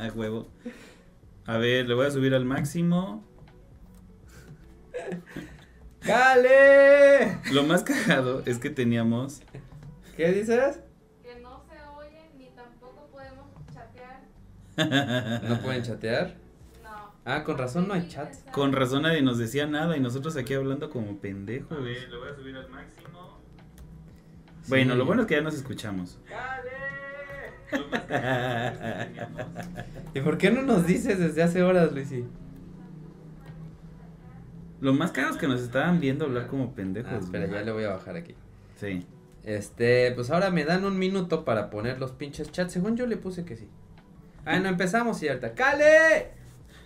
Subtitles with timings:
[0.00, 0.48] A huevo.
[1.46, 3.24] A ver, le voy a subir al máximo.
[6.00, 7.38] ¡Cale!
[7.52, 9.42] Lo más cagado es que teníamos.
[10.16, 10.80] ¿Qué dices?
[11.22, 15.42] Que no se oye ni tampoco podemos chatear.
[15.48, 16.36] ¿No pueden chatear?
[16.82, 17.12] No.
[17.24, 18.34] Ah, con razón no hay chat.
[18.52, 21.72] Con razón nadie nos decía nada y nosotros aquí hablando como pendejos.
[21.76, 23.38] A ver, le voy a subir al máximo.
[24.68, 24.98] Bueno, Sí.
[24.98, 26.18] lo bueno es que ya nos escuchamos.
[30.14, 32.24] ¿Y por qué no nos dices desde hace horas, Luisi?
[34.80, 37.12] Lo más cagado es que nos estaban viendo hablar como pendejos.
[37.12, 38.34] Ah, espera, ya le voy a bajar aquí.
[38.76, 39.06] Sí.
[39.44, 42.72] Este, pues ahora me dan un minuto para poner los pinches chats.
[42.72, 43.68] Según yo le puse que sí.
[44.44, 45.54] Ah, no, empezamos ahorita.
[45.54, 46.28] ¡Cale!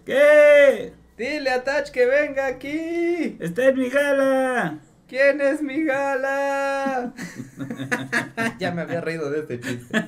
[0.04, 0.92] ¿Qué?
[1.16, 3.36] Dile a Tach que venga aquí.
[3.38, 4.80] ¡Está en mi gala!
[5.14, 7.14] ¿Quién es mi gala?
[8.58, 10.06] ya me había reído de este chiste.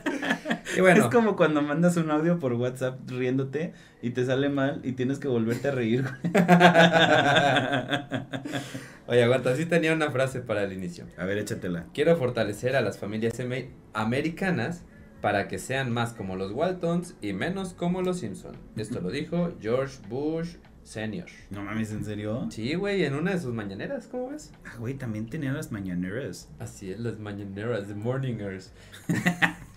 [0.77, 4.81] Y bueno, Es como cuando mandas un audio por WhatsApp riéndote y te sale mal
[4.83, 6.05] y tienes que volverte a reír.
[9.07, 11.05] oye, aguanta, sí tenía una frase para el inicio.
[11.17, 11.87] a ver, échatela.
[11.95, 14.83] Quiero fortalecer a las familias ame- americanas
[15.21, 18.57] para que sean más como los Waltons y menos como los Simpson.
[18.77, 21.27] Esto lo dijo George Bush Senior.
[21.51, 22.47] No mames, ¿en serio?
[22.49, 24.53] Sí, güey, en una de sus mañaneras, ¿cómo ves?
[24.65, 26.49] Ah, güey, también tenía las mañaneras.
[26.61, 28.71] Así es, las mañaneras, the morningers.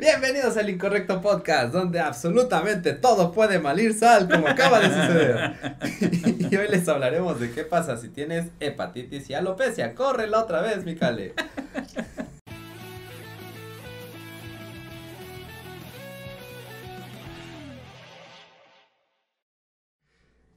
[0.00, 5.76] Bienvenidos al Incorrecto Podcast, donde absolutamente todo puede malir sal, como acaba de suceder.
[6.50, 9.94] y hoy les hablaremos de qué pasa si tienes hepatitis y alopecia.
[9.94, 11.34] ¡Córrela otra vez, Micale!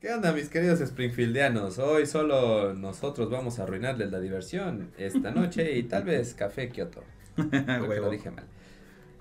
[0.06, 1.80] ¿Qué onda, mis queridos Springfieldianos?
[1.80, 7.04] Hoy solo nosotros vamos a arruinarles la diversión esta noche y tal vez Café Kioto.
[7.38, 8.44] Lo dije mal.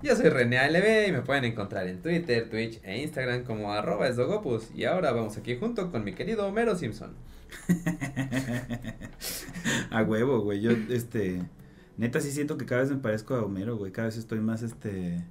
[0.03, 4.07] Yo soy René ALB y me pueden encontrar en Twitter, Twitch e Instagram como arroba
[4.07, 4.69] esdogopus.
[4.75, 7.15] Y ahora vamos aquí junto con mi querido Homero Simpson.
[9.89, 10.61] A huevo, güey.
[10.61, 11.41] Yo, este.
[11.97, 13.91] Neta, sí siento que cada vez me parezco a Homero, güey.
[13.91, 15.25] Cada vez estoy más, este.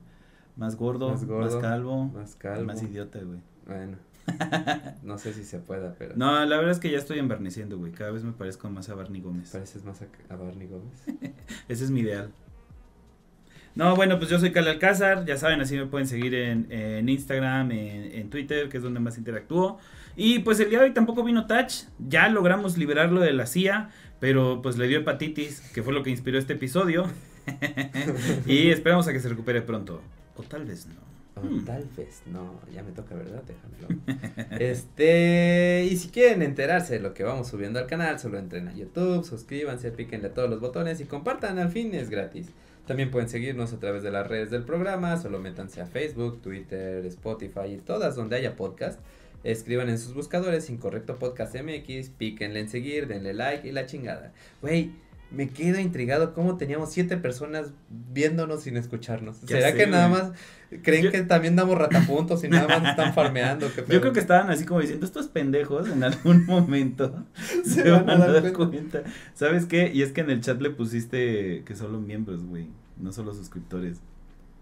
[0.57, 2.65] Más gordo, Más más, gordo, calvo, Más calmo.
[2.65, 3.39] más idiota, güey.
[3.67, 3.99] Bueno.
[5.03, 7.93] No sé si se pueda, pero No, la verdad es que ya estoy embarneciendo, güey.
[7.93, 9.51] Cada vez me parezco más a Barney Gómez.
[9.51, 11.05] pareces más a, a Barney Gómez.
[11.69, 12.31] Ese es mi ideal.
[13.75, 17.09] No, bueno, pues yo soy Cale Alcázar, ya saben, así me pueden seguir en, en
[17.09, 19.79] Instagram, en, en Twitter, que es donde más interactúo.
[20.17, 23.91] Y pues el día de hoy tampoco vino Touch, ya logramos liberarlo de la CIA,
[24.21, 27.07] pero pues le dio hepatitis, que fue lo que inspiró este episodio.
[28.47, 30.03] y esperamos a que se recupere pronto.
[30.37, 31.14] O tal vez no.
[31.43, 31.65] Hmm.
[31.65, 33.43] tal vez, no, ya me toca, ¿verdad?
[33.43, 33.89] Déjamelo.
[34.61, 38.75] Este, y si quieren enterarse de lo que vamos subiendo al canal, solo entren a
[38.75, 42.51] YouTube, suscríbanse, píquenle a todos los botones y compartan, al fin es gratis.
[42.87, 47.05] También pueden seguirnos a través de las redes del programa, solo métanse a Facebook, Twitter,
[47.07, 49.01] Spotify y todas donde haya podcast.
[49.43, 54.33] Escriban en sus buscadores Incorrecto Podcast MX, píquenle en seguir, denle like y la chingada.
[54.63, 54.93] Güey,
[55.35, 57.73] me quedo intrigado cómo teníamos siete personas
[58.13, 59.41] viéndonos sin escucharnos.
[59.43, 60.33] Ya ¿Será sé, que nada más
[60.83, 63.69] creen Yo- que también damos ratapuntos y nada más están farmeando?
[63.75, 67.25] ¿Qué Yo creo que estaban así como diciendo, estos pendejos en algún momento
[67.65, 69.01] Se se van van a a dar dar cuenta.
[69.01, 69.11] cuenta.
[69.35, 69.91] ¿Sabes qué?
[69.93, 72.69] Y es que en el chat le pusiste que solo miembros, güey,
[72.99, 73.99] no solo suscriptores.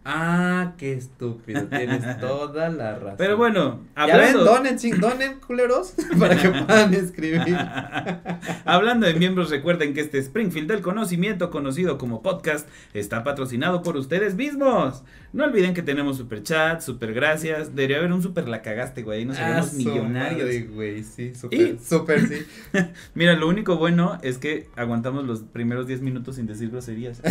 [0.05, 3.15] Ah, qué estúpido, tienes toda la razón.
[3.19, 7.57] Pero bueno, ya ven, hablando, donen, donen, culeros, para que puedan escribir.
[8.65, 13.97] hablando de miembros, recuerden que este Springfield del Conocimiento, conocido como podcast, está patrocinado por
[13.97, 15.05] ustedes mismos.
[15.33, 17.75] No olviden que tenemos super chat, super gracias.
[17.75, 19.21] Debería haber un super la cagaste, güey.
[19.21, 20.43] Ahí nos Ah, su millonarios.
[20.43, 22.45] madre, güey, sí, súper, Y- súper, sí.
[23.15, 27.23] Mira, lo único bueno es que aguantamos los primeros 10 minutos sin decir groserías.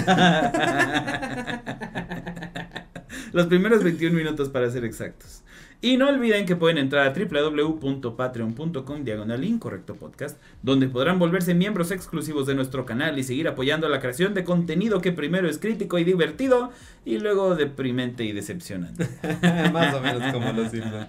[3.33, 5.43] Los primeros 21 minutos para ser exactos.
[5.83, 11.89] Y no olviden que pueden entrar a www.patreon.com diagonal incorrecto podcast, donde podrán volverse miembros
[11.91, 15.97] exclusivos de nuestro canal y seguir apoyando la creación de contenido que primero es crítico
[15.97, 16.71] y divertido
[17.03, 19.07] y luego deprimente y decepcionante.
[19.73, 21.07] Más o menos como los Simpsons.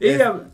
[0.00, 0.44] Y hab-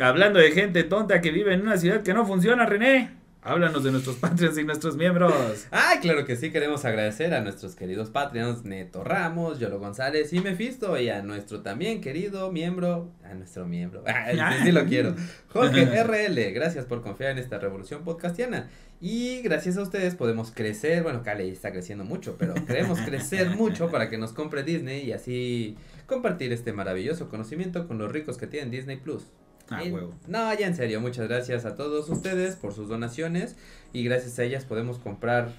[0.00, 3.10] hablando de gente tonta que vive en una ciudad que no funciona, René,
[3.44, 5.66] háblanos de nuestros Patreons y nuestros miembros.
[5.70, 10.40] Ay, claro que sí, queremos agradecer a nuestros queridos Patreons Neto Ramos, Yolo González y
[10.40, 15.14] Mefisto y a nuestro también querido miembro, a nuestro miembro, ah, sí, sí lo quiero,
[15.48, 18.70] Jorge RL, gracias por confiar en esta revolución podcastiana
[19.00, 23.90] y gracias a ustedes podemos crecer, bueno, Cale está creciendo mucho, pero queremos crecer mucho
[23.90, 25.76] para que nos compre Disney y así
[26.06, 29.26] compartir este maravilloso conocimiento con los ricos que tienen Disney Plus.
[29.70, 30.12] Ah, Eh, huevo.
[30.28, 33.56] No, ya en serio, muchas gracias a todos ustedes por sus donaciones
[33.92, 35.52] y gracias a ellas podemos comprar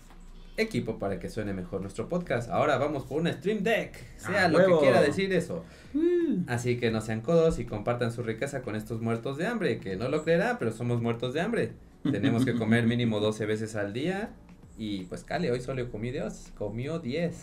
[0.58, 2.50] equipo para que suene mejor nuestro podcast.
[2.50, 4.80] Ahora vamos por una Stream Deck, sea Ah, lo huevo.
[4.80, 5.66] que quiera decir eso.
[5.94, 9.80] Uh, Así que no sean codos y compartan su riqueza con estos muertos de hambre,
[9.80, 11.72] que no lo creerá, pero somos muertos de hambre.
[12.04, 14.30] Tenemos que comer mínimo 12 veces al día.
[14.78, 17.36] Y pues Cale, hoy solo comió Dios, comió 10.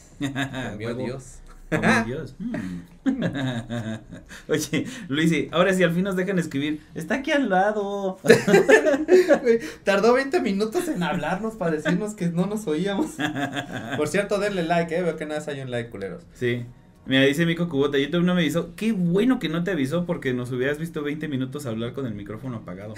[0.73, 0.95] Comió.
[0.95, 1.39] Dios.
[1.77, 2.35] Como Dios.
[2.39, 2.81] Mm.
[4.49, 6.81] Oye, Luisi, ahora sí al fin nos dejan escribir.
[6.95, 8.19] Está aquí al lado.
[9.85, 13.13] Tardó 20 minutos en hablarnos para decirnos que no nos oíamos.
[13.97, 15.03] Por cierto, denle like, eh.
[15.03, 16.25] Veo que nada más hay un like, culeros.
[16.35, 16.65] Sí.
[17.05, 18.77] Mira, dice Mico Cubota, YouTube no me avisó.
[18.77, 22.15] Qué bueno que no te avisó porque nos hubieras visto 20 minutos hablar con el
[22.15, 22.95] micrófono apagado.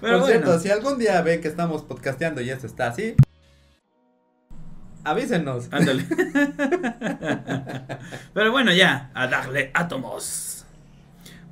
[0.00, 3.14] Pero Por bueno, cierto, si algún día ven que estamos podcasteando y esto está así,
[5.04, 5.68] avísenos.
[5.70, 6.04] ándale.
[8.34, 10.64] Pero bueno, ya, a darle átomos.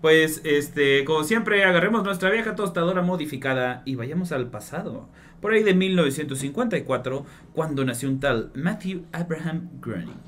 [0.00, 5.08] Pues, este, como siempre, agarremos nuestra vieja tostadora modificada y vayamos al pasado.
[5.40, 10.20] Por ahí de 1954, cuando nació un tal Matthew Abraham Groening.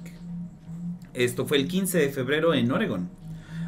[1.14, 3.10] Esto fue el 15 de febrero en Oregon.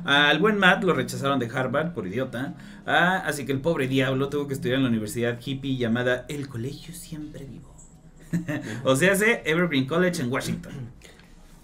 [0.04, 2.54] Al buen Matt lo rechazaron de Harvard por idiota,
[2.86, 6.48] ah, así que el pobre diablo tuvo que estudiar en la universidad hippie llamada El
[6.48, 7.73] Colegio Siempre Vivo.
[8.84, 10.72] O sea, hace Evergreen College en Washington.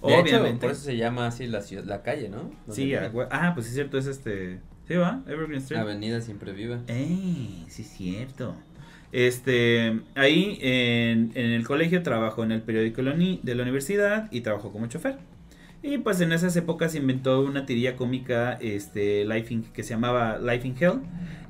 [0.02, 0.60] De hecho, Obviamente.
[0.60, 2.50] por eso se llama así la, ciudad, la calle, ¿no?
[2.70, 4.58] Sí, ah, ah, pues es cierto, es este.
[4.88, 5.22] ¿Sí va?
[5.26, 5.78] Evergreen Street.
[5.80, 6.80] Avenida Siempre Viva.
[6.88, 7.64] ¡Ey!
[7.68, 8.54] Sí, es cierto.
[9.12, 13.62] Este, ahí en, en el colegio trabajó en el periódico de la uni- de la
[13.62, 15.18] universidad y trabajó como chofer.
[15.82, 20.38] Y pues en esas épocas inventó una tirilla cómica, este, Life in- que se llamaba
[20.38, 21.00] Life in Hell.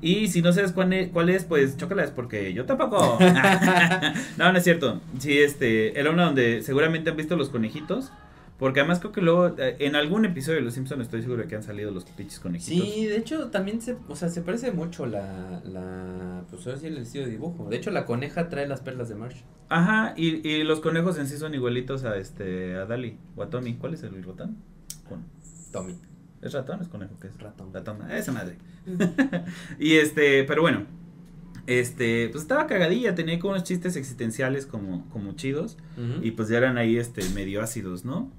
[0.01, 3.17] Y si no sabes cuál es, cuál es pues chócalas porque yo tampoco.
[4.37, 5.01] no, no es cierto.
[5.19, 8.11] Sí, este, era una donde seguramente han visto los conejitos.
[8.61, 11.55] Porque además creo que luego, eh, en algún episodio de Los Simpsons estoy seguro que
[11.55, 12.87] han salido los pinches conejitos.
[12.87, 16.85] Sí, de hecho también se, o sea, se parece mucho la, la, pues ahora sí
[16.85, 17.67] el estilo de dibujo.
[17.69, 19.41] De hecho la coneja trae las perlas de Marsh.
[19.69, 23.49] Ajá, y, y los conejos en sí son igualitos a este a Dali o a
[23.49, 23.77] Tommy.
[23.77, 24.57] ¿Cuál es el ratón?
[25.09, 25.25] Con-
[25.71, 25.97] Tommy.
[26.43, 27.17] ¿Es ratón o es conejo?
[27.19, 27.39] ¿Qué es?
[27.39, 27.73] Ratón.
[27.73, 27.97] Ratón.
[28.03, 28.57] Ah, esa madre.
[29.79, 30.85] y este, pero bueno.
[31.67, 35.77] Este, pues estaba cagadilla, tenía como unos chistes existenciales como, como chidos.
[36.21, 38.31] Y pues ya eran ahí este medio ácidos, ¿no?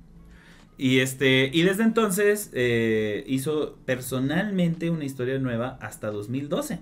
[0.78, 6.80] Y este, y desde entonces eh, hizo personalmente una historia nueva hasta 2012.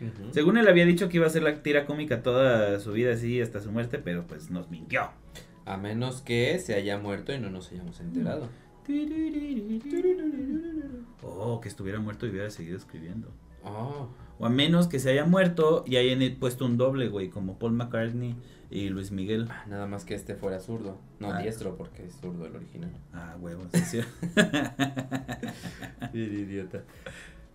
[0.00, 0.32] Ujú.
[0.32, 3.40] Según él había dicho que iba a ser la tira cómica toda su vida así
[3.40, 5.10] hasta su muerte, pero pues nos mintió.
[5.64, 8.48] A menos que se haya muerto y no nos hayamos enterado.
[11.22, 13.28] Oh, que estuviera muerto y hubiera seguido escribiendo.
[13.64, 14.08] Oh,
[14.38, 17.72] O a menos que se haya muerto y hayan puesto un doble, güey, como Paul
[17.72, 18.36] McCartney
[18.70, 19.46] y Luis Miguel.
[19.50, 20.98] ah, nada más que este fuera zurdo.
[21.20, 21.40] No, Ah.
[21.42, 22.90] diestro porque es zurdo el original.
[23.12, 24.00] Ah, huevos, sí,
[26.12, 26.82] idiota.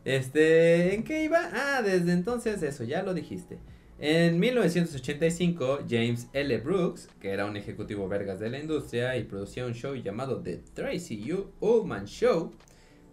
[0.05, 1.39] Este, ¿en qué iba?
[1.53, 3.57] Ah, desde entonces eso, ya lo dijiste.
[3.99, 6.57] En 1985, James L.
[6.57, 10.57] Brooks, que era un ejecutivo vergas de la industria y producía un show llamado The
[10.73, 11.51] Tracy U.
[11.61, 12.51] Ullman Show,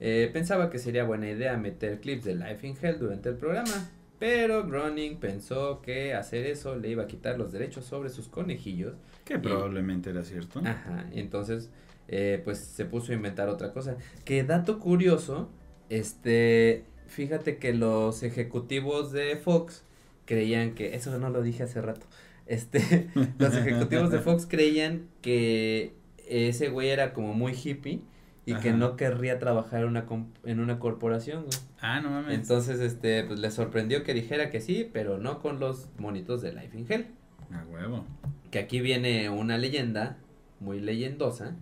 [0.01, 3.91] eh, pensaba que sería buena idea meter clips de Life in Hell durante el programa.
[4.21, 8.95] Pero Groening pensó que hacer eso le iba a quitar los derechos sobre sus conejillos
[9.25, 10.61] que probablemente era cierto.
[10.61, 11.71] Ajá, entonces,
[12.07, 13.97] eh, pues se puso a inventar otra cosa.
[14.27, 15.49] Que dato curioso,
[15.89, 19.85] este, fíjate que los ejecutivos de Fox
[20.27, 22.07] creían que, eso no lo dije hace rato,
[22.45, 23.09] este,
[23.39, 25.95] los ejecutivos de Fox creían que
[26.29, 28.03] ese güey era como muy hippie
[28.51, 30.07] y que no querría trabajar en una,
[30.45, 31.57] en una corporación, güey.
[31.81, 32.35] Ah, no mames.
[32.35, 36.53] Entonces, este, pues le sorprendió que dijera que sí, pero no con los monitos de
[36.53, 37.07] Life in Hell
[37.53, 38.05] A huevo.
[38.51, 40.19] que aquí viene una leyenda
[40.61, 41.55] muy leyendosa,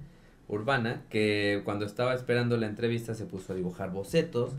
[0.49, 4.53] urbana, que cuando estaba esperando la entrevista se puso a dibujar bocetos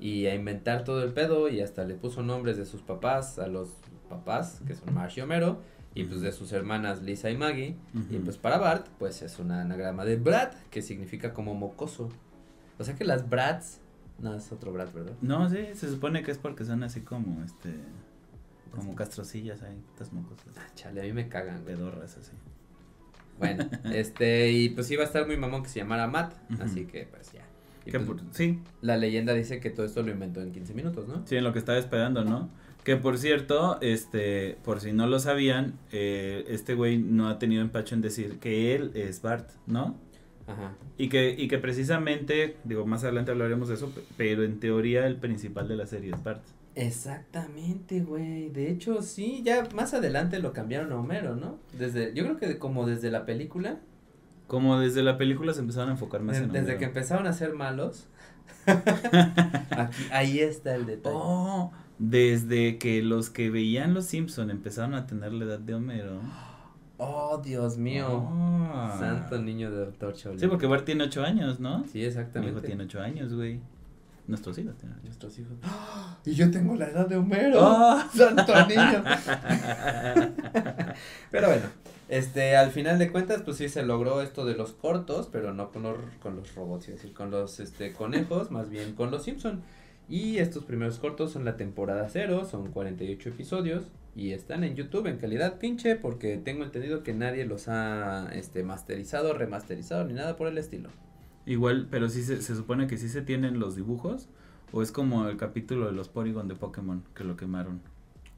[0.00, 3.46] y a inventar todo el pedo y hasta le puso nombres de sus papás a
[3.48, 3.68] los
[4.08, 5.60] papás, que son Marsh y Homero,
[5.94, 7.76] y pues de sus hermanas Lisa y Maggie,
[8.10, 12.08] y pues para Bart, pues es un anagrama de Brat, que significa como mocoso.
[12.78, 13.80] O sea que las Brats,
[14.18, 15.14] no, es otro Brat, ¿verdad?
[15.20, 17.74] No, sí, se supone que es porque son así como, este,
[18.70, 22.32] como castrocillas ahí, estas mocosas, Ah, chale, a mí me cagan, pedorras así.
[23.38, 27.06] Bueno, este, y pues iba a estar muy mamón que se llamara Matt, así que
[27.06, 27.44] pues ya.
[27.84, 31.26] Y pues, sí, la leyenda dice que todo esto lo inventó en 15 minutos, ¿no?
[31.26, 32.48] sí, en lo que estaba esperando, ¿no?
[32.84, 37.62] Que por cierto, este, por si no lo sabían, eh, este güey no ha tenido
[37.62, 39.96] empacho en decir que él es Bart, ¿no?
[40.48, 40.72] Ajá.
[40.98, 45.06] Y que, y que precisamente, digo, más adelante hablaremos de eso, pe- pero en teoría
[45.06, 46.42] el principal de la serie es Bart.
[46.74, 48.48] Exactamente, güey.
[48.48, 51.58] De hecho, sí, ya más adelante lo cambiaron a Homero, ¿no?
[51.78, 53.78] Desde, yo creo que de- como desde la película,
[54.48, 56.78] Como desde la película se empezaron a enfocar más de- en desde Homero.
[56.80, 58.08] que empezaron a ser malos.
[59.70, 61.16] aquí, ahí está el detalle.
[61.18, 66.20] Oh, desde que los que veían Los Simpson empezaron a tener la edad de Homero.
[66.98, 68.28] Oh, Dios mío.
[68.28, 68.96] Ah.
[68.98, 70.40] Santo niño de doctor Chole.
[70.40, 71.84] Sí, porque Bart tiene ocho años, ¿no?
[71.84, 72.58] Sí, Mi exactamente.
[72.58, 73.60] hijo tiene ocho años, güey.
[74.26, 75.04] Nuestros hijos tienen ocho.
[75.06, 75.52] Nuestros hijos.
[76.24, 77.60] Y yo tengo la edad de Homero.
[77.62, 78.08] ¡Ah!
[78.14, 79.04] Santo niño.
[81.30, 81.66] Pero bueno,
[82.08, 85.70] este, al final de cuentas, pues sí se logró esto de los cortos, pero no
[85.70, 89.22] con los, con los robots, es decir, con los este, conejos, más bien con los
[89.22, 89.62] Simpson.
[90.08, 95.06] Y estos primeros cortos son la temporada cero, son 48 episodios y están en YouTube
[95.06, 100.36] en calidad pinche porque tengo entendido que nadie los ha este, masterizado, remasterizado ni nada
[100.36, 100.90] por el estilo.
[101.46, 104.28] Igual, pero sí se, se supone que sí se tienen los dibujos.
[104.72, 107.82] O es como el capítulo de los Porygon de Pokémon que lo quemaron.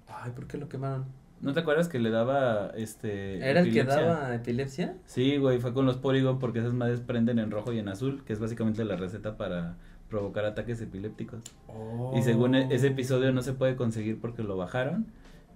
[0.09, 1.05] Ay, ¿por qué lo quemaron?
[1.41, 3.37] ¿No te acuerdas que le daba este.
[3.39, 4.97] ¿Era el que daba epilepsia?
[5.07, 8.25] Sí, güey, fue con los Porygon porque esas madres prenden en rojo y en azul,
[8.25, 9.77] que es básicamente la receta para
[10.15, 11.43] provocar ataques epilépticos.
[12.17, 15.07] Y según e- ese episodio no se puede conseguir porque lo bajaron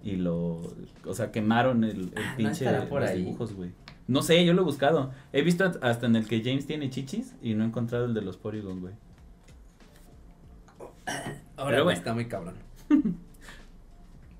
[0.03, 0.59] y lo,
[1.05, 3.23] o sea, quemaron el, el Ah, ¿no pinche estará por los ahí?
[3.23, 3.71] dibujos, güey.
[4.09, 5.11] No sé, yo lo he buscado.
[5.31, 8.21] He visto hasta en el que James tiene chichis y no he encontrado el de
[8.21, 8.93] los Porygon, güey.
[11.55, 12.55] Ahora Pero está muy cabrón.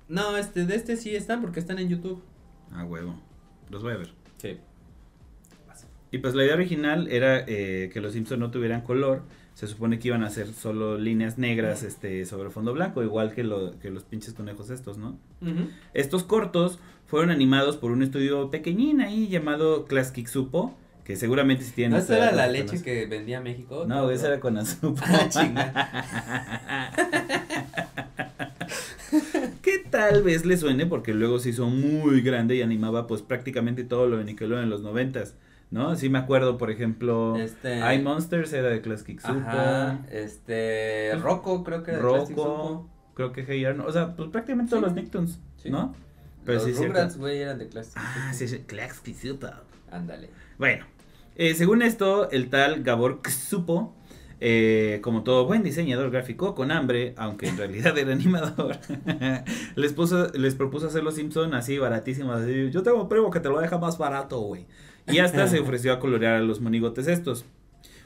[0.08, 2.22] no, este, de este sí están porque están en YouTube.
[2.72, 3.14] Ah, huevo.
[3.70, 4.12] Los voy a ver.
[4.36, 4.58] Sí.
[6.12, 9.22] Y pues la idea original era eh, que los Simpsons no tuvieran color.
[9.60, 13.44] Se supone que iban a hacer solo líneas negras este, sobre fondo blanco, igual que,
[13.44, 15.18] lo, que los pinches conejos estos, ¿no?
[15.92, 20.74] Estos cortos fueron animados por un estudio pequeñín ahí llamado Class Kick Supo,
[21.04, 21.92] que seguramente si tienen...
[21.92, 23.84] ¿No esa era la leche que vendía México?
[23.86, 24.98] No, esa era con Azupo.
[25.04, 25.28] Ah,
[29.60, 33.84] que tal vez le suene porque luego se hizo muy grande y animaba pues prácticamente
[33.84, 35.34] todo lo de Nickelodeon en los noventas,
[35.70, 35.94] ¿no?
[35.96, 37.78] Sí me acuerdo, por ejemplo, Este.
[37.94, 39.98] iMonsters era de Class Kick Supo.
[40.10, 41.14] Este.
[41.20, 44.82] Rocco, creo que era de Rocco, creo que Hey Arnold, o sea, pues prácticamente todos
[44.82, 44.86] Sí.
[44.88, 45.70] los Nicktoons, Sí.
[45.70, 45.94] ¿no?
[46.44, 46.86] Pero Los sí.
[46.86, 49.48] Rugrats, güey, eran de Classic Ah, sí, Kick Supo.
[49.92, 50.30] Ándale.
[50.58, 50.86] Bueno,
[51.36, 53.94] eh, según esto, el tal Gabor Ksupo,
[54.40, 58.78] eh, como todo buen diseñador gráfico con hambre, aunque en realidad era animador,
[59.76, 62.40] les, puso, les propuso hacer los Simpson así baratísimos.
[62.42, 64.66] Así, Yo tengo un primo que te lo deja más barato, güey.
[65.12, 67.44] Y hasta se ofreció a colorear a los monigotes estos.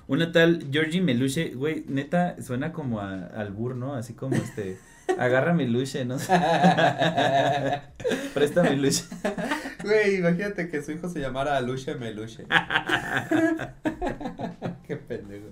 [0.06, 3.94] Una tal Georgie Meluche, güey, neta, suena como a, albur, ¿no?
[3.94, 4.76] Así como este,
[5.18, 6.16] agarra Meluche, ¿no?
[8.34, 9.04] Presta Meluche.
[9.82, 12.44] Güey, imagínate que su hijo se llamara Aluche Meluche.
[14.86, 15.46] Qué pendejo.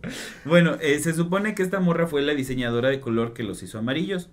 [0.44, 3.78] Bueno, eh, se supone que esta morra fue la diseñadora de color que los hizo
[3.78, 4.28] amarillos.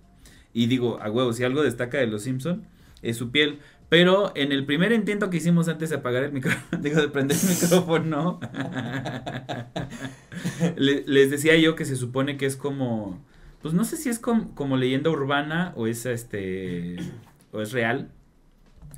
[0.53, 2.67] Y digo, a huevo, si algo destaca de los Simpson
[3.01, 3.59] es su piel.
[3.89, 7.38] Pero en el primer intento que hicimos antes de apagar el micrófono, digo, de prender
[7.41, 8.39] el micrófono,
[10.77, 13.24] le- les decía yo que se supone que es como,
[13.62, 16.98] pues no sé si es com- como leyenda urbana o es este,
[17.51, 18.10] o es real,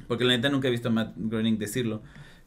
[0.07, 2.01] porque la neta nunca he visto a Matt Groening decirlo,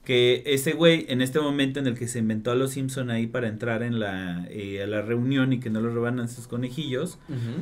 [0.05, 3.27] que ese güey en este momento en el que se inventó a los Simpson ahí
[3.27, 7.19] para entrar en la, eh, a la reunión y que no lo robaran sus conejillos,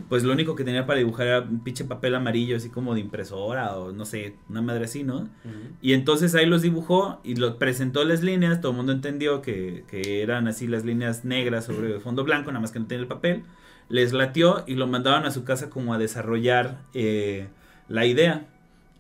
[0.09, 3.01] pues lo único que tenía para dibujar era un pinche papel amarillo así como de
[3.01, 5.29] impresora o no sé, una madre así, ¿no?
[5.81, 9.85] Y entonces ahí los dibujó y lo presentó las líneas, todo el mundo entendió que,
[9.89, 13.09] que eran así las líneas negras sobre fondo blanco, nada más que no tenía el
[13.09, 13.45] papel.
[13.89, 17.49] Les latió y lo mandaron a su casa como a desarrollar eh,
[17.89, 18.47] la idea.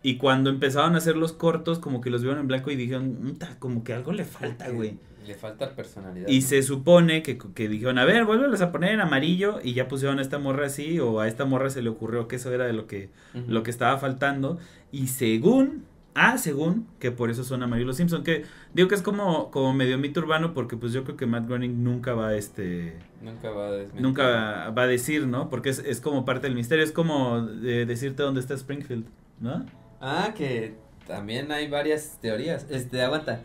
[0.03, 3.19] Y cuando empezaron a hacer los cortos, como que los vieron en blanco y dijeron,
[3.25, 4.99] "Uta, como que algo le falta, güey.
[5.27, 6.27] Le falta personalidad.
[6.29, 6.47] Y ¿no?
[6.49, 10.19] se supone que, que dijeron, a ver, vuélvelos a poner en amarillo y ya pusieron
[10.19, 12.73] a esta morra así o a esta morra se le ocurrió que eso era de
[12.73, 13.11] lo que,
[13.47, 14.59] lo que estaba faltando
[14.91, 15.85] y según,
[16.17, 18.45] ah, según, que por eso son amarillos los Simpson, que
[18.75, 21.85] digo que es como, como medio mito urbano porque pues yo creo que Matt Groening
[21.85, 24.03] nunca va a este, Nunca va a desmentir.
[24.03, 25.49] nunca va a decir, ¿no?
[25.51, 29.07] Porque es, es como parte del misterio, es como de decirte dónde está Springfield,
[29.39, 29.65] ¿no?
[30.03, 30.75] Ah, que
[31.07, 32.67] también hay varias teorías.
[32.71, 33.41] Este, aguanta.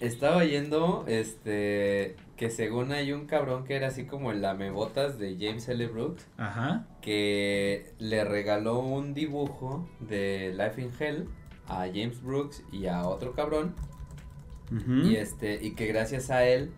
[0.00, 5.36] Estaba yendo, este, que según hay un cabrón que era así como el lamebotas de
[5.40, 5.86] James L.
[5.86, 6.86] Brooks, Ajá.
[7.00, 11.28] que le regaló un dibujo de Life in Hell
[11.66, 13.74] a James Brooks y a otro cabrón,
[14.70, 15.08] ujú.
[15.08, 16.72] y este, y que gracias a él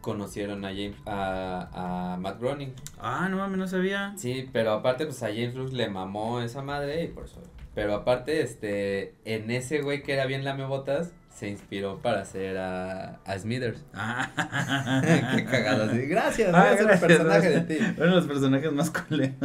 [0.00, 2.72] conocieron a James, a, a Matt Groening.
[3.00, 4.14] Ah, no mames, no sabía.
[4.16, 7.42] Sí, pero aparte, pues a James Brooks le mamó esa madre y por eso.
[7.74, 13.20] Pero aparte, este, en ese güey que era bien lamebotas, se inspiró para hacer a,
[13.24, 13.84] a Smithers.
[13.94, 15.00] Ah.
[15.36, 16.00] Qué cagado, así.
[16.06, 17.68] Gracias, Ah, voy a ser gracias, personaje gracias.
[17.68, 17.84] de ti.
[17.96, 19.36] Uno de los personajes más culeros.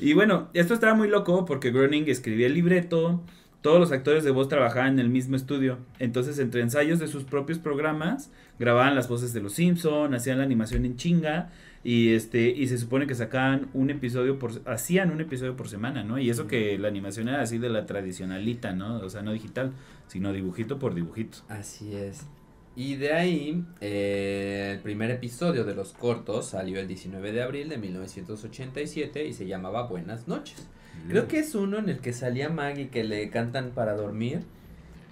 [0.00, 3.22] y bueno, esto estaba muy loco porque Groening escribía el libreto,
[3.62, 5.78] todos los actores de voz trabajaban en el mismo estudio.
[5.98, 10.44] Entonces, entre ensayos de sus propios programas, grababan las voces de los Simpson, hacían la
[10.44, 11.50] animación en chinga
[11.88, 16.02] Y este, y se supone que sacaban un episodio por, hacían un episodio por semana,
[16.02, 16.18] ¿no?
[16.18, 18.96] Y eso que la animación era así de la tradicionalita, ¿no?
[18.96, 19.70] O sea, no digital,
[20.08, 21.38] sino dibujito por dibujito.
[21.48, 22.26] Así es.
[22.74, 27.68] Y de ahí, eh, el primer episodio de los cortos salió el 19 de abril
[27.68, 30.66] de 1987 y se llamaba Buenas noches.
[31.06, 34.40] Creo que es uno en el que salía Maggie que le cantan para dormir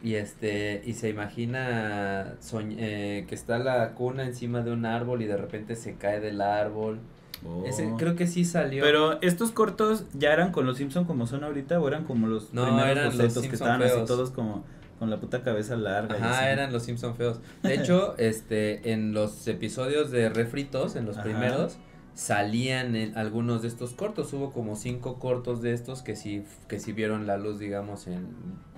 [0.04, 5.22] y este y se imagina soñ- eh, que está la cuna encima de un árbol
[5.22, 7.00] y de repente se cae del árbol.
[7.46, 7.64] Oh.
[7.66, 8.84] Ese creo que sí salió.
[8.84, 12.52] Pero estos cortos ya eran con los Simpson como son ahorita o eran como los
[12.54, 14.06] No, primeros eran los que estaban así feos.
[14.08, 14.64] todos como
[14.98, 16.14] con la puta cabeza larga.
[16.16, 16.44] Ajá, así?
[16.52, 17.40] eran los Simpson feos.
[17.62, 21.24] De hecho, este, en los episodios de refritos, en los Ajá.
[21.24, 21.76] primeros,
[22.14, 24.32] salían en algunos de estos cortos.
[24.32, 28.28] Hubo como cinco cortos de estos que sí, que sí vieron la luz, digamos, en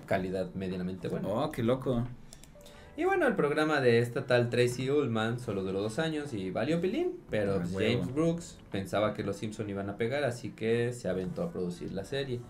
[0.07, 1.29] calidad medianamente buena.
[1.29, 2.07] Oh, qué loco.
[2.97, 6.81] Y bueno, el programa de esta tal Tracy Ullman solo duró dos años y valió
[6.81, 8.01] pilín, pero Ah, pues, huevo.
[8.01, 11.93] James Brooks pensaba que los Simpson iban a pegar, así que se aventó a producir
[11.93, 12.41] la serie.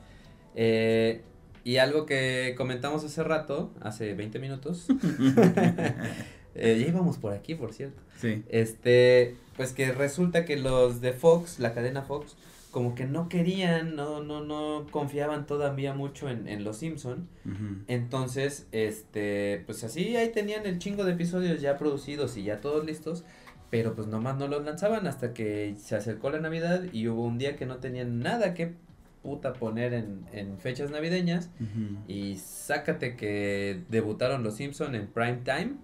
[0.55, 1.23] Eh,
[1.65, 4.87] y algo que comentamos hace rato, hace 20 minutos,
[6.55, 8.01] eh, ya íbamos por aquí, por cierto.
[8.21, 8.45] Sí.
[8.49, 12.37] Este, pues que resulta que los de Fox, la cadena Fox,
[12.77, 17.27] como que no querían, no, no, no confiaban todavía mucho en, en los Simpson.
[17.87, 22.85] Entonces, este, pues así ahí tenían el chingo de episodios ya producidos y ya todos
[22.85, 23.25] listos,
[23.71, 27.39] pero pues nomás no los lanzaban hasta que se acercó la Navidad y hubo un
[27.39, 28.75] día que no tenían nada que
[29.23, 31.49] puta poner en, en fechas navideñas
[32.07, 35.77] y sácate que debutaron los Simpson en prime time,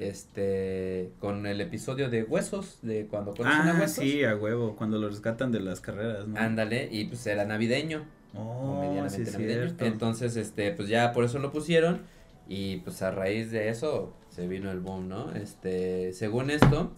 [0.00, 4.02] este, con el episodio de Huesos, de cuando conocen a Ah, Huesos.
[4.04, 6.38] sí, a huevo, cuando lo rescatan de las carreras, ¿no?
[6.38, 8.04] Ándale, y pues era navideño
[8.34, 9.60] Oh, medianamente es navideño.
[9.60, 9.84] cierto.
[9.84, 12.00] Entonces, este, pues ya por eso lo pusieron
[12.48, 15.32] y pues a raíz de eso se vino el boom, ¿no?
[15.34, 16.92] Este, según esto,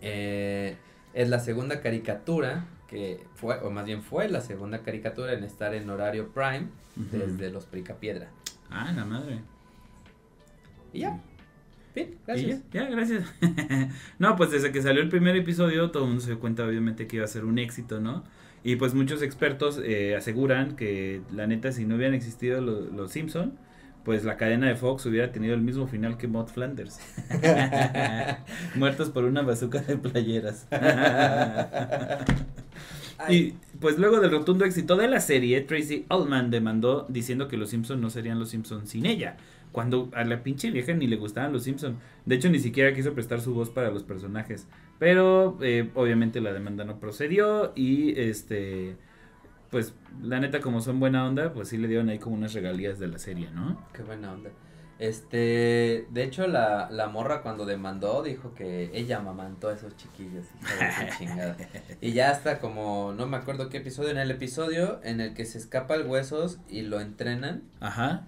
[0.00, 0.76] eh,
[1.14, 5.74] es la segunda caricatura que fue, o más bien fue la segunda caricatura en estar
[5.74, 8.28] en horario prime desde los Picapiedra.
[8.70, 9.40] Ah, la madre.
[10.92, 11.20] Y ya,
[11.94, 12.62] fin, ¿Y gracias.
[12.72, 12.84] ya?
[12.84, 13.24] Ya, gracias.
[14.18, 17.06] no, pues desde que salió el primer episodio, todo el mundo se dio cuenta, obviamente,
[17.06, 18.24] que iba a ser un éxito, ¿no?
[18.62, 23.10] Y pues muchos expertos eh, aseguran que, la neta, si no hubieran existido lo- los
[23.12, 23.54] Simpson,
[24.04, 27.00] pues la cadena de Fox hubiera tenido el mismo final que Maud Flanders.
[28.74, 30.66] Muertos por una bazuca de playeras.
[33.28, 37.70] Y pues luego del rotundo éxito de la serie, Tracy Ullman demandó diciendo que los
[37.70, 39.36] Simpson no serían los Simpson sin ella.
[39.72, 41.98] Cuando a la pinche vieja ni le gustaban los Simpson.
[42.26, 44.66] De hecho, ni siquiera quiso prestar su voz para los personajes.
[44.98, 48.96] Pero eh, obviamente la demanda no procedió y este...
[49.70, 52.98] Pues la neta como son buena onda, pues sí le dieron ahí como unas regalías
[52.98, 53.80] de la serie, ¿no?
[53.92, 54.50] Qué buena onda.
[55.00, 60.44] Este, de hecho, la, la morra cuando demandó dijo que ella amamantó a esos chiquillos,
[60.60, 61.56] hija de chingada.
[62.02, 65.46] Y ya hasta como, no me acuerdo qué episodio, en el episodio en el que
[65.46, 68.26] se escapa el huesos y lo entrenan, Ajá.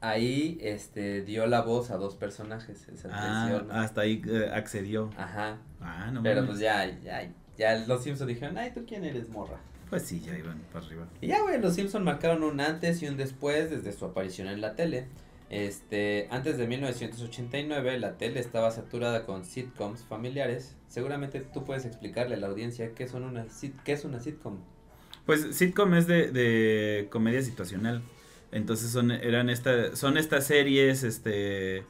[0.00, 3.70] Ahí, este, dio la voz a dos personajes, esa Ah, atención.
[3.72, 5.10] hasta ahí eh, accedió.
[5.16, 6.50] Ajá, Ah, no pero mames.
[6.50, 7.28] pues ya, ya,
[7.58, 9.58] ya los Simpsons dijeron, ay, ¿tú quién eres, morra?
[9.90, 11.06] Pues sí, ya iban para arriba.
[11.20, 14.60] Y ya, güey, los Simpson marcaron un antes y un después desde su aparición en
[14.60, 15.06] la tele.
[15.48, 20.74] Este, antes de 1989, la tele estaba saturada con sitcoms familiares.
[20.88, 23.46] Seguramente tú puedes explicarle a la audiencia qué son una
[23.84, 24.58] qué es una sitcom.
[25.24, 28.02] Pues sitcom es de, de comedia situacional.
[28.56, 31.84] Entonces son eran esta, son estas series, este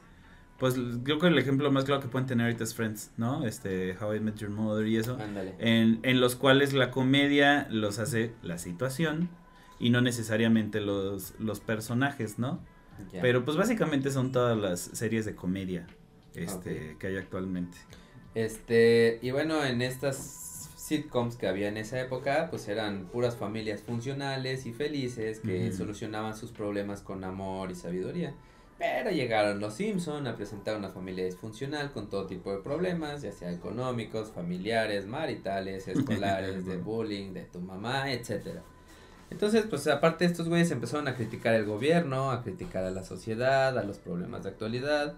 [0.59, 0.74] pues
[1.05, 3.46] creo que el ejemplo más claro que pueden tener ahorita es Friends, ¿no?
[3.46, 5.18] Este How I Met Your Mother y eso.
[5.20, 5.55] Ándale.
[5.59, 9.29] En, en los cuales la comedia los hace la situación
[9.79, 12.61] y no necesariamente los, los personajes, ¿no?
[13.20, 15.87] Pero pues básicamente son todas las series de comedia
[16.35, 17.76] este, que hay actualmente.
[18.35, 20.45] Este, y bueno, en estas
[20.87, 26.37] sitcoms que había en esa época, pues eran puras familias funcionales y felices que solucionaban
[26.37, 28.35] sus problemas con amor y sabiduría.
[28.79, 33.33] Pero llegaron los Simpson a presentar una familia disfuncional con todo tipo de problemas, ya
[33.33, 38.62] sea económicos, familiares, maritales, escolares, de bullying, de tu mamá, etcétera.
[39.31, 43.77] Entonces, pues aparte estos güeyes empezaron a criticar el gobierno, a criticar a la sociedad,
[43.77, 45.16] a los problemas de actualidad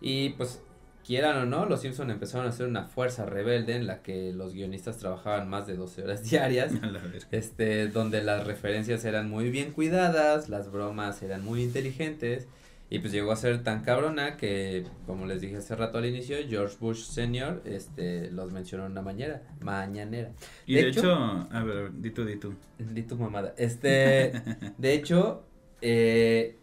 [0.00, 0.60] y pues
[1.06, 4.52] quieran o no, los Simpson empezaron a ser una fuerza rebelde en la que los
[4.54, 7.26] guionistas trabajaban más de 12 horas diarias, A la verga.
[7.30, 12.48] este, donde las referencias eran muy bien cuidadas, las bromas eran muy inteligentes,
[12.88, 16.36] y pues llegó a ser tan cabrona que, como les dije hace rato al inicio,
[16.48, 17.60] George Bush Sr.
[17.64, 20.30] este, los mencionó en una mañana, mañanera.
[20.66, 21.14] Y de de, hecho- hecho,
[21.50, 22.54] a ver, di tú, di tú.
[22.78, 23.54] Di tu mamada.
[23.56, 24.32] Este,
[24.78, 25.42] de hecho,
[25.80, 26.56] eh,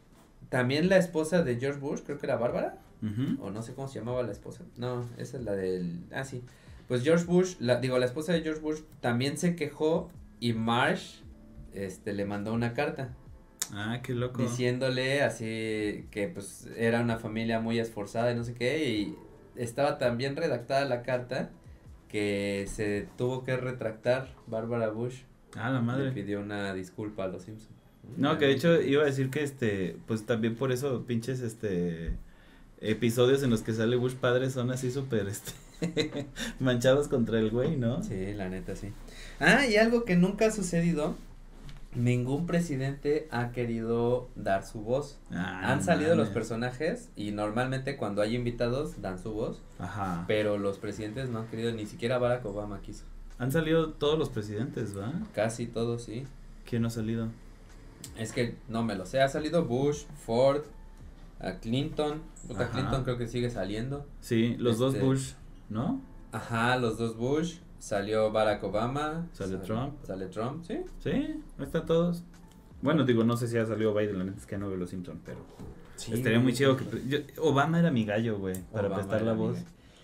[0.50, 2.78] también la esposa de George Bush, creo que era Bárbara,
[3.42, 4.64] O no sé cómo se llamaba la esposa.
[4.78, 6.06] No, esa es la del.
[6.14, 6.42] Ah, sí.
[6.88, 11.22] Pues George Bush, la, digo, la esposa de George Bush también se quejó y Marsh
[11.74, 13.14] este, le mandó una carta
[13.72, 14.42] Ah, qué loco.
[14.42, 19.16] diciéndole así que pues era una familia muy esforzada y no sé qué y
[19.56, 21.50] estaba tan bien redactada la carta
[22.10, 25.22] que se tuvo que retractar Barbara Bush.
[25.56, 26.12] Ah, la Le madre.
[26.12, 27.72] pidió una disculpa a los Simpsons.
[28.18, 32.12] No, que de hecho iba a decir que este, pues también por eso pinches este
[32.84, 35.52] episodios en los que sale Bush padre son así súper este
[36.60, 38.04] manchados contra el güey, ¿no?
[38.04, 38.90] Sí, la neta sí.
[39.40, 41.16] Ah, y algo que nunca ha sucedido,
[41.96, 45.18] ningún presidente ha querido dar su voz.
[45.32, 50.24] Ah, Han salido los personajes y normalmente cuando hay invitados dan su voz, Ajá.
[50.28, 53.04] pero los presidentes no han querido, ni siquiera Barack Obama quiso.
[53.40, 55.12] Han salido todos los presidentes, ¿va?
[55.34, 56.26] Casi todos sí.
[56.70, 57.28] ¿Quién no ha salido?
[58.18, 60.62] Es que no me lo sé, ha salido Bush, Ford,
[61.40, 62.70] a Clinton, puta.
[62.70, 64.06] Clinton creo que sigue saliendo.
[64.22, 65.32] Sí, los dos Este- Bush,
[65.70, 66.02] ¿no?
[66.32, 69.28] Ajá, los dos Bush, salió Barack Obama.
[69.34, 69.94] Sale sal- Trump.
[70.06, 70.78] Sale Trump, sí.
[71.00, 72.24] Sí, ahí están todos.
[72.82, 74.90] Bueno, digo, no sé si ha salido Biden, la neta es que no veo los
[74.90, 75.40] Simpsons, pero
[76.12, 76.86] estaría muy chido que...
[77.08, 79.58] yo- Obama era mi gallo, güey, para prestar la voz.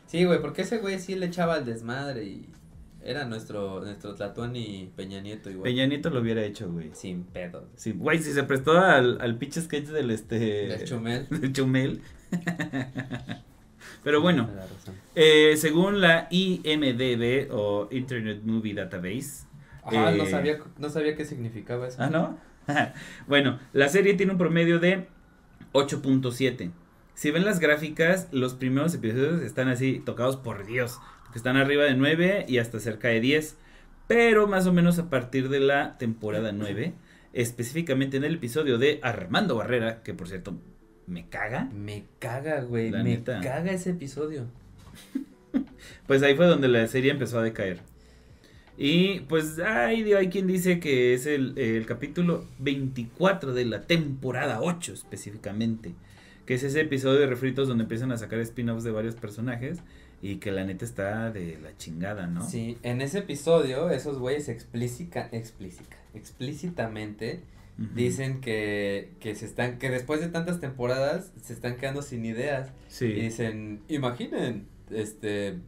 [0.07, 2.49] Sí, güey, porque ese güey sí le echaba al desmadre y
[3.03, 5.63] era nuestro, nuestro Tlatón y Peña Nieto igual.
[5.63, 6.91] Peña Nieto lo hubiera hecho, güey.
[6.93, 7.67] Sin pedo.
[7.75, 10.37] Sí, güey, si se prestó al, al pinche sketch del este...
[10.37, 11.27] De Chumel.
[11.29, 12.01] del Chumel.
[14.03, 14.49] Pero bueno,
[15.15, 19.47] eh, según la IMDB o Internet Movie Database.
[19.83, 22.01] Ajá, no eh, sabía, no sabía qué significaba eso.
[22.01, 22.37] Ah, ¿no?
[23.27, 25.07] bueno, la serie tiene un promedio de
[25.73, 26.71] 8.7.
[27.13, 30.99] Si ven las gráficas, los primeros episodios están así tocados por Dios.
[31.31, 33.57] Que están arriba de 9 y hasta cerca de 10.
[34.07, 36.93] Pero más o menos a partir de la temporada 9,
[37.33, 40.57] específicamente en el episodio de Armando Barrera, que por cierto
[41.09, 42.91] me caga, Me caga, güey.
[42.91, 43.41] Me neta.
[43.41, 44.45] caga ese episodio.
[46.07, 47.79] pues ahí fue donde la serie empezó a decaer.
[48.77, 54.61] Y pues hay, hay quien dice que es el, el capítulo 24 de la temporada
[54.61, 55.95] 8 específicamente.
[56.45, 59.79] Que es ese episodio de refritos donde empiezan a sacar spin-offs de varios personajes.
[60.21, 62.47] Y que la neta está de la chingada, ¿no?
[62.47, 67.41] Sí, en ese episodio, esos güeyes explícita, explícita, explícitamente
[67.95, 72.67] dicen que, que se están, que después de tantas temporadas se están quedando sin ideas.
[72.89, 73.05] Y Sí.
[73.13, 75.59] dicen, imaginen, este,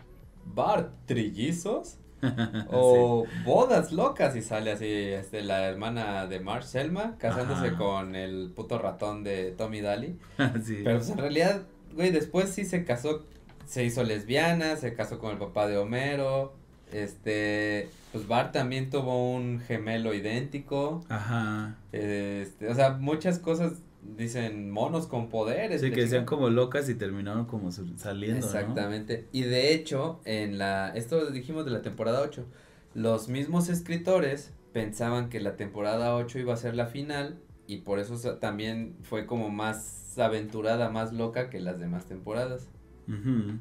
[0.54, 1.96] bar trillizos
[2.70, 7.78] o bodas locas y sale así, este, la hermana de Marsh Selma casándose Ajá.
[7.78, 10.18] con el puto ratón de Tommy Daly.
[10.66, 10.82] Sí.
[10.84, 11.62] Pero pues en realidad,
[11.96, 13.26] güey, después sí se casó,
[13.66, 16.54] se hizo lesbiana, se casó con el papá de Homero,
[16.92, 21.78] este, pues Bart también tuvo un gemelo idéntico, Ajá.
[21.92, 23.74] este, o sea, muchas cosas
[24.18, 25.82] dicen monos con poderes.
[25.82, 28.46] Sí, que sean como locas y terminaron como saliendo, ¿no?
[28.46, 29.28] Exactamente.
[29.32, 32.46] Y de hecho, en la, esto dijimos de la temporada 8,
[32.94, 38.00] los mismos escritores pensaban que la temporada 8 iba a ser la final y por
[38.00, 42.68] eso también fue como más aventurada, más loca que las demás temporadas.
[43.12, 43.60] Ujú.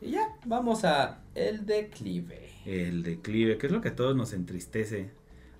[0.00, 2.50] Y ya, vamos a el declive.
[2.66, 5.10] El declive, que es lo que a todos nos entristece.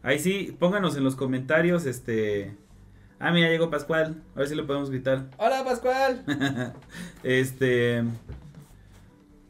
[0.02, 2.56] Ahí sí, pónganos en los comentarios, este...
[3.18, 5.30] Ah, mira, llegó Pascual, a ver si le podemos gritar.
[5.38, 6.24] Hola Pascual.
[7.22, 8.04] este...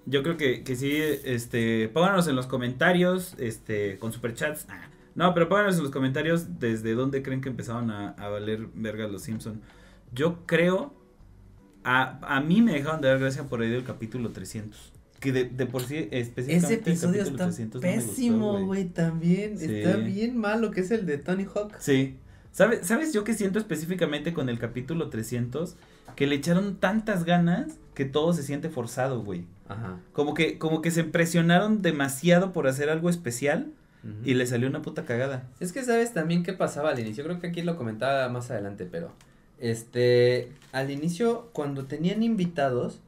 [0.07, 1.89] Yo creo que, que sí, este...
[1.89, 4.67] Pónganos en los comentarios, este, con superchats.
[4.69, 8.69] Ah, no, pero pónganos en los comentarios desde dónde creen que empezaron a, a valer
[8.75, 9.61] vergas los Simpson.
[10.13, 10.95] Yo creo...
[11.85, 14.93] A, a mí me dejaron de dar gracia por ahí del capítulo 300.
[15.21, 18.11] Que de, de por sí, específicamente Ese el episodio capítulo está 300 no me gustó,
[18.11, 19.59] pésimo, güey, también.
[19.59, 19.77] Sí.
[19.77, 21.77] Está bien malo, que es el de Tony Hawk.
[21.79, 22.17] Sí.
[22.53, 25.77] ¿Sabes, ¿Sabes yo qué siento específicamente con el capítulo 300?
[26.15, 29.47] Que le echaron tantas ganas que todo se siente forzado, güey.
[29.69, 29.99] Ajá.
[30.13, 33.73] Como que, como que se impresionaron demasiado por hacer algo especial
[34.23, 35.49] y le salió una puta cagada.
[35.61, 38.85] Es que sabes también qué pasaba al inicio, creo que aquí lo comentaba más adelante,
[38.85, 39.13] pero
[39.61, 43.01] este, al inicio cuando tenían invitados,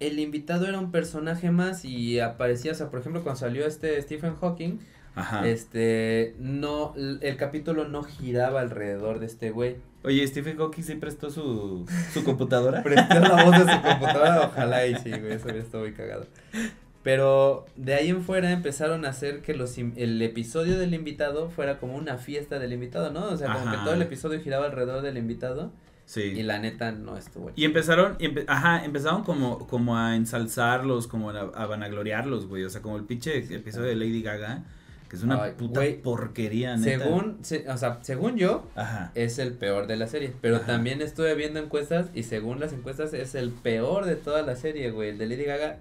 [0.00, 4.00] el invitado era un personaje más y aparecía, o sea, por ejemplo, cuando salió este
[4.02, 4.80] Stephen Hawking,
[5.14, 5.46] Ajá.
[5.48, 9.76] este, no, el capítulo no giraba alrededor de este güey.
[10.02, 12.82] Oye, Stephen Hawking sí prestó su, su computadora.
[12.84, 16.26] Prestó la voz de su computadora, ojalá y sí, güey, eso hubiera estado muy cagado.
[17.02, 21.78] Pero de ahí en fuera empezaron a hacer que los el episodio del invitado fuera
[21.78, 23.24] como una fiesta del invitado, ¿no?
[23.28, 23.70] O sea, como Ajá.
[23.70, 25.72] que todo el episodio giraba alrededor del invitado
[26.04, 26.22] Sí.
[26.22, 27.52] y la neta no estuvo.
[27.56, 32.64] Y empezaron, y empe- ajá, empezaron como, como a ensalzarlos, como a, a vanagloriarlos, güey.
[32.64, 34.64] O sea, como el pinche episodio de Lady Gaga,
[35.08, 36.02] que es una Ay, puta güey.
[36.02, 37.04] porquería, neta.
[37.04, 39.12] Según, se- o sea, según yo, Ajá.
[39.14, 40.32] es el peor de la serie.
[40.42, 40.66] Pero Ajá.
[40.66, 44.90] también estuve viendo encuestas y según las encuestas es el peor de toda la serie,
[44.90, 45.10] güey.
[45.10, 45.78] El de Lady Gaga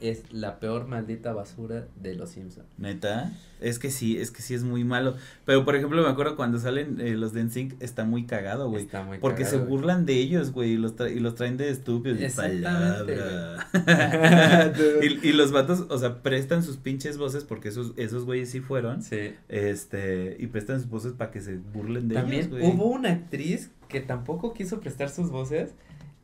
[0.00, 2.66] es la peor maldita basura de los Simpsons.
[2.76, 5.14] Neta, es que sí, es que sí es muy malo.
[5.46, 8.84] Pero por ejemplo, me acuerdo cuando salen eh, los de NSYNC, está muy cagado, güey.
[8.84, 9.70] Está muy Porque cagado, se güey.
[9.70, 12.20] burlan de ellos, güey, y los, tra- y los traen de estúpidos.
[12.20, 13.16] Exactamente,
[15.22, 19.02] y los vatos, o sea, prestan sus pinches voces porque esos, esos güeyes sí fueron.
[19.02, 19.32] Sí.
[19.48, 22.66] Este, y prestan sus voces para que se burlen de También ellos, güey.
[22.70, 25.74] hubo una actriz que tampoco quiso prestar sus voces.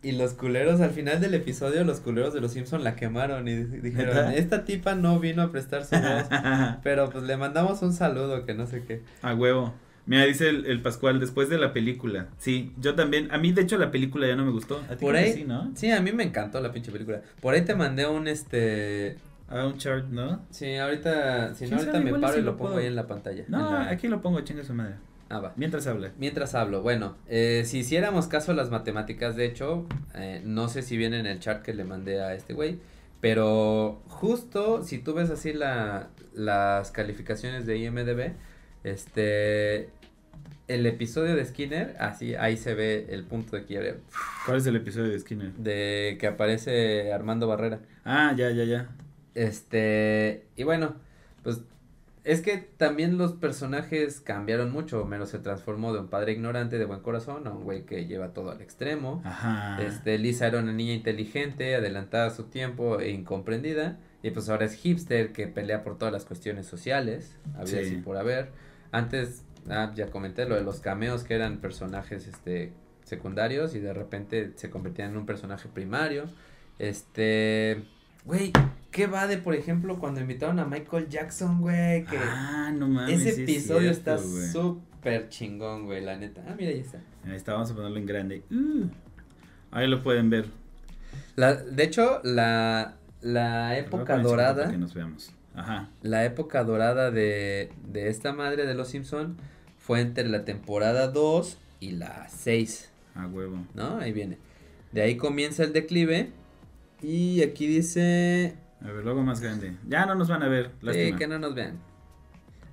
[0.04, 3.54] Y los culeros, al final del episodio, los culeros de los Simpson la quemaron y
[3.54, 6.24] di- dijeron, esta tipa no vino a prestar su voz.
[6.82, 9.02] Pero pues le mandamos un saludo, que no sé qué.
[9.22, 9.72] A huevo.
[10.04, 12.26] Mira, dice el, el Pascual, después de la película.
[12.38, 13.30] Sí, yo también.
[13.30, 14.82] A mí, de hecho, la película ya no me gustó.
[14.90, 15.70] A ti Por ahí, sí, ¿no?
[15.76, 17.22] Sí, a mí me encantó la pinche película.
[17.40, 19.16] Por ahí te mandé un este.
[19.48, 20.44] A un chart, ¿no?
[20.50, 21.54] Sí, ahorita.
[21.54, 22.80] Si ¿Quién no, ahorita me paro y lo pongo puedo.
[22.80, 23.44] ahí en la pantalla.
[23.46, 24.94] No, la- aquí lo pongo, chinga su madre.
[25.32, 25.54] Ah, va.
[25.56, 26.12] Mientras habla.
[26.18, 30.82] Mientras hablo, bueno, eh, si hiciéramos caso a las matemáticas, de hecho, eh, no sé
[30.82, 32.80] si viene en el chart que le mandé a este güey,
[33.22, 38.32] pero justo si tú ves así la, las calificaciones de IMDB,
[38.84, 39.88] este,
[40.68, 44.00] el episodio de Skinner, así, ahí se ve el punto de quiebre
[44.44, 45.52] ¿Cuál es el episodio de Skinner?
[45.54, 47.80] de que aparece Armando Barrera.
[48.04, 48.90] Ah, ya, ya, ya.
[49.34, 50.94] Este, y bueno,
[51.42, 51.62] pues
[52.24, 55.02] es que también los personajes cambiaron mucho.
[55.02, 58.28] Homero se transformó de un padre ignorante de buen corazón a un güey que lleva
[58.32, 59.22] todo al extremo.
[59.24, 59.82] Ajá.
[59.82, 63.98] Este, Lisa era una niña inteligente, adelantada a su tiempo e incomprendida.
[64.22, 67.86] Y pues ahora es hipster que pelea por todas las cuestiones sociales, había Sí.
[67.86, 68.50] así por haber.
[68.92, 72.72] Antes, ah, ya comenté lo de los cameos que eran personajes este
[73.04, 76.26] secundarios y de repente se convertían en un personaje primario.
[76.78, 77.82] Este,
[78.24, 78.52] güey,
[78.92, 82.04] ¿qué va de por ejemplo cuando invitaron a Michael Jackson, güey?
[82.04, 83.20] Que Ah, no mames.
[83.20, 86.44] ese sí es episodio cierto, está súper chingón, güey, la neta.
[86.48, 87.00] Ah, mira, ahí está.
[87.24, 88.42] Ahí está, vamos a ponerlo en grande.
[88.50, 88.86] Uh,
[89.72, 90.46] ahí lo pueden ver.
[91.36, 95.32] La, de hecho, la, la época dorada, que nos veamos.
[95.54, 95.90] Ajá.
[96.00, 99.36] la época dorada de, de esta madre de los Simpson
[99.76, 103.66] fue entre la temporada 2 y la 6, A huevo.
[103.74, 103.98] ¿no?
[103.98, 104.38] Ahí viene.
[104.92, 106.30] De ahí comienza el declive
[107.02, 109.76] y aquí dice A ver, luego más grande.
[109.88, 110.70] Ya no nos van a ver.
[110.92, 111.78] sí, que no nos vean.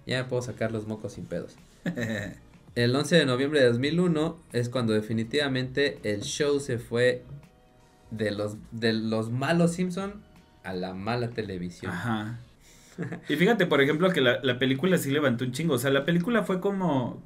[0.05, 1.55] Ya me puedo sacar los mocos sin pedos.
[2.75, 7.23] El 11 de noviembre de 2001 es cuando definitivamente el show se fue
[8.11, 10.21] de los, de los malos Simpson
[10.63, 11.91] a la mala televisión.
[11.91, 12.39] Ajá.
[13.29, 15.75] Y fíjate, por ejemplo, que la, la película sí levantó un chingo.
[15.75, 17.21] O sea, la película fue como.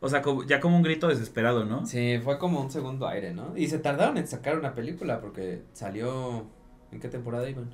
[0.00, 1.86] O sea, como- ya como un grito desesperado, ¿no?
[1.86, 3.56] Sí, fue como un segundo aire, ¿no?
[3.56, 6.46] Y se tardaron en sacar una película porque salió...
[6.90, 7.70] ¿En qué temporada iban?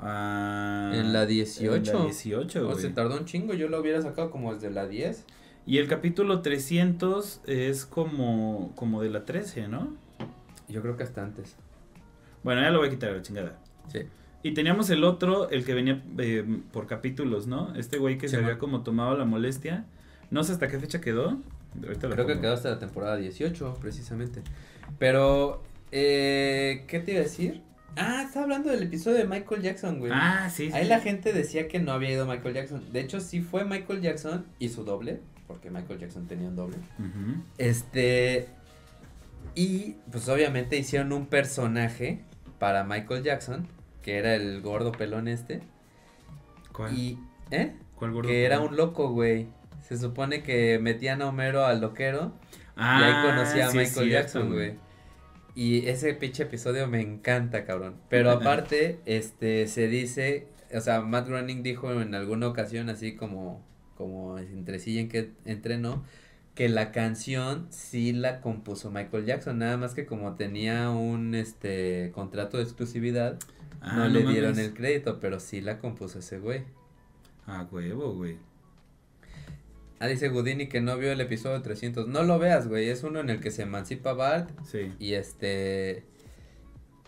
[0.00, 1.74] Ah, En la 18.
[1.74, 4.86] En la 18, O se tardó un chingo, yo lo hubiera sacado como desde la
[4.86, 5.24] 10.
[5.66, 9.94] Y el capítulo 300 es como, como de la 13, ¿no?
[10.68, 11.56] Yo creo que hasta antes.
[12.42, 13.58] Bueno, ya lo voy a quitar, la chingada.
[13.92, 14.00] Sí.
[14.42, 17.74] Y teníamos el otro, el que venía eh, por capítulos, ¿no?
[17.74, 19.84] Este güey que Sí, se había como tomado la molestia.
[20.30, 21.38] No sé hasta qué fecha quedó.
[21.82, 24.42] Ahorita Creo que quedó hasta la temporada 18, precisamente.
[24.98, 27.62] Pero, eh, ¿qué te iba a decir?
[27.98, 30.12] Ah, estaba hablando del episodio de Michael Jackson, güey.
[30.14, 30.70] Ah, sí.
[30.72, 30.88] Ahí sí.
[30.88, 32.92] la gente decía que no había ido Michael Jackson.
[32.92, 36.76] De hecho, sí fue Michael Jackson y su doble, porque Michael Jackson tenía un doble.
[37.58, 38.48] Este.
[39.54, 42.22] Y pues obviamente hicieron un personaje
[42.58, 43.66] para Michael Jackson,
[44.02, 45.60] que era el gordo pelón este.
[46.72, 46.96] ¿Cuál?
[46.96, 47.18] Y.
[47.50, 47.74] ¿Eh?
[47.96, 48.28] ¿Cuál gordo?
[48.28, 49.48] Que era un loco, güey.
[49.82, 52.34] Se supone que metían a Homero al loquero
[52.78, 54.74] Ah, y ahí conocía a sí Michael Jackson, güey.
[55.58, 57.96] Y ese pinche episodio me encanta, cabrón.
[58.08, 63.60] Pero aparte, este, se dice, o sea, Matt Groening dijo en alguna ocasión así como,
[63.96, 66.04] como entre sí en que entrenó,
[66.54, 72.12] que la canción sí la compuso Michael Jackson, nada más que como tenía un, este,
[72.14, 73.36] contrato de exclusividad,
[73.80, 76.62] Ah, no le dieron el crédito, pero sí la compuso ese güey.
[77.48, 78.36] Ah, huevo, güey.
[80.00, 82.06] Ah, dice Houdini que no vio el episodio 300.
[82.08, 82.88] No lo veas, güey.
[82.88, 84.92] Es uno en el que se emancipa Bart Sí.
[84.98, 86.04] y este.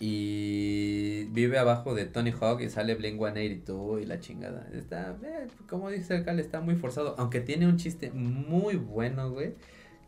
[0.02, 4.66] Y vive abajo de Tony Hawk y sale Blink 182 y la chingada.
[4.72, 7.14] Está, eh, como dice el Cal, está muy forzado.
[7.18, 9.54] Aunque tiene un chiste muy bueno, güey.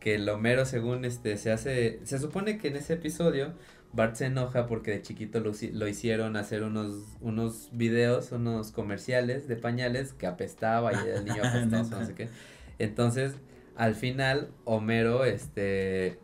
[0.01, 2.01] Que el Homero, según este, se hace.
[2.05, 3.53] Se supone que en ese episodio.
[3.95, 8.71] Bart se enoja porque de chiquito lo, hici- lo hicieron hacer unos, unos videos, unos
[8.73, 12.29] comerciales de pañales que apestaba y el niño apestoso, no sé qué.
[12.78, 13.35] Entonces,
[13.76, 16.18] al final, Homero, este,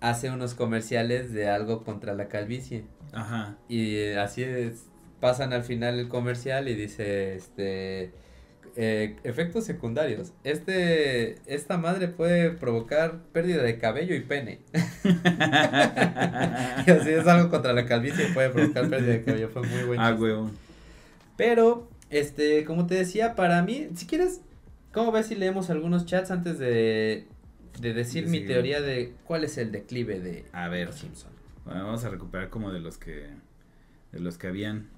[0.00, 2.84] hace unos comerciales de algo contra la calvicie.
[3.12, 3.56] Ajá.
[3.68, 4.86] Y así es,
[5.20, 8.12] pasan al final el comercial y dice, este,
[8.76, 10.34] eh, efectos secundarios.
[10.44, 14.60] Este, esta madre puede provocar pérdida de cabello y pene.
[15.04, 19.48] y así es algo contra la calvicie, puede provocar pérdida de cabello.
[19.48, 20.02] Fue muy bueno.
[20.02, 20.50] Ah, huevo.
[21.38, 24.42] Pero, este, como te decía, para mí, si quieres,
[24.96, 27.26] ¿cómo ves si leemos algunos chats antes de,
[27.78, 28.52] de decir De mi seguir.
[28.54, 30.90] teoría de cuál es el declive de A ver.
[30.94, 31.30] Simpson?
[31.66, 33.26] Bueno, vamos a recuperar como de los que
[34.12, 34.88] de los que habían.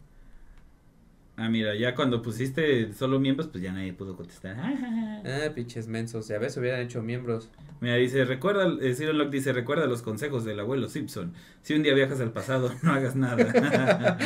[1.37, 4.57] Ah, mira, ya cuando pusiste solo miembros, pues ya nadie pudo contestar.
[5.25, 7.51] Ah, pinches mensos, ya ves, hubieran hecho miembros.
[7.81, 11.33] Mira, dice, recuerda, eh, Ciro Locke dice, recuerda los consejos del abuelo Simpson.
[11.63, 14.19] Si un día viajas al pasado, no hagas nada.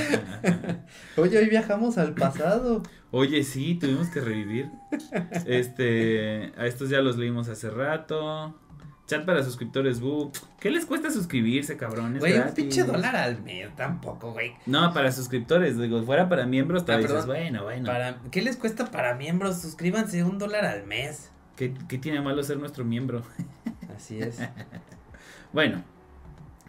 [1.16, 2.82] Oye, hoy viajamos al pasado.
[3.10, 4.70] Oye, sí, tuvimos que revivir.
[5.46, 8.58] Este, a estos ya los leímos hace rato.
[9.06, 10.30] Chat para suscriptores, bu.
[10.60, 12.20] ¿Qué les cuesta suscribirse, cabrones?
[12.20, 14.52] Güey, un pinche dólar al mes, tampoco, güey.
[14.64, 17.86] No, para suscriptores, digo, fuera para miembros, te Ah, dices, bueno, bueno.
[17.86, 19.60] Para, ¿Qué les cuesta para miembros?
[19.60, 21.30] Suscríbanse un dólar al mes.
[21.68, 23.22] ¿Qué, qué tiene malo ser nuestro miembro?
[23.96, 24.38] Así es.
[25.52, 25.84] Bueno,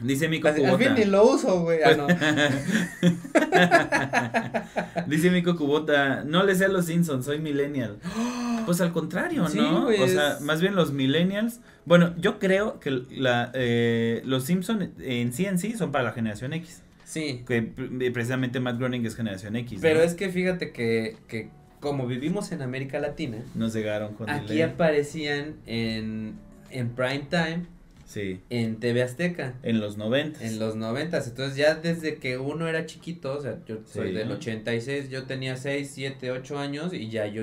[0.02, 0.94] dice Mico al, al fin Cubota.
[0.94, 1.80] ni lo uso, güey.
[1.84, 2.06] Ah, no.
[5.08, 7.98] Dice Mico Cubota, no le sé a los Simpsons, soy millennial.
[8.66, 9.84] Pues al contrario, Sí, ¿no?
[9.84, 11.60] güey, o sea, más bien los millennials.
[11.86, 16.12] Bueno, yo creo que la, eh, los Simpsons en sí en sí son para la
[16.14, 16.82] generación X.
[17.04, 17.44] Sí.
[17.46, 19.80] Que pre- precisamente Matt Groening es generación X.
[19.82, 20.06] Pero ¿no?
[20.06, 21.50] es que fíjate que, que
[21.84, 24.62] como vivimos en América Latina, Nos llegaron con aquí delay.
[24.64, 26.34] aparecían en,
[26.72, 27.66] en prime time
[28.06, 29.56] Sí, en TV Azteca.
[29.64, 30.46] en los 90.
[30.46, 34.32] En los noventas, entonces ya desde que uno era chiquito, o sea, yo soy del
[34.32, 37.42] 86, yo tenía 6, 7, 8 años y ya yo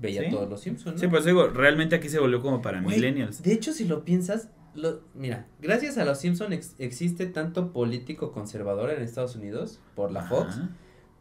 [0.00, 0.30] veía Sí.
[0.30, 1.00] todos los Simpsons, ¿no?
[1.00, 3.42] Sí, pues digo, realmente aquí se volvió como para millennials.
[3.42, 8.30] De hecho, si lo piensas, lo, mira, gracias a los Simpsons ex- existe tanto político
[8.32, 10.68] conservador en Estados Unidos por la Fox, Ajá.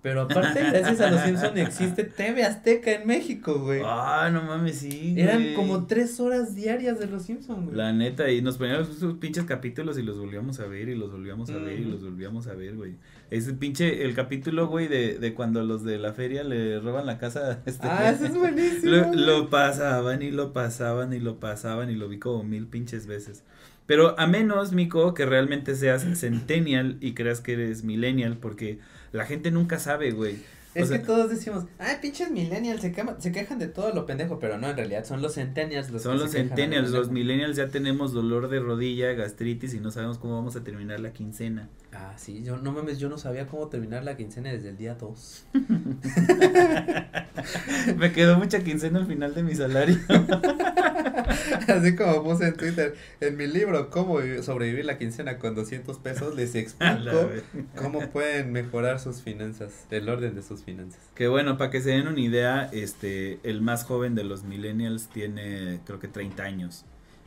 [0.04, 3.82] Pero aparte gracias a los Simpsons existe TV Azteca en México, güey.
[3.84, 5.16] Ah, no mames, sí.
[5.18, 5.54] Eran güey.
[5.56, 7.76] como tres horas diarias de los Simpsons, güey.
[7.76, 11.12] La neta, y nos ponían sus pinches capítulos y los volvíamos a ver y los
[11.12, 12.96] volvíamos a ver y los volvíamos a ver, güey.
[13.32, 17.18] Ese pinche, el capítulo, güey, de, de cuando los de la feria le roban la
[17.18, 17.62] casa.
[17.66, 18.92] Este, Ah, eso es buenísimo.
[18.92, 23.08] lo, lo pasaban y lo pasaban y lo pasaban y lo vi como mil pinches
[23.08, 23.44] veces.
[23.86, 28.80] Pero a menos, Mico, que realmente seas centennial y creas que eres millennial, porque
[29.14, 30.38] la gente nunca sabe, güey.
[30.76, 33.94] Es O sea, que todos decimos, ay, pinches millennials, se, quema- se quejan de todo
[33.94, 36.90] lo pendejo, pero no, en realidad son los centennials los Son que los se centennials,
[36.90, 41.00] los millennials ya tenemos dolor de rodilla, gastritis y no sabemos cómo vamos a terminar
[41.00, 41.70] la quincena.
[41.92, 44.96] Ah, sí, yo, no mames, yo no sabía cómo terminar la quincena desde el día
[44.96, 45.46] 2.
[47.98, 50.00] Me quedó mucha quincena al final de mi salario.
[51.68, 55.98] Así como puse en Twitter, en mi libro, Cómo vivi- sobrevivir la quincena con 200
[56.00, 57.30] pesos, les explico
[57.76, 61.00] cómo pueden mejorar sus finanzas, el orden de sus finanzas.
[61.16, 65.08] Que bueno, para que se den una idea, este, el más joven de los millennials
[65.10, 66.86] tiene creo que 30 años.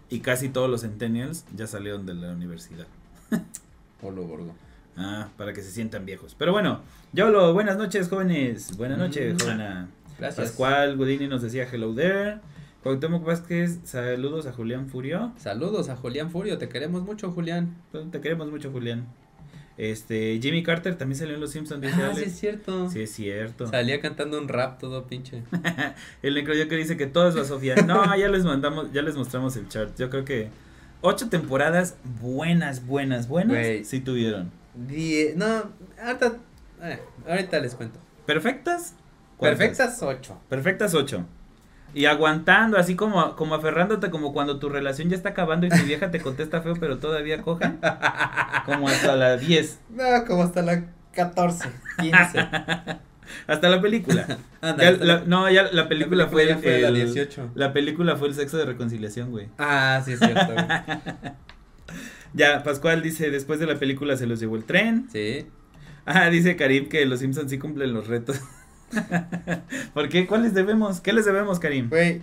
[0.08, 2.86] Y casi todos los centennials ya salieron de la universidad.
[4.02, 4.54] Olo gordo.
[4.96, 6.34] Ah, para que se sientan viejos.
[6.38, 6.80] Pero bueno,
[7.12, 8.76] yo lo, buenas noches, jóvenes.
[8.76, 9.88] Buenas noches, Mm.
[10.18, 10.46] Gracias.
[10.48, 12.38] Pascual Godini nos decía hello there.
[12.82, 15.32] Cuauhtémoc Vázquez, saludos a Julián Furio.
[15.38, 17.74] Saludos a Julián Furio, te queremos mucho, Julián.
[18.12, 19.06] Te queremos mucho, Julián.
[19.76, 22.88] Este, Jimmy Carter también salió en Los Simpsons, dice Ah, sí es cierto.
[22.88, 23.66] Sí, es cierto.
[23.66, 25.42] Salía cantando un rap todo pinche.
[26.22, 27.74] El necroyo que dice que todo es la Sofía.
[27.86, 29.90] No, ya les mandamos, ya les mostramos el chart.
[29.98, 30.48] Yo creo que
[31.02, 33.86] ocho temporadas buenas, buenas, buenas.
[33.86, 34.50] Sí tuvieron.
[34.74, 35.64] Die- no,
[36.02, 36.36] ahorita,
[36.82, 37.98] eh, ahorita les cuento.
[38.24, 38.94] ¿Perfectas?
[39.36, 39.58] ¿Cuántas?
[39.58, 40.38] Perfectas 8.
[40.48, 41.26] Perfectas ocho.
[41.96, 45.82] Y aguantando, así como, como aferrándote, como cuando tu relación ya está acabando y tu
[45.84, 47.76] vieja te contesta feo, pero todavía coja.
[48.66, 49.78] Como hasta la 10.
[49.90, 51.68] No, como hasta la 14,
[52.00, 52.48] 15.
[53.48, 54.24] Hasta la película.
[54.60, 57.50] Anda, Ya hasta la- la- no, ya la película, la fue, la el- 18.
[57.56, 59.48] La película fue el sexo de reconciliación, güey.
[59.58, 60.52] Ah, sí es cierto.
[60.52, 60.66] güey.
[62.34, 65.08] Ya, Pascual dice, después de la película se los llevó el tren.
[65.10, 65.46] Sí.
[66.04, 68.40] Ah, dice Karim que los Simpsons sí cumplen los retos.
[69.94, 70.26] ¿Por qué?
[70.26, 71.00] ¿Cuáles debemos?
[71.00, 71.88] ¿Qué les debemos, Karim?
[71.88, 72.22] Güey,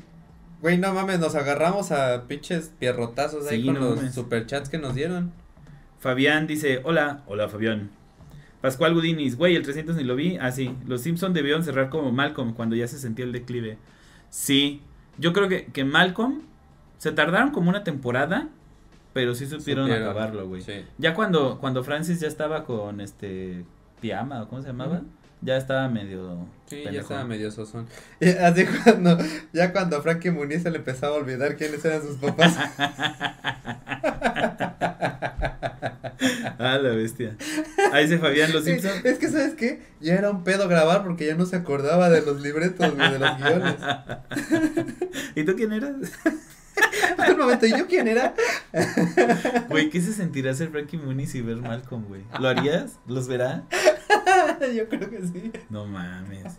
[0.62, 4.14] güey, no mames, nos agarramos a pinches pierrotazos ahí Sí, con no los mames.
[4.16, 5.32] superchats que nos dieron.
[6.00, 7.90] Fabián dice, hola, hola Fabián.
[8.62, 10.38] Pascual Gudinis, güey, el 300 ni lo vi.
[10.40, 13.78] Ah, sí, los Simpsons debieron cerrar como Malcolm cuando ya se sentía el declive.
[14.30, 14.82] Sí,
[15.18, 16.42] yo creo que, que Malcolm
[16.98, 18.48] se tardaron como una temporada,
[19.12, 20.62] pero sí supieron, Supieron, acabarlo, güey.
[20.62, 20.86] Sí.
[20.98, 23.66] Ya cuando, cuando Francis ya estaba con este
[24.00, 25.02] Piama, ¿o cómo se llamaba?
[25.44, 26.48] Ya estaba medio.
[26.68, 27.88] Sí, ya estaba medio sosón.
[28.20, 29.18] Y así cuando,
[29.52, 32.56] ya cuando a Frankie Muniz se le empezaba a olvidar quiénes eran sus papás.
[36.58, 37.36] A la bestia.
[37.92, 39.04] Ahí dice Fabián, los Simpsons.
[39.04, 39.82] Es que, ¿sabes qué?
[40.00, 43.20] Ya era un pedo grabar porque ya no se acordaba de los libretos, güey, de
[43.20, 43.76] los guiones.
[45.36, 45.96] ¿Y tú quién eras?
[47.32, 48.34] Un momento, ¿y yo quién era?
[49.70, 52.24] Güey, ¿qué se sentirá ser Frankie Muniz y ver Malcolm, güey?
[52.40, 53.00] ¿Lo harías?
[53.08, 53.64] ¿Los verá?
[54.76, 55.52] yo creo que sí.
[55.70, 56.54] No mames.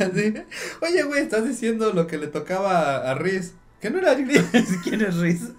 [0.00, 0.34] Así.
[0.80, 3.54] Oye, güey, estás diciendo lo que le tocaba a, a Riz.
[3.80, 4.42] ¿Que no era Riz?
[4.84, 5.50] ¿Quién es Riz?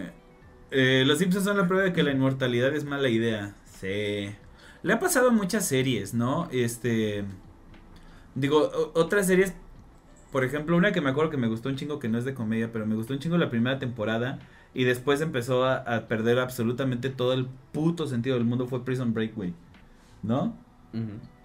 [0.70, 3.54] eh, los Simpsons son la prueba de que la inmortalidad es mala idea.
[3.80, 4.34] Sí.
[4.82, 6.48] Le ha pasado a muchas series, ¿no?
[6.50, 7.24] Este.
[8.34, 9.54] Digo, otras series.
[10.30, 12.34] Por ejemplo, una que me acuerdo que me gustó un chingo que no es de
[12.34, 14.38] comedia, pero me gustó un chingo la primera temporada.
[14.74, 18.66] Y después empezó a, a perder absolutamente todo el puto sentido del mundo.
[18.66, 19.52] Fue Prison Break, güey.
[20.22, 20.56] ¿No?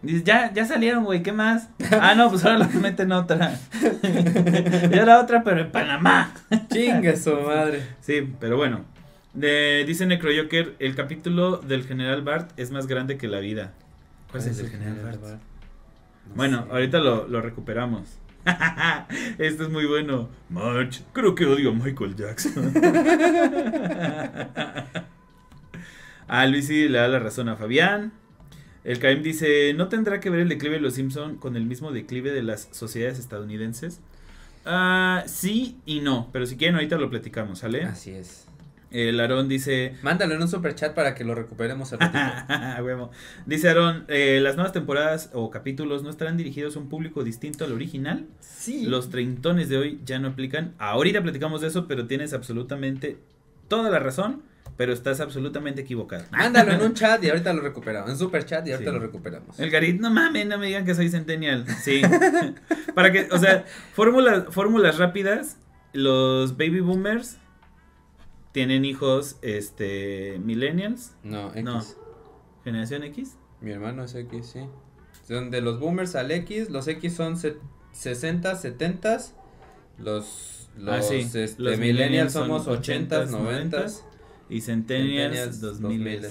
[0.02, 1.70] Dices, ya, ya salieron, güey, ¿qué más?
[2.02, 3.58] Ah, no, pues ahora los meten otra.
[4.92, 6.34] ya la otra, pero en Panamá.
[6.72, 7.84] Chingue su madre.
[8.02, 8.86] Sí, pero bueno.
[9.38, 13.74] De, dice Necrojoker, el capítulo del General Bart es más grande que la vida.
[14.32, 15.42] ¿Cuál es el del General Bart?
[16.30, 16.72] No Bueno, sé.
[16.72, 18.18] ahorita lo, lo recuperamos.
[19.38, 20.30] Esto es muy bueno.
[20.50, 22.74] March, creo que odio a Michael Jackson.
[26.28, 28.14] ah, Luisi le da la razón a Fabián.
[28.84, 31.92] El Caim dice, ¿no tendrá que ver el declive de los Simpson con el mismo
[31.92, 34.00] declive de las sociedades estadounidenses?
[34.66, 37.84] Ah, sí y no, pero si quieren ahorita lo platicamos, ¿sale?
[37.84, 38.47] Así es.
[38.90, 42.84] El Aarón dice, Mándalo en un super chat para que lo recuperemos al ratito.
[42.84, 43.12] Huevo.
[43.46, 47.66] Dice Aaron, eh, las nuevas temporadas o capítulos no estarán dirigidos a un público distinto
[47.66, 48.26] al original.
[48.40, 48.86] Sí.
[48.86, 50.74] Los treintones de hoy ya no aplican.
[50.78, 53.18] Ahorita platicamos de eso, pero tienes absolutamente
[53.68, 54.44] toda la razón,
[54.78, 56.24] pero estás absolutamente equivocado.
[56.32, 58.10] Mándalo en un chat y ahorita lo recuperamos.
[58.10, 58.96] En super chat y ahorita Sí.
[58.96, 59.60] lo recuperamos.
[59.60, 61.66] El Garit, no mames, no me digan que soy centennial.
[61.84, 62.02] Sí.
[62.96, 65.58] Para que, o sea, fórmulas, fórmulas rápidas.
[65.94, 67.38] Los baby boomers
[68.58, 71.64] tienen hijos, este, millennials, No, X.
[71.64, 71.84] No.
[72.64, 73.38] generación X.
[73.62, 74.62] Mi hermano es X, sí.
[75.28, 76.72] Son de los boomers al X.
[76.72, 77.58] Los X son se-
[77.92, 79.20] 60, 70.
[80.00, 81.18] Los, los, Ah, sí.
[81.18, 83.86] este, Los millennials somos 80, 80s, 90.
[84.50, 86.26] Y centennials, 2000.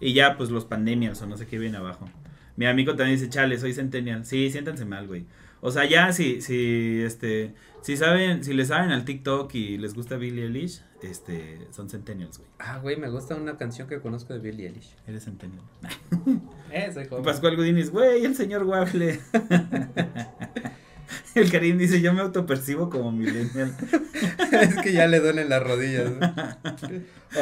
[0.00, 2.08] Y ya, pues los pandemias o no sé qué viene abajo.
[2.56, 4.24] Mi amigo también dice, chale, soy centennial.
[4.24, 5.26] Sí, siéntanse mal, güey.
[5.60, 9.94] O sea, ya si, si, este, si saben, si le saben al TikTok y les
[9.94, 12.50] gusta Billie Eilish, este, son centennials, güey.
[12.58, 14.94] Ah, güey, me gusta una canción que conozco de Billie Eilish.
[15.06, 15.62] Eres centennial.
[16.70, 17.24] Eh, soy joven.
[17.24, 19.18] Pascual Gudinis, güey, el señor Waffle.
[21.34, 23.74] el Karim dice, yo me autopercibo como millennial.
[24.52, 26.10] es que ya le duelen las rodillas.
[26.10, 26.26] ¿no?
[26.26, 26.58] A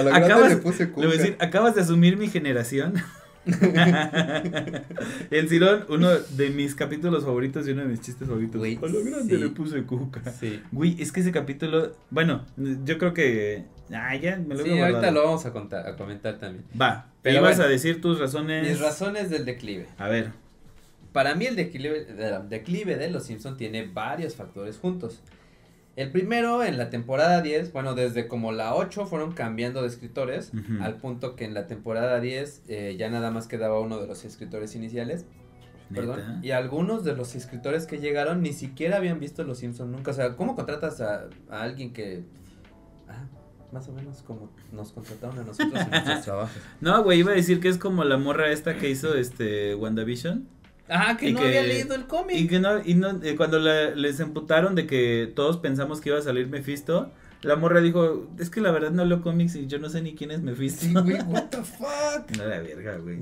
[0.03, 1.07] grande Acabas- le puse Le cuca.
[1.09, 2.95] voy a decir, acabas de asumir mi generación.
[5.31, 8.59] el Cirón, uno de mis capítulos favoritos y uno de mis chistes favoritos.
[8.59, 9.41] Güey, a lo grande sí.
[9.43, 10.23] le puse cuca.
[10.33, 10.61] Sí.
[10.73, 12.45] Güey, es que ese capítulo, bueno,
[12.85, 15.13] yo creo que, ah, ya me lo Sí, ahorita guardado.
[15.15, 16.65] lo vamos a contar, a comentar también.
[16.81, 17.63] Va, Pero bueno.
[17.63, 18.69] a decir tus razones.
[18.69, 19.87] Mis razones del declive.
[19.99, 20.33] A ver,
[21.13, 25.23] Para mí el declive, el declive de Los Simpson tiene varios factores juntos.
[25.97, 30.53] El primero, en la temporada 10, bueno, desde como la 8 fueron cambiando de escritores,
[30.81, 34.25] al punto que en la temporada 10 eh, ya nada más quedaba uno de los
[34.27, 35.25] escritores iniciales,
[35.95, 40.11] perdón, y algunos de los escritores que llegaron ni siquiera habían visto Los Simpson nunca,
[40.11, 42.25] o sea, ¿cómo contratas a, a alguien que...
[43.09, 43.25] Ah,
[43.73, 46.63] más o menos como nos contrataron a nosotros en nuestros trabajos.
[46.81, 50.49] No, güey, iba a decir que es como la morra esta que hizo este WandaVision.
[50.89, 52.49] Ah, que Y no que- había leído el Y cómic.
[52.49, 56.19] que no, y no, eh, cuando la- les emputaron de que todos pensamos que iba
[56.19, 57.11] a salir Mephisto,
[57.43, 60.15] la morra dijo, es que la verdad no leo cómics y yo no sé ni
[60.15, 60.87] quién es Mephisto.
[60.87, 62.31] Sí, güey, what the fuck.
[62.39, 63.19] No la verga, güey.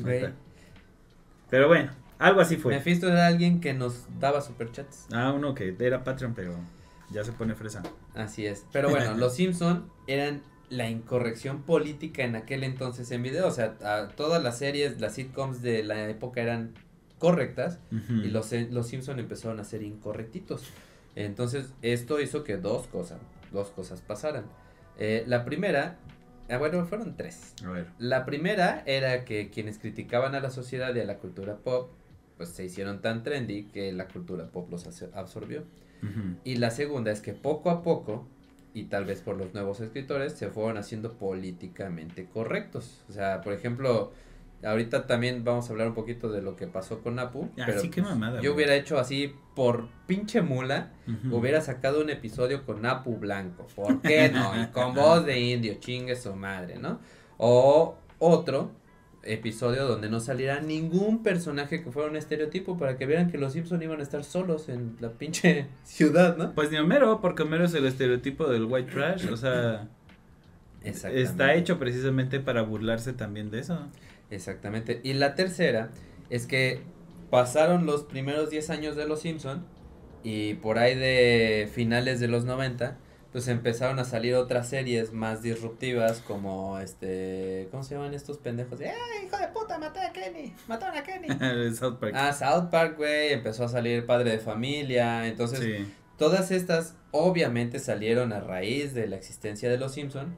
[1.50, 2.74] Pero bueno, algo así fue.
[2.74, 5.06] Mephisto era alguien que nos daba superchats.
[5.12, 6.54] Ah, uno que era Patreon, pero
[7.10, 7.82] ya se pone fresa.
[8.14, 8.66] Así es.
[8.72, 13.46] Pero bueno, los Simpson eran la incorrección política en aquel entonces en video.
[13.46, 16.72] O sea, a- todas las series, las sitcoms de la época eran
[17.24, 20.62] correctas y los, los Simpson empezaron a ser incorrectitos.
[21.16, 23.18] Entonces, esto hizo que dos cosas,
[23.50, 24.44] dos cosas pasaran.
[24.98, 25.96] Eh, la primera,
[26.50, 27.54] ah, bueno, fueron tres.
[27.64, 27.86] A ver.
[27.98, 31.92] La primera era que quienes criticaban a la sociedad y a la cultura pop,
[32.36, 35.64] pues se hicieron tan trendy que la cultura pop los absorbió.
[36.44, 38.28] Y la segunda es que poco a poco,
[38.74, 43.02] y tal vez por los nuevos escritores, se fueron haciendo políticamente correctos.
[43.08, 44.12] O sea, por ejemplo,
[44.64, 47.50] ahorita también vamos a hablar un poquito de lo que pasó con Apu.
[47.58, 48.54] Ah, pero sí, qué pues, mamada, Yo güey.
[48.64, 50.92] hubiera hecho así por pinche mula,
[51.30, 53.66] hubiera sacado un episodio con Apu Blanco.
[53.74, 54.60] ¿Por qué no?
[54.60, 57.00] Y con voz de indio, chingue su madre, ¿no?
[57.36, 58.70] O otro,
[59.26, 63.52] episodio donde no saliera ningún personaje que fuera un estereotipo para que vieran que los
[63.52, 66.54] Simpson iban a estar solos en la pinche ciudad, ¿no?
[66.54, 69.88] Pues ni Homero, porque Homero es el estereotipo del white trash, o sea,
[70.82, 73.78] está hecho precisamente para burlarse también de eso.
[74.34, 75.00] Exactamente.
[75.02, 75.90] Y la tercera
[76.30, 76.82] es que
[77.30, 79.66] pasaron los primeros 10 años de los Simpson
[80.22, 82.98] y por ahí de finales de los 90
[83.34, 88.80] pues empezaron a salir otras series más disruptivas como este, ¿cómo se llaman estos pendejos?
[88.80, 88.94] ¡Eh,
[89.26, 90.54] hijo de puta, maté a Kenny!
[90.68, 91.26] ¡Mataron a Kenny!
[91.74, 92.14] South Park.
[92.14, 95.84] Ah, South Park, güey, empezó a salir Padre de Familia, entonces
[96.16, 100.36] todas estas obviamente salieron a raíz de la existencia de los Simpson,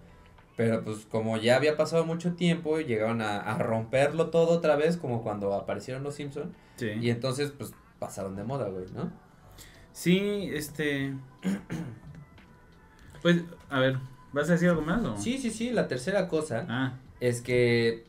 [0.56, 4.96] pero pues como ya había pasado mucho tiempo llegaron a, a romperlo todo otra vez
[4.96, 9.10] como cuando aparecieron los Simpson y entonces pues pasaron de moda, güey, ¿no?
[9.92, 11.14] Sí, este
[13.26, 13.98] Pues, a ver,
[14.32, 15.16] ¿vas a decir algo más o?
[15.16, 16.98] Sí, sí, sí, la tercera cosa ah.
[17.18, 18.04] es que,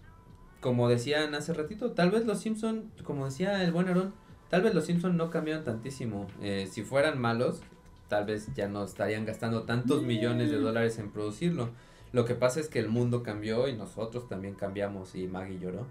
[0.62, 4.14] como decían hace ratito, tal vez los Simpson, como decía el buen Aaron,
[4.50, 6.28] tal vez los Simpson no cambiaron tantísimo.
[6.39, 7.62] Eh, si fueran malos,
[8.10, 11.72] tal vez ya no estarían gastando tantos millones de dólares en producirlo.
[12.12, 15.86] Lo que pasa es que el mundo cambió y nosotros también cambiamos y Maggie lloró.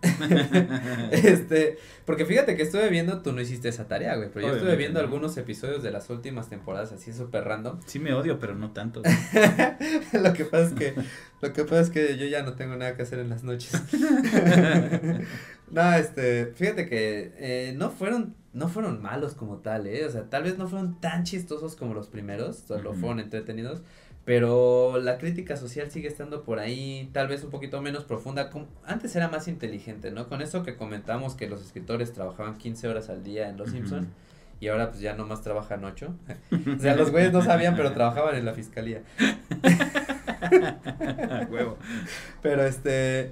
[1.10, 4.76] este, porque fíjate que estuve viendo, tú no hiciste esa tarea, güey, pero yo estuve
[4.76, 7.80] viendo algunos episodios de las últimas temporadas así súper random.
[7.84, 9.02] Sí me odio, pero no tanto.
[10.12, 10.94] lo que pasa es que,
[11.40, 13.72] lo que pasa es que yo ya no tengo nada que hacer en las noches.
[15.70, 20.30] no, este, fíjate que eh, no fueron, no fueron malos como tal, eh, o sea,
[20.30, 23.82] tal vez no fueron tan chistosos como los primeros, solo fueron entretenidos,
[24.28, 28.50] pero la crítica social sigue estando por ahí, tal vez un poquito menos profunda.
[28.84, 30.28] Antes era más inteligente, ¿no?
[30.28, 34.06] Con eso que comentamos que los escritores trabajaban 15 horas al día en Los Simpsons
[34.60, 36.14] y ahora pues ya nomás trabajan 8.
[36.76, 39.00] o sea, los güeyes no sabían, pero trabajaban en la fiscalía.
[41.48, 41.78] Huevo.
[42.42, 43.30] Pero este,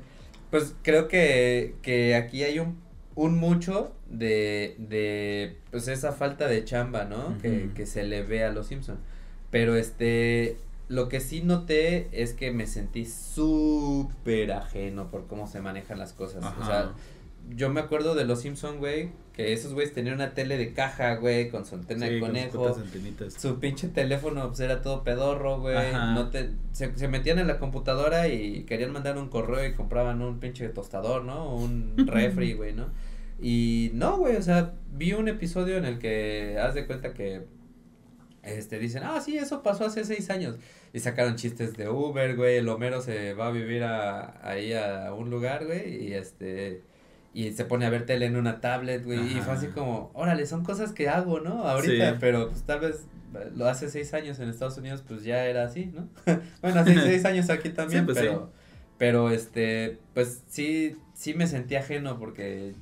[0.50, 2.78] pues creo que, que aquí hay un,
[3.16, 7.36] un mucho de, de, pues esa falta de chamba, ¿no?
[7.42, 9.00] que, que se le ve a Los Simpsons.
[9.50, 10.56] Pero este,
[10.88, 16.12] lo que sí noté es que me sentí súper ajeno por cómo se manejan las
[16.12, 16.44] cosas.
[16.60, 16.92] O sea,
[17.50, 21.16] yo me acuerdo de los Simpson, güey, que esos güeyes tenían una tele de caja,
[21.16, 22.74] güey, con su antena de conejo.
[23.36, 25.92] su pinche teléfono pues era todo pedorro, güey.
[25.92, 30.22] No te se, se, metían en la computadora y querían mandar un correo y compraban
[30.22, 31.54] un pinche tostador, ¿no?
[31.54, 32.86] Un refri, güey, ¿no?
[33.40, 37.44] Y no, güey, o sea, vi un episodio en el que haz de cuenta que
[38.46, 40.56] este, dicen, ah, sí, eso pasó hace seis años.
[40.92, 45.12] Y sacaron chistes de Uber, güey, el Homero se va a vivir a, ahí a
[45.12, 46.82] un lugar, güey, y este,
[47.34, 50.46] y se pone a ver tele en una tablet, güey, y fue así como, órale,
[50.46, 51.66] son cosas que hago, ¿no?
[51.66, 53.04] Ahorita, pero pues tal vez
[53.54, 56.08] lo hace seis años en Estados Unidos, pues ya era así, ¿no?
[56.62, 58.50] bueno, hace seis años aquí también, pues pero,
[58.96, 62.74] pero este, pues sí, sí me sentí ajeno porque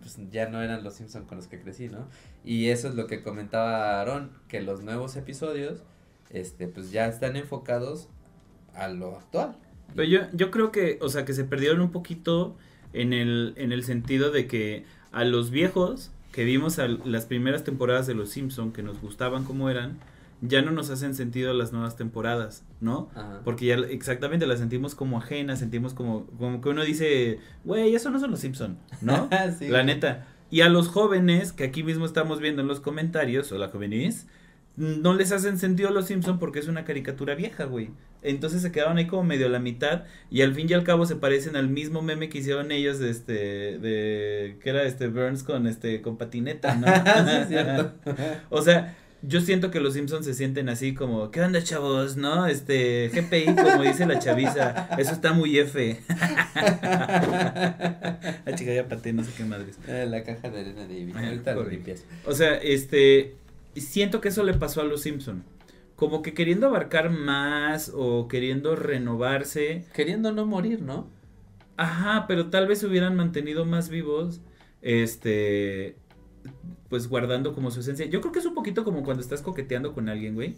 [0.00, 2.08] pues ya no eran los Simpson con los que crecí, ¿no?
[2.44, 5.82] Y eso es lo que comentaba Aaron, que los nuevos episodios,
[6.30, 8.08] este, pues ya están enfocados
[8.74, 9.56] a lo actual.
[9.94, 12.56] Pero yo, yo creo que, o sea, que se perdieron un poquito
[12.92, 17.62] en el, en el sentido de que a los viejos que vimos a las primeras
[17.62, 19.98] temporadas de Los Simpson que nos gustaban como eran,
[20.40, 23.10] ya no nos hacen sentido las nuevas temporadas, ¿no?
[23.44, 28.10] Porque ya exactamente las sentimos como ajenas, sentimos como, como que uno dice, güey, eso
[28.10, 29.28] no son los Simpson, ¿no?
[29.60, 30.26] La neta.
[30.52, 34.26] Y a los jóvenes, que aquí mismo estamos viendo en los comentarios, o la jóvenes,
[34.76, 37.88] no les hacen sentido los Simpson porque es una caricatura vieja, güey.
[38.20, 41.06] Entonces se quedaron ahí como medio a la mitad y al fin y al cabo
[41.06, 45.42] se parecen al mismo meme que hicieron ellos de este de que era este Burns
[45.42, 46.86] con este con patineta, ¿no?
[47.30, 47.94] sí, es cierto.
[48.50, 52.16] o sea, yo siento que los Simpsons se sienten así como, ¿qué onda, chavos?
[52.16, 52.46] ¿No?
[52.46, 56.00] Este, GPI, como dice la chaviza, eso está muy F.
[58.44, 59.78] la chica ya paté, no sé qué madres.
[59.86, 62.04] Eh, la caja de arena de ahorita lo limpias.
[62.26, 63.36] O sea, este,
[63.76, 65.44] siento que eso le pasó a los Simpsons.
[65.94, 69.84] Como que queriendo abarcar más o queriendo renovarse.
[69.94, 71.08] Queriendo no morir, ¿no?
[71.76, 74.40] Ajá, pero tal vez se hubieran mantenido más vivos.
[74.80, 75.94] Este,
[76.92, 78.04] pues guardando como su esencia.
[78.04, 80.56] Yo creo que es un poquito como cuando estás coqueteando con alguien, güey.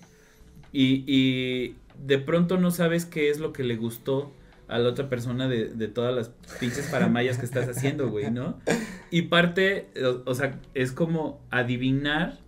[0.73, 4.33] Y, y de pronto no sabes qué es lo que le gustó
[4.67, 8.59] a la otra persona de, de todas las pinches paramayas que estás haciendo, güey, ¿no?
[9.13, 9.91] Y parte,
[10.25, 12.41] o, sea, es como adivinar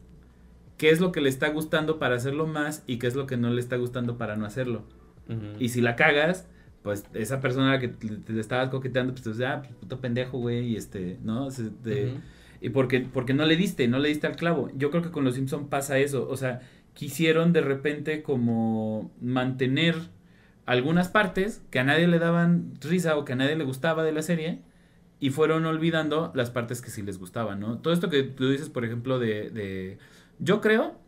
[0.78, 3.36] qué es lo que le está gustando para hacerlo más y qué es lo que
[3.36, 4.82] no le está gustando para no hacerlo.
[5.60, 6.48] Y si la cagas,
[6.82, 10.70] pues esa persona que te, estabas coqueteando, pues te dice, ah, pues, puto pendejo, güey,
[10.70, 11.52] y este, ¿no?
[11.52, 11.70] Se,
[12.60, 14.70] y porque, porque no le diste, no le diste al clavo.
[14.76, 16.28] Yo creo que con los Simpson pasa eso.
[16.28, 16.60] O sea,
[16.94, 19.94] quisieron de repente como mantener
[20.64, 24.12] algunas partes que a nadie le daban risa o que a nadie le gustaba de
[24.12, 24.60] la serie
[25.20, 27.78] y fueron olvidando las partes que sí les gustaban, ¿no?
[27.78, 29.50] Todo esto que tú dices, por ejemplo, de...
[29.50, 29.98] de
[30.38, 30.98] yo creo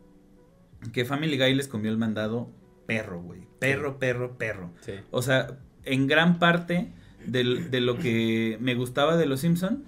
[0.93, 2.49] que Family Guy les comió el mandado
[2.87, 3.41] perro, güey.
[3.59, 4.71] Perro, perro, perro.
[4.81, 4.93] Sí.
[5.11, 6.87] O sea, en gran parte
[7.25, 9.83] del- de lo que me gustaba de Los Simpson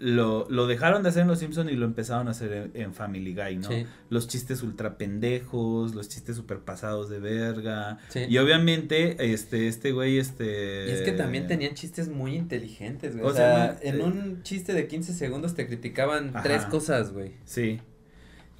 [0.00, 2.94] lo, lo dejaron de hacer en Los Simpson y lo empezaron a hacer en, en
[2.94, 3.68] Family Guy, ¿no?
[3.68, 3.86] Sí.
[4.08, 7.98] Los chistes ultra pendejos, los chistes super pasados de verga.
[8.08, 8.20] Sí.
[8.28, 10.86] Y obviamente, este, este güey, este...
[10.88, 13.24] Y es que también tenían chistes muy inteligentes, güey.
[13.26, 16.42] O O, sea, sea, en eh, un chiste de 15 segundos te criticaban Ajá.
[16.42, 17.32] tres cosas, güey.
[17.44, 17.80] Sí.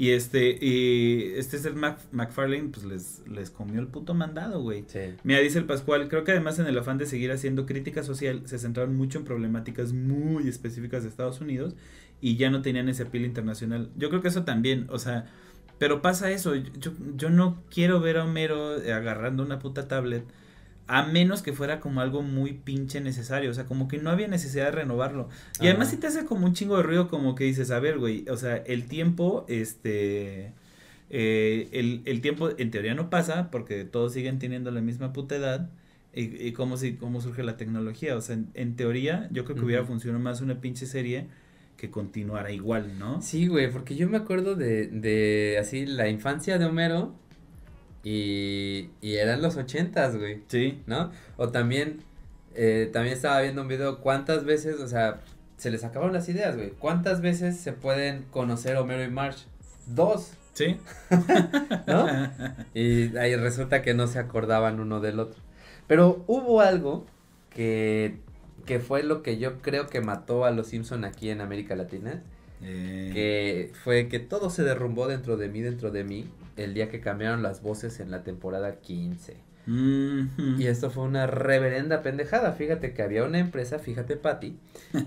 [0.01, 4.63] Y este, y este es el Mac- McFarlane, pues les, les comió el puto mandado,
[4.63, 4.85] güey.
[4.87, 5.01] Sí.
[5.25, 8.41] Mira, dice el Pascual, creo que además en el afán de seguir haciendo crítica social,
[8.47, 11.75] se centraron mucho en problemáticas muy específicas de Estados Unidos
[12.19, 13.91] y ya no tenían ese apil internacional.
[13.95, 15.27] Yo creo que eso también, o sea,
[15.79, 20.25] pero pasa eso, yo, yo no quiero ver a Homero agarrando una puta tablet
[20.99, 24.29] a menos que fuera como algo muy pinche necesario, o sea, como que no había
[24.29, 25.29] necesidad de renovarlo.
[25.61, 25.97] Y además Ajá.
[25.97, 28.37] sí te hace como un chingo de ruido como que dices, a ver, güey, o
[28.37, 30.53] sea, el tiempo, este...
[31.11, 35.37] eh, el, el tiempo en teoría no pasa porque todos siguen teniendo la misma puta
[35.37, 35.71] edad.
[36.13, 38.17] Y, y cómo, si, cómo surge la tecnología.
[38.17, 41.29] O sea, en, en teoría, yo creo que hubiera funcionado más una pinche serie
[41.77, 43.23] que continuara igual, ¿no?
[43.23, 47.15] Sí, güey, porque yo me acuerdo de, de así la infancia de Homero
[48.03, 50.83] y, y eran los ochentas, güey, Sí.
[50.87, 51.11] ¿no?
[51.37, 52.03] O también,
[52.55, 55.21] eh, también estaba viendo un video, ¿cuántas veces, o sea,
[55.57, 56.71] se les acabaron las ideas, güey?
[56.71, 59.45] ¿Cuántas veces se pueden conocer Homero y Marge?
[59.87, 60.77] Dos, Sí.
[61.87, 62.07] ¿no?
[62.75, 65.41] Y ahí resulta que no se acordaban uno del otro.
[65.87, 67.07] Pero hubo algo
[67.51, 68.17] que,
[68.67, 72.23] que fue lo que yo creo que mató a los Simpson aquí en América Latina.
[72.63, 76.89] Eh, Que fue que todo se derrumbó dentro de mí, dentro de mí, el día
[76.89, 79.37] que cambiaron las voces en la temporada 15.
[79.67, 80.57] mhm.
[80.59, 82.53] Y esto fue una reverenda pendejada.
[82.53, 84.59] Fíjate que había una empresa, fíjate Patti,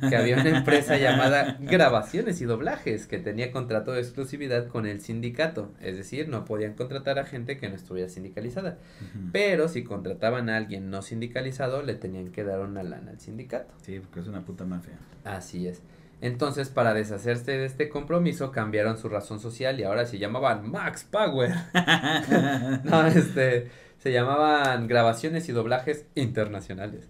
[0.10, 5.02] que había una empresa llamada Grabaciones y Doblajes que tenía contrato de exclusividad con el
[5.02, 5.72] sindicato.
[5.82, 8.78] Es decir, no podían contratar a gente que no estuviera sindicalizada.
[9.32, 13.74] Pero si contrataban a alguien no sindicalizado, le tenían que dar una lana al sindicato.
[13.82, 14.94] Sí, porque es una puta mafia.
[15.24, 15.82] Así es.
[16.24, 21.04] Entonces, para deshacerse de este compromiso, cambiaron su razón social y ahora se llamaban Max
[21.04, 21.52] Power.
[22.86, 27.10] no, este, se llamaban grabaciones y doblajes internacionales.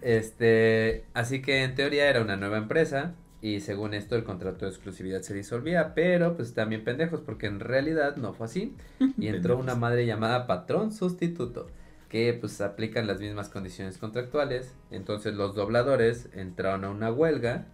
[0.00, 4.72] Este, así que en teoría era una nueva empresa y según esto el contrato de
[4.72, 8.74] exclusividad se disolvía, pero pues también pendejos porque en realidad no fue así
[9.18, 11.70] y entró una madre llamada patrón sustituto
[12.08, 17.68] que pues aplican las mismas condiciones contractuales, entonces los dobladores entraron a una huelga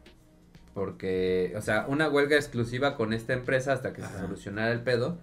[0.79, 5.18] porque, o sea, una huelga exclusiva con esta empresa hasta que se solucionara el pedo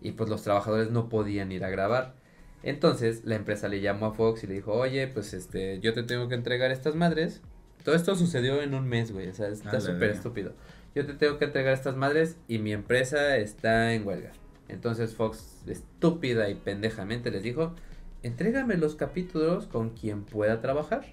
[0.00, 2.14] y pues los trabajadores no podían ir a grabar.
[2.62, 6.04] Entonces la empresa le llamó a Fox y le dijo, oye, pues este, yo te
[6.04, 7.42] tengo que entregar estas madres.
[7.82, 10.52] Todo esto sucedió en un mes, güey, o sea, está súper estúpido.
[10.94, 14.30] Yo te tengo que entregar estas madres y mi empresa está en huelga.
[14.68, 17.74] Entonces Fox, estúpida y pendejamente, les dijo,
[18.22, 21.06] entrégame los capítulos con quien pueda trabajar.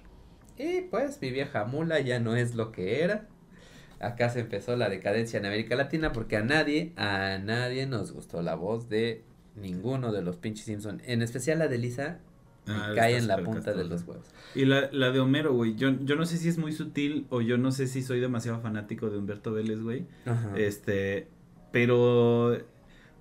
[0.56, 3.26] Y pues mi vieja mula ya no es lo que era.
[4.00, 8.42] Acá se empezó la decadencia en América Latina porque a nadie, a nadie nos gustó
[8.42, 9.22] la voz de
[9.54, 11.02] ninguno de los pinches Simpson.
[11.04, 12.20] En especial la de Lisa
[12.66, 14.26] Ah, cae en la punta de los huevos.
[14.54, 15.74] Y la, la de Homero, güey.
[15.76, 18.60] Yo, yo no sé si es muy sutil o yo no sé si soy demasiado
[18.60, 20.06] fanático de Humberto Vélez, güey.
[20.26, 20.52] Ajá.
[20.56, 21.28] Este,
[21.72, 22.58] pero,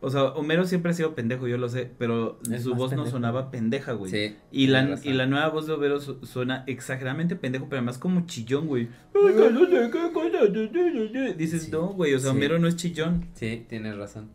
[0.01, 3.05] o sea, Homero siempre ha sido pendejo, yo lo sé, pero Es su voz no
[3.05, 4.11] sonaba pendeja, güey.
[4.11, 7.97] Sí, Y la, y la nueva voz de Homero su- suena exageradamente pendejo, pero además
[7.97, 8.87] como chillón, güey.
[9.13, 12.37] Ay, que no sé qué cosa, Dices, Sí, no, güey, o sea, sí.
[12.37, 13.25] Homero no es chillón.
[13.33, 14.29] Sí, tienes razón.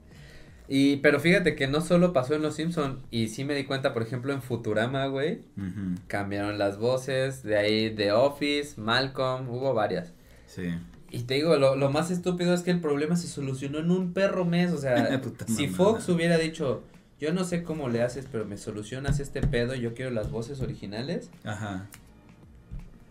[0.67, 3.93] Y, pero fíjate que no solo pasó en Los Simpson, y sí me di cuenta,
[3.93, 9.75] por ejemplo, en Futurama, güey, Ujú, cambiaron las voces, de ahí The Office, Malcolm, hubo
[9.75, 10.15] varias.
[10.47, 10.71] Sí.
[11.15, 14.13] Y te digo, lo, lo más estúpido es que el problema se solucionó en un
[14.13, 15.69] perro mes, o sea, si.
[15.69, 16.83] Fox hubiera dicho,
[17.21, 20.61] yo no sé cómo le haces, pero me solucionas este pedo, yo quiero las voces
[20.61, 21.87] originales, Ajá.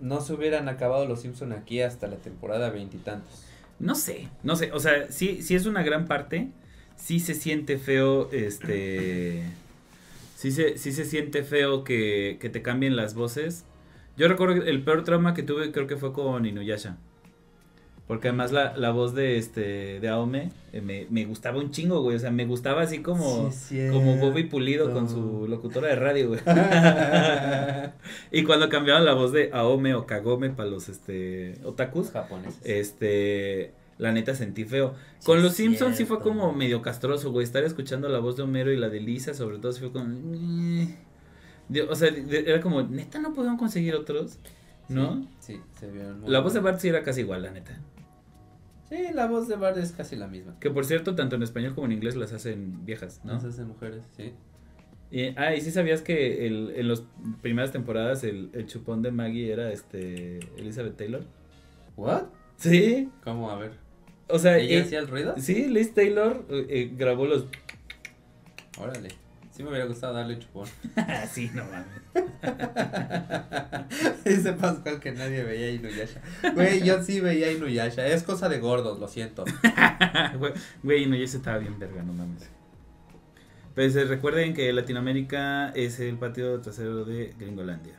[0.01, 3.45] no se hubieran acabado Los Simpson aquí hasta la temporada veintitantos.
[3.79, 6.49] No sé, no sé, o sea, sí, sí es una gran parte,
[6.97, 9.43] sí se siente feo, este,
[10.35, 13.63] sí se, sí se siente feo que, que te cambien las voces.
[14.17, 16.97] Yo recuerdo que el peor trauma que tuve creo que fue con Inuyasha.
[18.07, 22.01] Porque además la, la voz de este de Aome eh, me, me gustaba un chingo,
[22.01, 22.17] güey.
[22.17, 23.49] O sea, me gustaba así como,
[23.91, 26.41] como Bobby Pulido con su locutora de radio, güey.
[28.31, 32.59] y cuando cambiaban la voz de Aome o Kagome para los este otakus, japoneses.
[32.65, 34.95] este, la neta sentí feo.
[35.19, 37.45] Sí, Con los Simpsons sí fue como medio castroso, güey.
[37.45, 40.13] Estar escuchando la voz de Homero y la de Lisa, sobre todo, sí fue como.
[41.89, 44.37] O sea, era como, neta, no podemos conseguir otros,
[44.93, 45.27] ¿no?
[45.39, 46.59] Sí, se vieron muy La voz de.
[46.59, 47.79] Bart sí era casi igual, la neta.
[48.89, 50.59] Sí, la voz de Bart es casi la misma.
[50.59, 53.39] Que por cierto, tanto en español como en inglés las hacen viejas, ¿no?
[53.39, 54.33] Se hacen mujeres, sí.
[55.09, 57.03] Y, ah, y sí sabías que el, en las
[57.41, 61.23] primeras temporadas el, el chupón de Maggie era este Elizabeth Taylor.
[61.95, 62.23] ¿What?
[62.57, 63.09] Sí.
[63.23, 63.49] ¿Cómo?
[63.51, 63.71] A ver.
[64.27, 65.35] O sea, ¿Ella eh, hacía el ruido?
[65.37, 67.45] sí, Liz Taylor eh, eh, grabó los.
[68.79, 69.09] Órale.
[69.53, 70.67] Sí me hubiera gustado darle chupón.
[71.31, 71.85] sí, no mames.
[74.25, 76.21] Dice Pascual que nadie veía a Inuyasha.
[76.55, 78.07] Güey, yo sí veía a Inuyasha.
[78.07, 79.45] Es cosa de gordos, lo siento.
[80.81, 82.49] Güey, se estaba bien verga, no mames.
[83.75, 87.93] Pues eh, recuerden que Latinoamérica es el patio trasero de Gringolandia.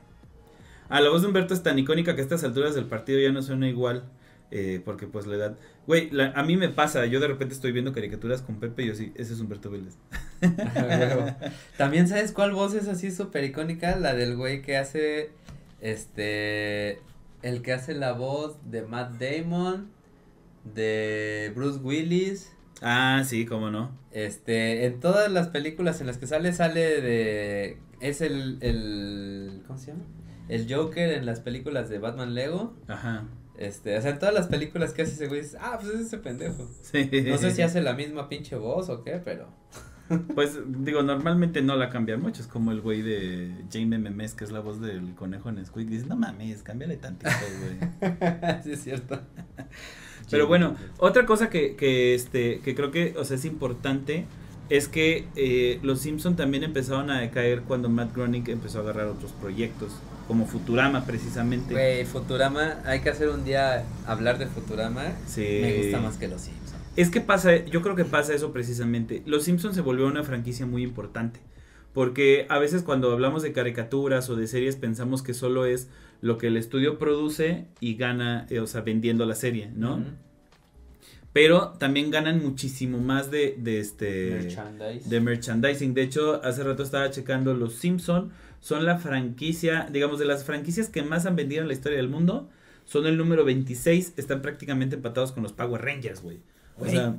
[0.89, 3.31] Ah, la voz de Humberto es tan icónica que a estas alturas del partido ya
[3.31, 4.03] no suena igual.
[4.51, 5.59] Eh, porque pues la edad.
[5.87, 8.87] Güey, la- a mí me pasa, yo de repente estoy viendo caricaturas con Pepe y
[8.89, 9.97] yo sí, ese es Humberto Vélez.
[11.79, 15.31] También sabes cuál voz es así súper icónica, la del güey que hace
[15.81, 17.01] este
[17.43, 19.89] el que hace la voz de Matt Damon,
[20.75, 23.91] de Bruce Willis, Ah, sí, cómo no.
[24.13, 29.79] este en todas las películas en las que sale sale de es el el ¿cómo
[29.79, 30.05] se llama?
[30.49, 32.75] El Joker en las películas de Batman Lego.
[32.89, 33.25] Ajá.
[33.57, 36.01] Este, o sea, en todas las películas que hace ese güey, dices, ah, pues es
[36.07, 36.69] ese pendejo.
[36.83, 37.09] Sí.
[37.27, 39.49] No sé si hace la misma pinche voz o qué, pero.
[40.35, 42.43] Pues digo, normalmente no la cambian mucho.
[42.43, 45.89] Es como el güey de Jaime Memes, que es la voz del conejo en Squid.
[45.89, 47.31] Dice, no mames, cámbiale tantito,
[47.61, 48.13] güey.
[48.65, 49.19] sí, es cierto.
[50.31, 54.27] Pero bueno, otra cosa que, que, este, que creo que, o sea, es importante
[54.71, 59.07] es que eh, los Simpson también empezaron a decaer cuando Matt Groening empezó a agarrar
[59.09, 59.93] otros proyectos,
[60.27, 61.75] como Futurama precisamente.
[61.75, 65.13] Güey, Futurama, hay que hacer un día hablar de Futurama.
[65.27, 65.59] Sí.
[65.61, 66.75] Me gusta más que los Simpsons.
[66.97, 69.23] Es que pasa, yo creo que pasa eso precisamente.
[69.27, 71.41] Los Simpsons se volvió una franquicia muy importante.
[71.93, 75.89] Porque a veces cuando hablamos de caricaturas o de series pensamos que solo es
[76.21, 80.03] lo que el estudio produce y gana, eh, o sea, vendiendo la serie, ¿no?
[81.33, 84.31] Pero también ganan muchísimo más de, de este...
[84.31, 85.09] Merchandise.
[85.09, 85.95] de merchandising.
[85.95, 88.33] De hecho, hace rato estaba checando Los Simpson
[88.65, 92.09] son la franquicia, digamos, de las franquicias que más han vendido en la historia del
[92.09, 92.49] mundo.
[92.87, 96.41] Son el número 26, están prácticamente empatados con los Power Rangers, güey.
[96.79, 97.17] O sea,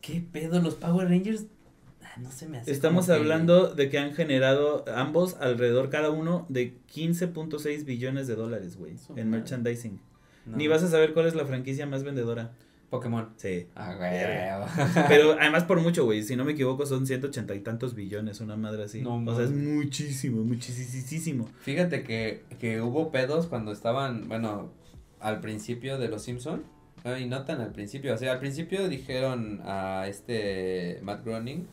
[0.00, 0.58] ¿Qué pedo?
[0.62, 1.44] Los Power Rangers.
[2.02, 2.70] Ah, no se me hace.
[2.72, 8.34] estamos que- hablando de que han generado ambos alrededor cada uno de 15.6 billones de
[8.36, 10.00] dólares, güey, en merchandising.
[10.46, 10.56] No.
[10.56, 12.52] Ni vas a saber cuál es la franquicia más vendedora.
[12.90, 13.30] Pokémon.
[13.36, 13.66] Sí.
[13.74, 15.06] Ah, güey.
[15.08, 16.22] Pero además por mucho, güey.
[16.22, 19.02] Si no me equivoco, son 180 y tantos billones, una madre así.
[19.02, 21.48] No o sea, es muchísimo, muchísimo.
[21.60, 24.70] Fíjate que, que hubo pedos cuando estaban, bueno,
[25.20, 26.64] al principio de Los Simpson.
[27.04, 31.66] ah, Y no tan al principio, o sea, al principio dijeron a este Matt Groening,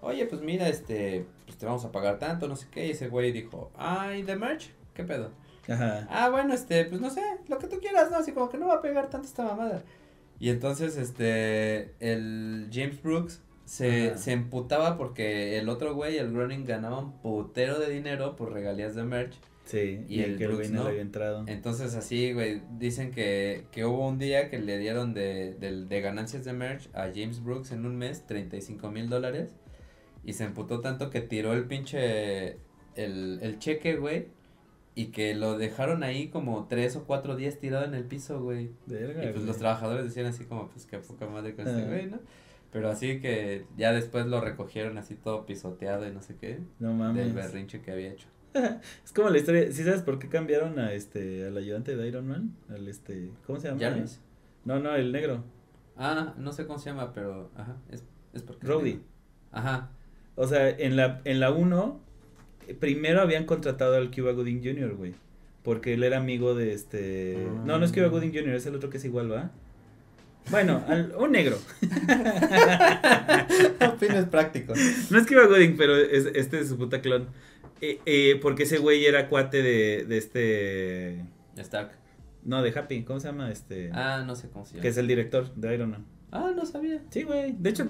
[0.00, 3.08] oye, pues mira, este, pues te vamos a pagar tanto, no sé qué, y ese
[3.08, 4.70] güey dijo, ah, ¿y de merch?
[4.94, 5.30] ¿Qué pedo?
[5.68, 6.06] Ajá.
[6.10, 8.16] Ah, bueno, este, pues no sé, lo que tú quieras, ¿no?
[8.18, 9.82] Así como que no va a pegar tanto esta mamada.
[10.40, 14.18] Y entonces, este, el James Brooks se, Ajá.
[14.18, 18.94] se emputaba porque el otro güey, el Groening, ganaba un putero de dinero por regalías
[18.94, 19.34] de merch.
[19.64, 21.44] Sí, Y y, el que Brooks no había entrado.
[21.46, 26.00] Entonces así, güey, dicen que, que hubo un día que le dieron de, de, de
[26.00, 29.54] ganancias de merch a James Brooks en un mes 35 mil dólares
[30.24, 32.56] y se emputó tanto que tiró el pinche,
[32.94, 34.28] el, el cheque, güey,
[34.94, 38.70] y que lo dejaron ahí como tres o cuatro días tirado en el piso, güey.
[38.86, 39.46] Verga, Y pues güey.
[39.46, 42.18] los trabajadores decían así como, pues qué poca madre con este güey, ¿no?
[42.72, 46.88] Pero así que ya después lo recogieron así todo pisoteado y no sé qué, No
[46.88, 47.34] del mames.
[47.34, 48.28] berrinche que había hecho.
[49.04, 49.70] Es como la historia.
[49.72, 52.56] ¿Sí sabes por qué cambiaron a este al ayudante de Iron Man?
[52.68, 53.30] Al este.
[53.46, 53.80] ¿Cómo se llama?
[53.80, 54.20] ¿Jarvis?
[54.64, 55.44] No, no, el negro.
[55.96, 58.66] Ah, no sé cómo se llama, pero, ajá, es, es porque...
[58.66, 59.00] negro.
[59.50, 59.90] Ajá,
[60.34, 62.07] O sea, en la en la 1 eh,
[62.74, 65.14] primero habían contratado al Cuba Gooding Jr., güey.
[65.62, 67.46] Porque él era amigo de este.
[67.64, 68.08] No, no es Cuba.
[68.08, 69.50] Gooding Jr., es el otro que es igual, ¿va?
[70.50, 71.58] Bueno, al, un negro.
[73.98, 74.78] Fines prácticos.
[75.10, 77.26] No es Cuba Gooding, pero es, este es su puta clon.
[77.80, 81.24] Eh, eh, porque ese güey era cuate de, de este.
[81.56, 81.92] Stark.
[82.44, 83.02] No, de Happy.
[83.02, 83.50] ¿Cómo se llama?
[83.50, 83.90] Este.
[83.92, 84.82] Ah, no sé cómo se llama.
[84.82, 86.06] que es el director de Iron Man.
[86.30, 87.02] Ah, no sabía.
[87.10, 87.54] Sí, güey.
[87.58, 87.88] De hecho,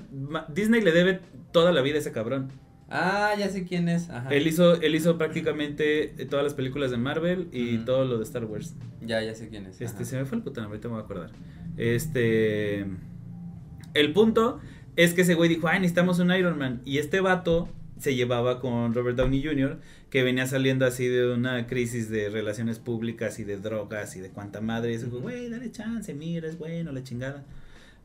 [0.48, 1.20] Disney le debe
[1.52, 2.50] toda la vida a ese cabrón.
[2.90, 4.08] Ah, ya sé quién es.
[4.08, 4.30] Ajá.
[4.30, 7.84] Él hizo, él hizo prácticamente eh, todas las películas de Marvel y Ujú.
[7.84, 8.74] todo lo de Star Wars.
[9.02, 9.80] Ya, ya sé quién es.
[9.80, 10.04] Este, ajá.
[10.04, 11.30] se me fue el puto nombre, ahorita me voy a acordar.
[11.76, 12.86] Este.
[13.94, 14.60] El punto
[14.96, 16.80] es que ese güey dijo, ay, necesitamos un Iron Man.
[16.84, 17.68] Y este vato
[17.98, 19.78] se llevaba con Robert Downey Jr.,
[20.10, 24.30] que venía saliendo así de una crisis de relaciones públicas y de drogas y de
[24.30, 24.94] cuánta madre.
[24.94, 25.20] Y Ujú.
[25.20, 27.44] güey, dale chance, mira, es bueno, la chingada.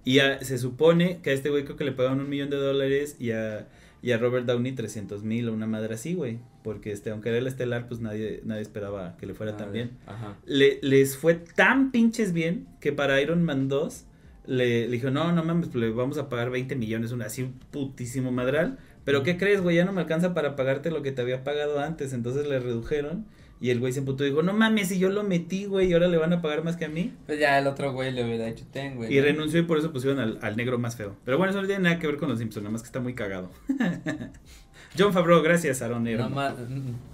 [0.03, 2.57] Y a- se supone que a este güey creo que le pagaron un millón de
[2.57, 3.67] dólares y a,
[4.03, 6.39] y a Robert Downey 300 mil o una madre así, güey.
[6.61, 9.91] Porque este, aunque era el estelar, pues nadie, nadie esperaba que le fuera tan bien.
[10.05, 10.35] Ajá.
[10.45, 14.05] Le, les fue tan pinches bien que para Iron Man 2
[14.45, 17.43] le, le dijo, no, no mames, pues le vamos a pagar 20 millones, una, así
[17.43, 18.77] un putísimo madral.
[19.05, 19.77] Pero ¿qué crees, güey?
[19.77, 22.11] Ya no me alcanza para pagarte lo que te había pagado antes.
[22.11, 23.25] Entonces le redujeron
[23.63, 25.93] y el güey se emputó y dijo, no mames, si yo lo metí, güey, y
[25.93, 27.13] ahora le van a pagar más que a mí.
[27.25, 29.09] Pues ya el otro güey le hubiera dicho, ten, güey.
[29.09, 29.23] Y ¿no?
[29.23, 31.15] renunció y por eso pusieron al, al negro más feo.
[31.23, 32.99] Pero bueno, eso no tiene nada que ver con los Simpsons, nada más que está
[32.99, 33.49] muy cagado.
[34.99, 36.03] John Favreau, gracias, Aaron.
[36.03, 36.55] Nada más,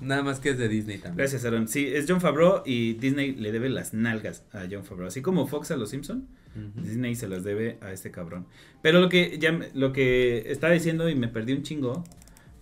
[0.02, 1.18] nada más que es de Disney también.
[1.18, 1.68] Gracias, Aaron.
[1.68, 5.08] Sí, es John Favreau y Disney le debe las nalgas a John Favreau.
[5.08, 6.24] Así como Fox a los Simpsons,
[6.56, 6.82] Ujú.
[6.82, 8.48] Disney se las debe a este cabrón.
[8.82, 12.04] Pero lo que ya lo que estaba diciendo y me perdí un chingo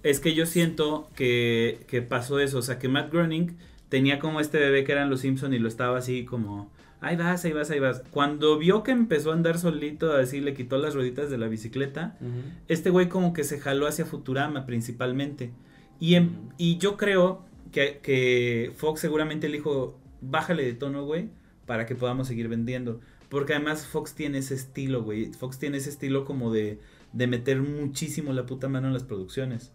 [0.04, 3.58] es que yo siento que, que pasó eso, o sea, que Matt Groening
[3.90, 6.70] tenía como este bebé que eran los Simpson y lo estaba así como
[7.00, 8.02] ahí vas, ahí vas, ahí vas.
[8.12, 12.18] Cuando vio que empezó a andar solito, así le quitó las rueditas de la bicicleta,
[12.68, 15.52] este güey como que se jaló hacia Futurama principalmente.
[16.00, 16.54] Y, em- Ujú.
[16.58, 21.30] y yo creo que, que Fox seguramente le dijo, bájale de tono, güey,
[21.66, 23.00] para que podamos seguir vendiendo.
[23.30, 25.34] Porque además Fox tiene ese estilo, güey.
[25.34, 26.80] Fox tiene ese estilo como de,
[27.14, 29.72] de meter muchísimo la puta mano en las producciones.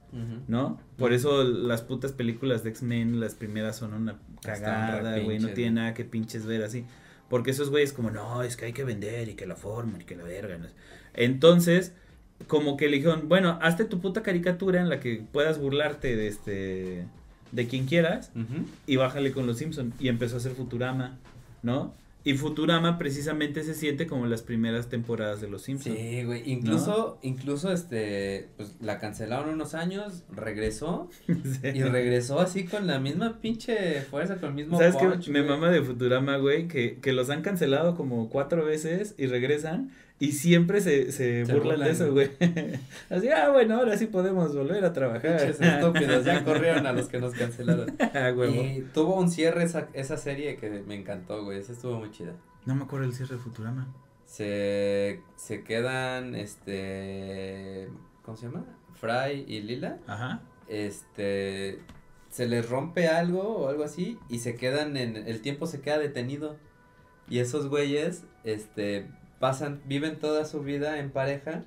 [0.49, 0.80] ¿no?
[0.97, 5.39] Por eso las putas películas de X-Men, las primeras son una cagada, güey.
[5.39, 6.85] No tiene nada que pinches ver así.
[7.28, 10.05] Porque esos güeyes como, no, es que hay que vender y que la forma y
[10.05, 10.59] que la verga.
[10.59, 10.66] no.
[11.14, 11.95] Entonces,
[12.47, 16.28] como que le dijeron, bueno, hazte tu puta caricatura en la que puedas burlarte de
[16.28, 17.07] este
[17.53, 18.33] de quien quieras
[18.87, 21.18] y bájale con los Simpson y empezó a hacer Futurama,
[21.62, 21.95] ¿no?
[22.25, 25.97] Y Futurama precisamente se siente como las primeras temporadas de los Simpsons.
[25.97, 26.43] Sí, güey.
[26.51, 33.41] Incluso, incluso este, pues la cancelaron unos años, regresó y regresó así con la misma
[33.41, 35.31] pinche fuerza, con el mismo ¿Sabes qué?
[35.31, 39.91] Me mama de Futurama, güey, que, que los han cancelado como cuatro veces y regresan
[40.23, 42.31] y siempre se, se, Se burlan, de eso, güey.
[43.11, 45.37] Así, ah, bueno, ahora sí podemos volver a trabajar.
[45.37, 47.93] Pinches estúpidos, ya corrieron a los que nos cancelaron.
[48.14, 48.55] Ah, huevo.
[48.55, 51.59] Y tuvo un cierre esa, esa serie que me encantó, güey.
[51.59, 52.37] Esa estuvo muy chida.
[52.66, 53.93] No me acuerdo el cierre de Futurama.
[54.25, 57.89] Se, se quedan, este,
[58.23, 58.64] ¿cómo se llama?
[58.95, 59.99] Fry y Lila.
[60.07, 60.43] Ajá.
[60.68, 61.81] Este,
[62.31, 65.99] se les rompe algo o algo así y se quedan en, el tiempo se queda
[65.99, 66.59] detenido.
[67.29, 69.09] Y esos güeyes, este,
[69.43, 71.64] pasan, viven toda su vida en pareja.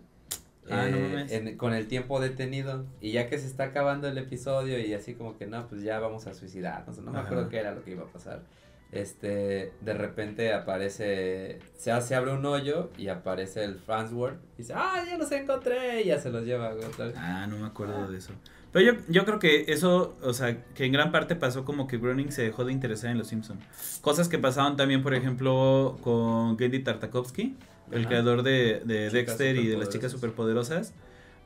[0.71, 4.79] Ah, eh, en- con el tiempo detenido y ya que se está acabando el episodio
[4.79, 7.71] y así como que no, pues ya vamos a suicidarnos, no me acuerdo qué era
[7.75, 8.41] lo que iba a pasar.
[8.91, 14.73] Este, de repente aparece, se hace, abre un hoyo y aparece el Farnsworth y dice,
[14.75, 16.85] ah, ya los encontré y ya se los lleva, güey.
[17.17, 18.31] Ah, no me acuerdo de eso.
[18.71, 21.97] Pero yo, yo creo que eso, o sea, que en gran parte pasó como que
[21.97, 23.63] Groening se dejó de interesar en los Simpsons.
[24.01, 27.55] Cosas que pasaron también, por ejemplo, con Gendy Tartakovsky,
[27.91, 30.93] el creador de, de Dexter y de las chicas superpoderosas.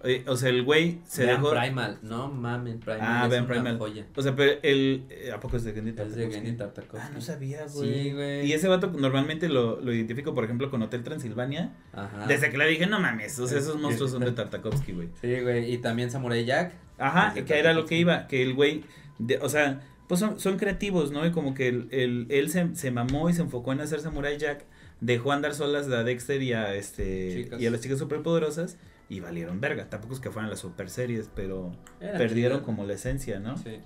[0.04, 1.52] Eh, o sea, el güey se Vean dejó...
[1.54, 3.78] Primal, no mamen, Primal Ah, vean Primal.
[3.78, 4.06] joya.
[4.16, 5.04] O sea, pero el...
[5.10, 6.34] eh, ¿A poco es de Gendy Es de Tartakovsky?
[6.36, 6.98] Gendy Tartakovsky.
[7.08, 7.94] Ah, no sabía, güey.
[8.04, 8.46] Sí, güey.
[8.48, 11.74] Y ese vato normalmente lo, lo identifico, por ejemplo, con Hotel Transilvania.
[11.92, 12.26] Ajá.
[12.28, 15.10] Desde que le dije, no mames, o sea, esos Es- monstruos son de Tartakovsky, güey.
[15.20, 16.72] Sí, güey, y también Samurai Jack.
[16.98, 17.90] Ajá, que era lo Tartakovsky.
[17.90, 18.84] que iba, que el güey,
[19.18, 21.26] de- o sea, pues son, son creativos, ¿no?
[21.26, 24.38] Y como que el, el- él se, se mamó y se enfocó en hacer Samurai
[24.38, 24.64] Jack,
[25.02, 27.62] dejó andar solas a Dexter y a, este, Chicas.
[27.62, 28.78] y a las chicas superpoderosas
[29.10, 29.90] y valieron verga.
[29.90, 32.66] Tampoco es que fueran las super series, pero Era perdieron chido.
[32.66, 33.58] como la esencia, ¿no?
[33.58, 33.80] Sí.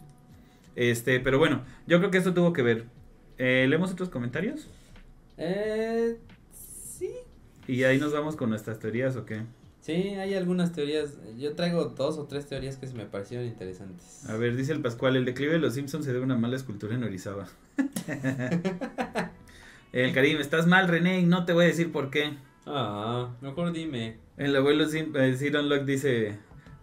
[0.76, 2.86] Este, pero bueno, yo creo que esto tuvo que ver.
[3.38, 4.67] Eh, ¿Leemos otros comentarios?
[5.38, 6.17] Eh,
[6.51, 7.11] sí.
[7.67, 9.41] Y ahí nos vamos con nuestras teorías, ¿o qué?
[9.80, 11.17] Sí, hay algunas teorías.
[11.38, 14.28] Yo traigo dos o tres teorías que se me parecieron interesantes.
[14.30, 16.55] A ver, dice el Pascual, el declive de los Simpsons se debe a una mala
[16.55, 17.47] escultura en Orizaba.
[19.91, 22.34] el Karim, estás mal, René, y no te voy a decir por qué.
[22.65, 24.17] Ah, mejor dime.
[24.38, 26.38] El abuelo Sim- eh, Siron Locke dice,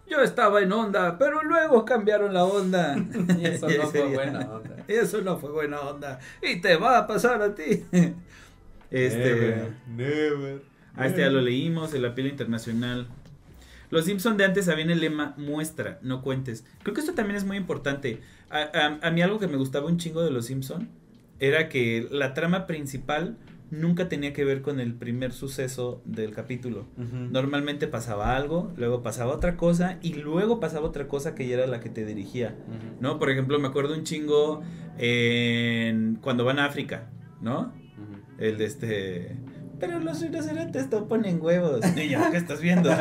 [0.09, 2.95] yo estaba en onda, pero luego cambiaron la onda.
[3.39, 4.77] Y eso no fue buena onda.
[4.87, 6.19] Y eso no fue buena onda.
[6.41, 7.83] Y te va a pasar a ti.
[8.91, 9.35] este...
[9.35, 10.61] Never, never.
[10.95, 13.07] Ah, este ya lo leímos, el apelo internacional.
[13.89, 16.65] Los Simpson de antes habían el lema muestra, no cuentes.
[16.83, 18.21] Creo que esto también es muy importante.
[18.49, 20.89] A, a- a mí algo que me gustaba un chingo de los Simpson
[21.39, 23.37] era que la trama principal
[23.71, 26.85] nunca tenía que ver con el primer suceso del capítulo.
[26.97, 31.65] Normalmente pasaba algo, luego pasaba otra cosa y luego pasaba otra cosa que ya era
[31.67, 32.55] la que te dirigía.
[32.99, 33.17] ¿No?
[33.17, 34.61] Por ejemplo, me acuerdo un chingo
[34.97, 37.09] en cuando van a África,
[37.41, 37.73] ¿no?
[38.37, 39.37] El de este.
[39.79, 41.79] Pero los rinocerontes no ponen huevos.
[41.95, 42.91] Niño, ¿qué estás viendo?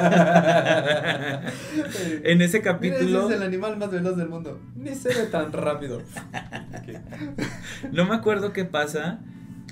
[2.24, 3.24] en ese Mira, capítulo.
[3.26, 4.58] ese es el animal más veloz del mundo.
[4.76, 6.00] Ni se ve tan rápido.
[7.92, 9.20] No me acuerdo qué pasa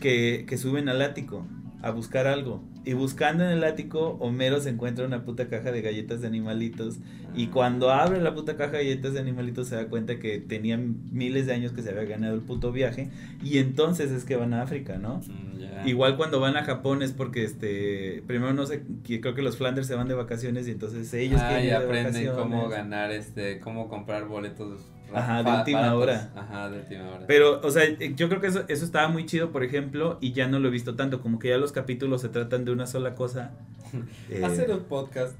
[0.00, 1.46] que, que suben al ático
[1.82, 2.62] a buscar algo.
[2.84, 6.98] Y buscando en el ático, Homero se encuentra una puta caja de galletas de animalitos.
[7.34, 10.96] Y cuando abre la puta caja de galletas de animalitos, se da cuenta que tenían
[11.12, 13.10] miles de años que se había ganado el puto viaje.
[13.44, 15.18] Y entonces es que van a África, ¿no?
[15.18, 15.58] Mm.
[15.86, 19.86] Igual cuando van a Japón es porque este primero no sé creo que los Flanders
[19.86, 23.12] se van de vacaciones y entonces ellos ah, quieren y ir de aprenden cómo ganar,
[23.12, 24.80] este, cómo comprar boletos.
[25.14, 26.30] Ajá, de última hora.
[26.36, 27.26] Ajá, de última hora.
[27.26, 30.48] Pero, o sea, yo creo que eso, eso estaba muy chido, por ejemplo, y ya
[30.48, 33.14] no lo he visto tanto, como que ya los capítulos se tratan de una sola
[33.14, 33.52] cosa.
[34.28, 35.34] Eh, Hacer un podcast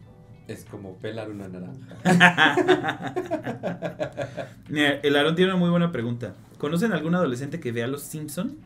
[0.47, 1.95] es como pelar una naranja.
[4.71, 6.35] Mira, el Aaron tiene una muy buena pregunta.
[6.57, 8.57] ¿Conocen algún adolescente que vea Los Simpson?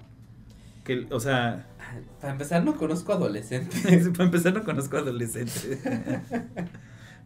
[0.84, 1.66] Que, o sea,
[2.20, 4.08] Para empezar, no conozco adolescentes.
[4.16, 5.80] para empezar no conozco adolescentes.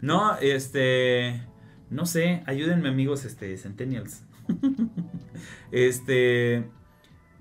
[0.01, 1.43] no, este,
[1.91, 4.23] no sé, ayúdenme amigos, este, centennials.
[5.73, 6.65] este,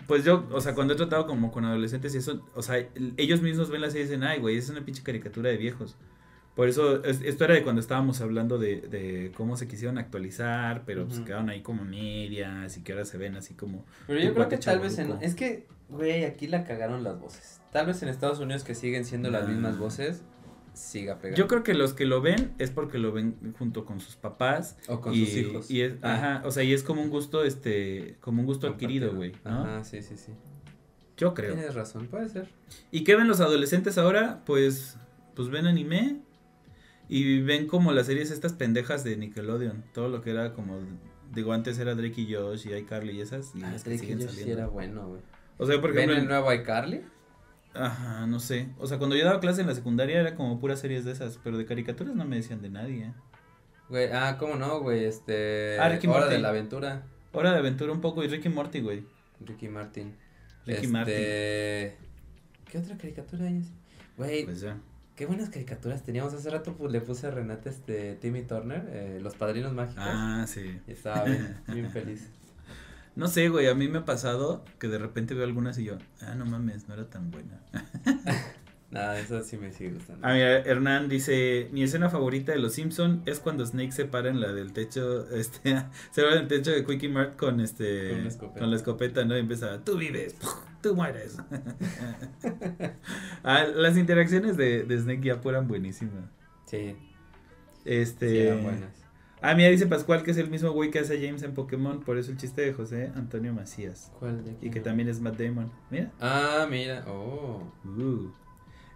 [0.08, 2.78] pues yo, o sea, cuando he tratado como con adolescentes y eso, o sea,
[3.18, 5.96] ellos mismos ven la serie y dicen, ay, güey, es una pinche caricatura de viejos.
[6.56, 10.84] Por eso, es- esto era de cuando estábamos hablando de, de cómo se quisieron actualizar,
[10.86, 13.84] pero pues quedaron ahí como medias y que ahora se ven así como...
[14.08, 15.18] Pero yo creo que tal vez en...
[15.22, 17.60] Es que, güey, aquí la cagaron las voces.
[17.74, 19.48] Tal vez en Estados Unidos que siguen siendo las Ah.
[19.50, 20.24] mismas voces,
[20.76, 21.38] siga pegando.
[21.38, 24.78] Yo creo que los que lo ven es porque lo ven junto con sus papás
[24.88, 25.72] O con y, sus hijos.
[25.72, 26.14] y es, Ah.
[26.16, 29.62] ajá, o sea, y es como un gusto, este, como un gusto adquirido, güey, ¿no?
[29.64, 30.32] Ajá, sí, sí, sí.
[31.18, 31.54] Yo creo.
[31.54, 32.50] Tienes razón, puede ser.
[32.92, 34.42] ¿Y qué ven los adolescentes ahora?
[34.46, 34.98] Pues,
[35.34, 36.18] pues ven anime
[37.08, 40.80] y ven como las series estas pendejas de Nickelodeon, todo lo que era como,
[41.34, 44.30] digo, antes era Drake y Josh y iCarly y esas, y Ah, Drake y Josh
[44.32, 45.22] sí era bueno, güey.
[45.58, 47.02] O sea, por ¿Ven el nuevo iCarly?
[47.76, 50.80] Ajá, no sé, o sea, cuando yo daba clase en la secundaria era como puras
[50.80, 53.14] series de esas, pero de caricaturas no me decían de nadie.
[53.90, 55.06] Güey, ah, ¿cómo no, güey?
[55.06, 55.78] Este...
[55.80, 57.04] Ah, Ricky Hora de la aventura.
[57.34, 59.06] Hora de aventura un poco y Ricky Morty, güey.
[59.42, 60.16] Ricky Martin.
[60.66, 60.88] Ricky este...
[60.88, 61.16] Martin.
[62.72, 63.64] ¿Qué otra caricatura hay?
[64.18, 64.78] Güey, Pues ya.
[65.16, 66.34] qué buenas caricaturas teníamos.
[66.34, 70.04] Hace rato pues, le puse a Renata este Timmy Turner, eh, Los Padrinos Mágicos.
[70.06, 70.80] Ah, sí.
[70.88, 72.30] Y estaba bien, bien feliz.
[73.16, 75.98] No sé, güey, a mí me ha pasado que de repente veo algunas y yo,
[76.22, 77.62] ah, no mames, no era tan buena.
[78.92, 80.26] Nada, eso sí me sigue gustando.
[80.26, 84.30] Ah, mira, Hernán dice, mi escena favorita de Los Simpson es cuando Snake se para
[84.30, 88.10] en la del techo, este, se va en el techo de Quickie Mart con este,
[88.12, 88.60] Con la escopeta.
[88.60, 89.36] con la escopeta, ¿no?
[89.36, 90.36] Y empieza, tú vives,
[90.82, 91.38] tú mueres.
[93.44, 96.26] ah, las interacciones de, de Snake ya fueran buenísimas.
[96.66, 96.96] Sí,
[97.86, 99.05] Este, sí eran buenas.
[99.42, 102.02] Ah, mira, dice Pascual que es el mismo güey que hace a James en Pokémon,
[102.02, 104.12] por eso el chiste de José Antonio Macías.
[104.20, 104.68] ¿Cuál de aquí?
[104.68, 105.72] Y que también es Matt Damon.
[105.90, 106.12] Mira.
[106.20, 107.64] Ah, mira, oh.
[107.86, 108.32] Uh.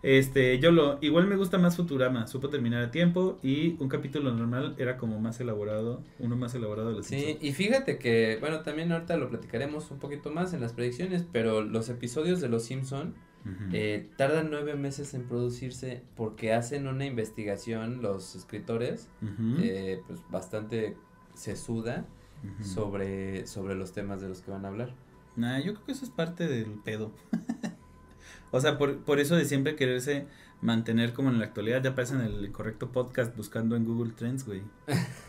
[0.02, 4.34] Este, yo lo, igual me gusta más Futurama, supo terminar a tiempo y un capítulo
[4.34, 8.62] normal era como más elaborado, uno más elaborado de los Sí, y fíjate que, bueno,
[8.62, 12.64] también ahorita lo platicaremos un poquito más en las predicciones, pero los episodios de Los
[12.64, 13.16] Simpson
[13.72, 19.08] Eh, tardan nueve meses en producirse porque hacen una investigación los escritores,
[19.60, 20.98] eh, pues bastante
[21.34, 22.06] sesuda
[22.62, 24.94] sobre, sobre los temas de los que van a hablar.
[25.36, 27.12] Nah, yo creo que eso es parte del pedo.
[28.52, 30.26] o sea, por, por eso de siempre quererse
[30.62, 34.46] mantener como en la actualidad, ya aparece en el correcto podcast buscando en Google Trends,
[34.46, 34.62] güey.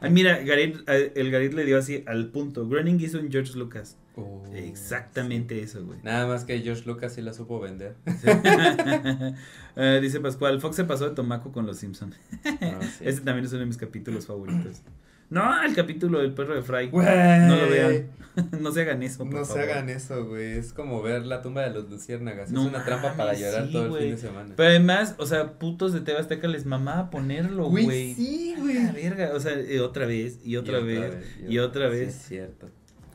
[0.00, 2.68] Ay, mira, Garit, eh, el Garit le dio así al punto.
[2.68, 3.96] Groening hizo un George Lucas.
[4.16, 5.98] Oh, Exactamente eso, güey.
[6.02, 7.94] Nada más que George Lucas sí la supo vender.
[9.76, 12.16] Eh, dice Pascual, Fox se pasó de tomaco con los Simpsons.
[12.42, 13.04] Sí.
[13.04, 14.82] Ese también es uno de mis capítulos favoritos.
[15.30, 16.90] No, el capítulo del perro de Fry.
[16.90, 18.06] No lo vean.
[18.60, 20.58] no se hagan eso, por No se hagan eso, güey.
[20.58, 22.50] Es como ver la tumba de los luciérnagas.
[22.50, 24.02] No es una trampa para llorar sí, todo el güey.
[24.02, 24.54] fin de semana.
[24.56, 28.14] Pero además, o sea, putos de TV Azteca les mamaba ponerlo, güey.
[28.14, 31.14] sí, La verga, o sea, otra vez, y otra, vez,
[31.48, 32.08] y otra vez.
[32.08, 32.68] es cierto.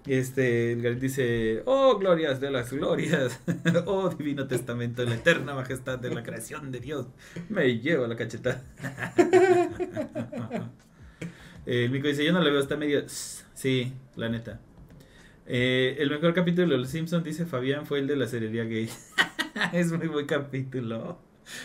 [0.08, 3.40] Este, el dice, oh, glorias de las glorias,
[3.86, 7.08] oh, divino testamento, la eterna majestad de la creación de Dios,
[7.50, 8.62] me lleva la cacheta.
[11.66, 14.60] el Mico dice, yo no la veo, está medio, sí, la neta.
[15.48, 18.90] Eh, el mejor capítulo de Los Simpsons, dice Fabián, fue el de la cerería gay.
[19.74, 21.20] es muy buen capítulo.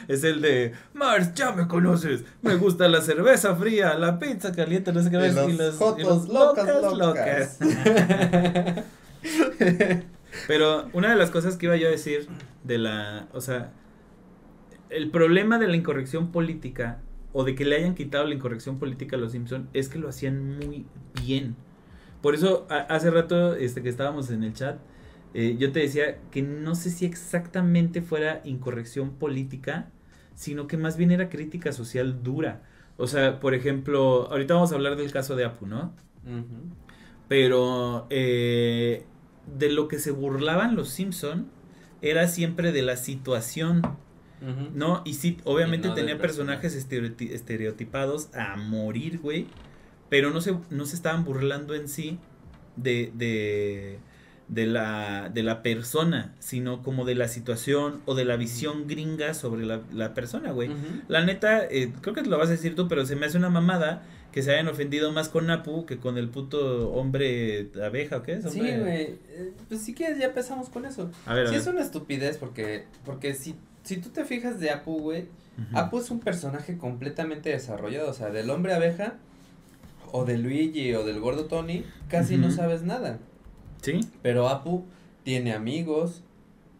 [0.08, 4.92] Es el de, Mars, ya me conoces, me gusta la cerveza fría, la pizza caliente,
[4.92, 7.58] no sé qué Y los y los, y jotos los locas, locas.
[10.46, 12.28] Pero una de las cosas que iba yo a decir
[12.64, 13.72] de la, o sea,
[14.90, 16.98] el problema de la incorrección política
[17.32, 20.08] o de que le hayan quitado la incorrección política a los Simpson es que lo
[20.08, 20.84] hacían muy
[21.24, 21.56] bien.
[22.22, 24.78] Por eso a- hace rato este que estábamos en el chat
[25.32, 29.88] eh, yo te decía que no sé si exactamente fuera incorrección política,
[30.34, 32.62] sino que más bien era crítica social dura.
[32.96, 35.94] O sea, por ejemplo, ahorita vamos a hablar del caso de Apu, ¿no?
[37.28, 39.04] Pero eh,
[39.58, 41.46] de lo que se burlaban los Simpson
[42.02, 43.82] era siempre de la situación.
[44.74, 45.02] ¿no?
[45.04, 46.62] Y sí, obviamente Y no del tenía personaje.
[46.62, 49.46] personajes estereoti- estereotipados a morir, güey.
[50.10, 52.18] Pero no se, no se estaban burlando en sí
[52.76, 53.98] de, de,
[54.48, 59.32] de, la, de la persona, sino como de la situación o de la visión gringa
[59.34, 60.70] sobre la, la persona, güey.
[61.08, 63.38] La neta, eh, creo que te lo vas a decir tú, pero se me hace
[63.38, 64.02] una mamada
[64.32, 68.34] que se hayan ofendido más con Apu que con el puto hombre abeja, ¿o qué
[68.34, 68.44] es?
[68.52, 69.18] Sí, güey.
[69.28, 71.10] eh, Pues sí que ya empezamos con eso.
[71.26, 71.60] A ver, a Sí, ver.
[71.62, 75.26] es una estupidez porque, porque si, si tú te fijas de Apu, güey.
[75.74, 78.08] Apu es un personaje completamente desarrollado.
[78.08, 79.14] O sea, del hombre abeja,
[80.12, 83.18] o de Luigi, o del gordo Tony, casi no sabes nada.
[83.82, 84.00] ¿Sí?
[84.22, 84.84] Pero Apu
[85.22, 86.22] tiene amigos,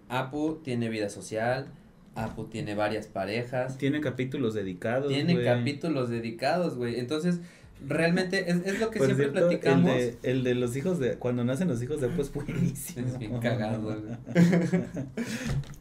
[0.09, 1.67] Apu tiene vida social,
[2.15, 5.09] Apu tiene varias parejas, Tiene capítulos dedicados.
[5.09, 6.99] tiene capítulos dedicados, güey.
[6.99, 7.41] Entonces,
[7.87, 9.91] realmente es, es lo que Por siempre cierto, platicamos.
[9.93, 11.15] El de, el de los hijos de.
[11.15, 13.07] Cuando nacen los hijos de Apu es buenísimo.
[13.07, 13.97] Es bien cagado, güey.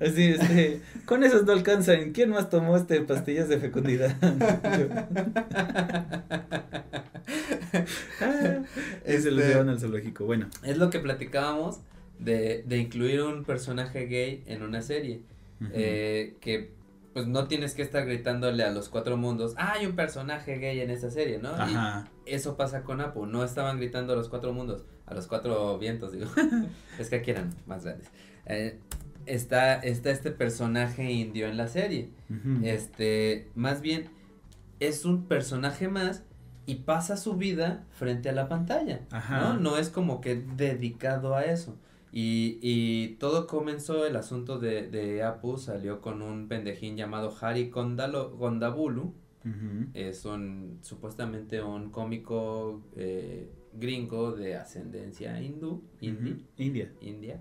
[0.00, 0.80] Así, este.
[1.04, 2.12] Con esos no alcanzan.
[2.12, 4.16] ¿Quién más tomó este pastillas de fecundidad?
[8.20, 8.62] Ah,
[9.06, 10.24] y se los Este- llevan al zoológico.
[10.24, 10.48] Bueno.
[10.62, 11.80] Es lo que platicábamos
[12.18, 15.20] de, de incluir un personaje gay en una serie.
[15.72, 16.70] Eh, que
[17.12, 20.80] pues no tienes que estar gritándole a los cuatro mundos, "Ah, hay un personaje gay
[20.80, 21.50] en esta serie, ¿no?
[21.50, 22.08] Y Ajá.
[22.26, 26.12] eso pasa con Apu, no estaban gritando a los cuatro mundos, a los cuatro vientos,
[26.12, 26.26] digo.
[26.98, 28.08] es que aquí eran más grandes.
[28.46, 28.78] Eh,
[29.28, 32.10] está, está este personaje indio en la serie.
[32.62, 34.10] Este, más bien,
[34.80, 36.24] es un personaje más
[36.66, 39.00] y pasa su vida frente a la pantalla.
[39.10, 39.40] Ajá.
[39.40, 39.60] ¿no?
[39.60, 41.76] No es como que dedicado a eso.
[42.12, 47.70] Y, y todo comenzó, el asunto de, de Apu salió con un pendejín llamado Hari
[47.70, 49.14] Kondalo, Kondabulu.
[49.94, 55.82] Es un, supuestamente un cómico eh, gringo de ascendencia hindú.
[56.58, 56.92] India.
[57.00, 57.40] India.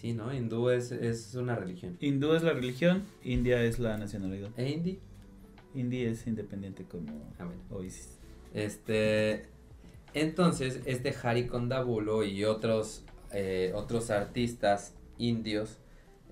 [0.00, 0.32] Sí, ¿no?
[0.32, 1.98] Hindú es, es una religión.
[2.00, 4.48] Hindú es la religión, India es la nacionalidad.
[4.56, 4.98] ¿E hindi?
[5.74, 7.60] India es independiente como Ah, bueno.
[7.68, 8.18] Oasis.
[8.54, 9.42] Este,
[10.14, 15.76] entonces, este Hari Kondabulo y otros, eh, otros artistas indios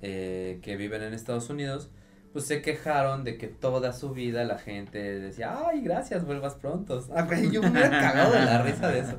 [0.00, 1.90] eh, que viven en Estados Unidos,
[2.32, 7.06] pues se quejaron de que toda su vida la gente decía, ay, gracias, vuelvas pronto.
[7.14, 9.18] Ah, yo me hubiera cagado de la risa de eso.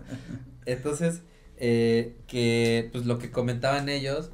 [0.66, 1.22] Entonces,
[1.58, 4.32] eh, que pues lo que comentaban ellos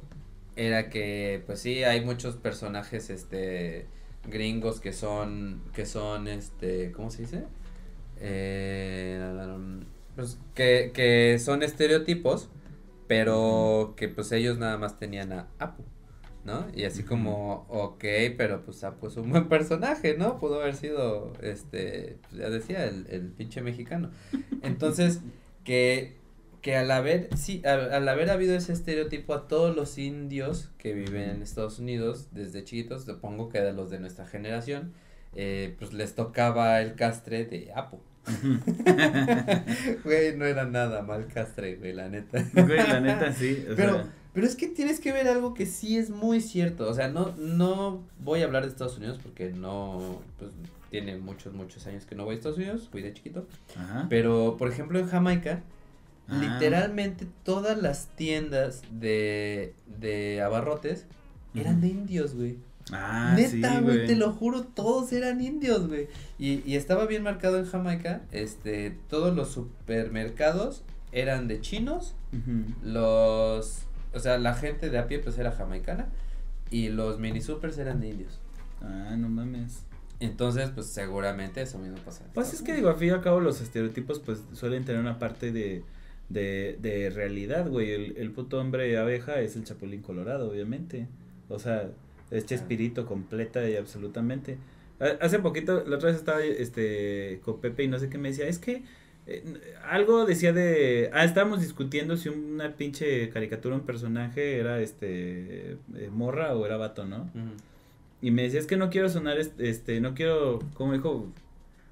[0.56, 3.86] era que, pues sí, hay muchos personajes, este,
[4.28, 7.44] gringos que son, que son, este, ¿cómo se dice?
[8.18, 9.20] Eh,
[10.14, 12.48] pues que, que son estereotipos,
[13.06, 15.84] pero que pues ellos nada más tenían a Apu,
[16.44, 16.66] ¿no?
[16.74, 18.04] Y así como, ok,
[18.36, 20.38] pero pues Apu es un buen personaje, ¿no?
[20.38, 24.10] Pudo haber sido, este, pues, ya decía, el, el pinche mexicano.
[24.62, 25.20] Entonces,
[25.64, 26.15] que,
[26.66, 30.94] que al haber, sí, al, al haber habido ese estereotipo a todos los indios que
[30.94, 34.92] viven en Estados Unidos desde chiquitos, supongo que de los de nuestra generación,
[35.36, 38.00] eh, pues les tocaba el castre de Apu.
[38.26, 38.58] Ujú.
[40.02, 42.44] Güey, no era nada mal castre, güey, la neta.
[42.52, 43.64] Güey, la neta sí.
[43.70, 46.88] o Pero, sea, pero es que tienes que ver algo que sí es muy cierto.
[46.88, 50.50] O sea, no, no voy a hablar de Estados Unidos porque no, pues,
[50.90, 53.46] tiene muchos, muchos años que no voy a Estados Unidos, fui de chiquito.
[53.76, 54.06] ajá.
[54.10, 55.62] Pero, por ejemplo, en Jamaica,
[56.28, 56.38] Ah.
[56.40, 61.06] literalmente todas las tiendas de, de abarrotes
[61.54, 62.58] eran de indios, güey.
[62.92, 64.06] Ah, Neta, sí, güey, güey.
[64.06, 66.08] te lo juro, todos eran indios, güey.
[66.38, 72.14] Y, y estaba bien marcado en Jamaica, este, todos los supermercados eran de chinos,
[72.82, 76.08] los, o sea, la gente de a pie pues era jamaicana
[76.70, 78.38] y los mini supers eran de indios.
[78.82, 79.82] Ah, no mames.
[80.20, 82.24] Entonces, pues seguramente eso mismo pasa.
[82.34, 85.18] Pues es que digo, al fin y al cabo los estereotipos pues suelen tener una
[85.18, 85.82] parte de,
[86.28, 87.92] de, de realidad, güey.
[87.92, 91.06] El, el puto hombre abeja es el chapulín colorado, obviamente.
[91.48, 91.90] O sea,
[92.30, 94.58] es Chespirito completa y absolutamente.
[95.00, 98.30] Ha- Hace poquito, la otra vez estaba este con Pepe y no sé qué me
[98.30, 98.82] decía, es que
[99.28, 99.42] eh,
[99.88, 106.10] algo decía de, ah, estábamos discutiendo si una pinche caricatura, un personaje era este eh,
[106.12, 107.30] morra o era vato, ¿no?
[108.22, 111.30] Y me decía, es que no quiero sonar, est- este, no quiero, como dijo,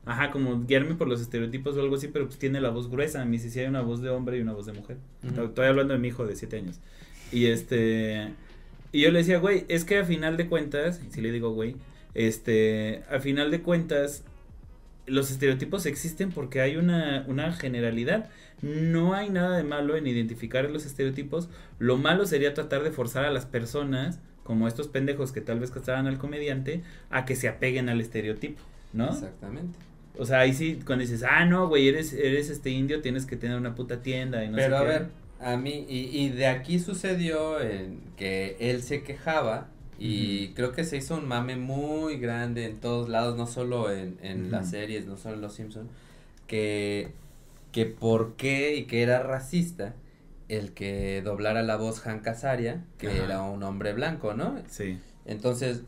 [0.06, 3.24] ajá, como guiarme por los estereotipos o algo así, pero pues tiene la voz gruesa.
[3.24, 4.98] Me dice, sí hay una voz de hombre y una voz de mujer.
[5.22, 6.80] Estoy hablando de mi hijo de 7 años.
[7.32, 8.28] Y este,
[8.92, 11.50] y yo le decía, güey, es que a final de cuentas, y si le digo,
[11.50, 11.74] güey,
[12.14, 14.22] este, a final de cuentas,
[15.06, 18.30] los estereotipos existen porque hay una, una generalidad.
[18.62, 21.48] No hay nada de malo en identificar los estereotipos.
[21.80, 25.72] Lo malo sería tratar de forzar a las personas, como estos pendejos que tal vez
[25.72, 28.60] cazaban al comediante, a que se apeguen al estereotipo,
[28.92, 29.08] ¿no?
[29.08, 29.76] Exactamente.
[30.16, 33.36] O sea, ahí sí, cuando dices, ah, no, güey, eres, eres este indio, tienes que
[33.36, 34.84] tener una puta tienda y no Pero sé a qué.
[34.84, 39.68] ver, A mí, y, y de aquí sucedió en que él se quejaba
[39.98, 44.18] y creo que se hizo un mame muy grande en todos lados, no solo en,
[44.22, 45.90] en las series, no solo en Los Simpsons,
[46.46, 47.12] que,
[47.72, 49.94] que por qué y que era racista
[50.48, 53.24] el que doblara la voz Hank Azaria, que Ajá.
[53.24, 54.56] era un hombre blanco, ¿no?
[54.66, 55.02] Sí.
[55.24, 55.84] Entonces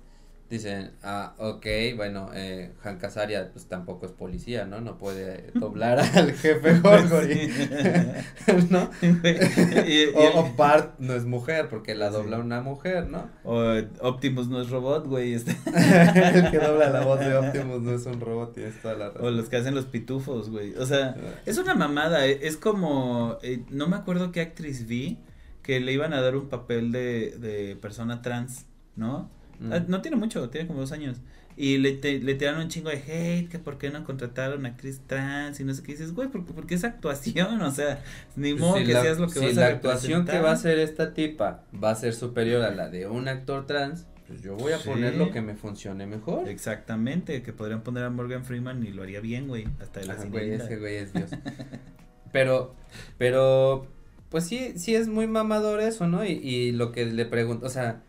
[0.49, 1.67] dicen, ah, ok,
[1.97, 4.81] bueno, eh, Hank Azaria pues tampoco es policía, ¿no?
[4.81, 7.51] No puede doblar al jefe Gorgory,
[8.71, 8.91] ¿no?
[10.15, 12.15] O, o Bart no es mujer porque la Sí.
[12.15, 13.29] dobla una mujer, ¿no?
[13.45, 13.63] o
[14.01, 15.35] Optimus no es robot, güey.
[15.35, 15.53] este.
[15.67, 19.13] El que dobla la voz de Optimus no es un robot, tienes toda la O
[19.15, 19.37] razón.
[19.37, 20.75] los que hacen los pitufos, güey.
[20.77, 22.27] O sea, es una mamada.
[22.27, 23.39] eh, Es como.
[23.43, 25.19] eh, no me acuerdo qué actriz vi
[25.63, 29.29] que le iban a dar un papel de, de persona trans, ¿no?
[29.61, 29.73] Mm.
[29.73, 31.19] Ah, No tiene mucho, tiene como dos años.
[31.59, 34.69] Y le, te- le tiraron un chingo de hate, que por qué no contrataron a
[34.69, 38.03] actriz trans y no sé qué dices, güey, porque, porque es actuación, o sea,
[38.37, 40.39] ni modo Pues Si que la, seas lo que si vas la a actuación que
[40.39, 44.07] va a hacer esta tipa va a ser superior a la de un actor trans,
[44.27, 44.89] pues yo voy a Sí.
[44.91, 46.47] poner lo que me funcione mejor.
[46.49, 50.13] Exactamente, que podrían poner a Morgan Freeman y lo haría bien, güey, hasta de la
[50.15, 51.31] Ajá, güey, ese güey es Dios.
[52.33, 52.75] Pero,
[53.17, 53.87] pero,
[54.29, 56.25] pues sí, sí es muy mamador eso, ¿no?
[56.25, 58.03] Y, y lo que le pregunto, o sea,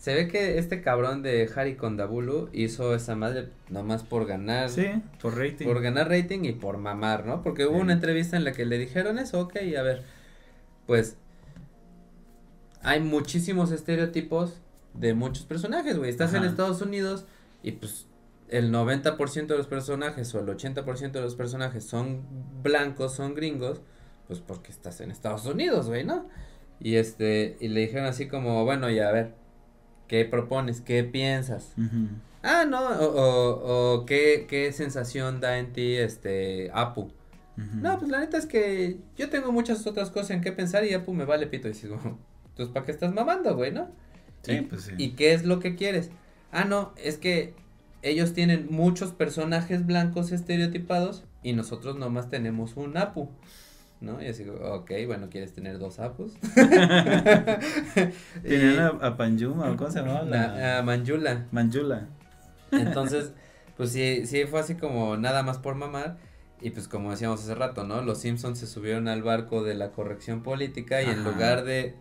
[0.00, 4.86] se ve que este cabrón de Harry Kondabulu hizo esa madre nomás por ganar, Sí,
[5.20, 5.66] por rating.
[5.66, 7.42] por ganar rating y por mamar, ¿no?
[7.42, 7.82] Porque hubo Sí.
[7.82, 10.02] una entrevista en la que le dijeron eso, ok, a ver,
[10.86, 11.18] pues,
[12.82, 14.54] hay muchísimos estereotipos
[14.94, 16.08] de muchos personajes, güey.
[16.10, 16.44] Estás en.
[16.44, 17.26] Estados Unidos
[17.62, 18.06] y pues
[18.48, 22.22] el 90% de los personajes o el 80% de los personajes son
[22.62, 23.82] blancos, son gringos,
[24.26, 26.26] pues porque estás en Estados Unidos, güey, ¿no?
[26.80, 29.34] Y este, y le dijeron así como, bueno, ya a ver,
[30.10, 30.80] ¿qué propones?
[30.80, 31.72] ¿Qué piensas?
[32.42, 37.12] Ah, no, o, o, o ¿qué, qué sensación da en ti este Apu.
[37.56, 40.94] No, pues la neta es que yo tengo muchas otras cosas en qué pensar y
[40.94, 41.68] Apu me vale pito.
[41.68, 42.18] Y dices, bueno,
[42.48, 43.88] entonces ¿para qué estás mamando, güey, no?
[44.42, 44.94] Sí, y, pues sí.
[44.98, 46.10] ¿Y qué es lo que quieres?
[46.50, 47.54] Ah, no, es que
[48.02, 53.28] ellos tienen muchos personajes blancos estereotipados y nosotros nomás tenemos un Apu.
[54.00, 54.22] ¿No?
[54.22, 56.32] Y así, ok, bueno, ¿quieres tener dos Apus?
[58.42, 60.22] Tenían a, a Panjuma, ¿o ¿cómo se llamaba?
[60.22, 60.46] La...
[60.48, 61.46] la- a Manjula.
[61.52, 62.08] Manjula.
[62.72, 63.32] Entonces,
[63.76, 66.16] pues sí, sí fue así como nada más por mamar.
[66.62, 68.02] Y pues como decíamos hace rato, ¿no?
[68.02, 71.94] Los Simpsons se subieron al barco de la corrección política y en lugar de,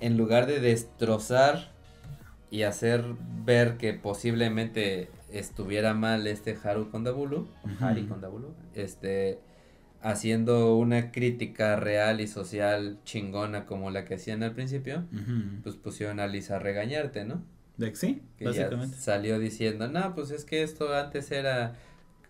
[0.00, 1.70] en lugar de destrozar
[2.50, 3.04] y hacer
[3.44, 7.46] ver que posiblemente estuviera mal este Haru Kondabulu.
[7.78, 9.38] Hari Kondabulu, este,
[10.02, 15.04] haciendo una crítica real y social chingona como la que hacían al principio,
[15.62, 17.42] pues pusieron a Lisa a regañarte, ¿no?
[17.76, 18.96] De- Sí, que ya básicamente.
[18.96, 21.74] salió diciendo, no, pues es que esto antes era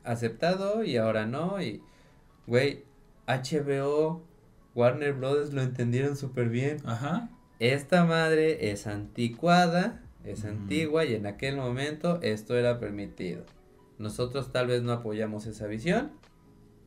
[0.05, 1.83] aceptado y ahora no, y,
[2.47, 2.85] güey,
[3.27, 4.25] HBO,
[4.75, 6.79] Warner Brothers lo entendieron súper bien.
[6.85, 7.31] Ajá.
[7.59, 13.45] Esta madre es anticuada, es antigua y en aquel momento esto era permitido.
[13.99, 16.11] Nosotros tal vez no apoyamos esa visión,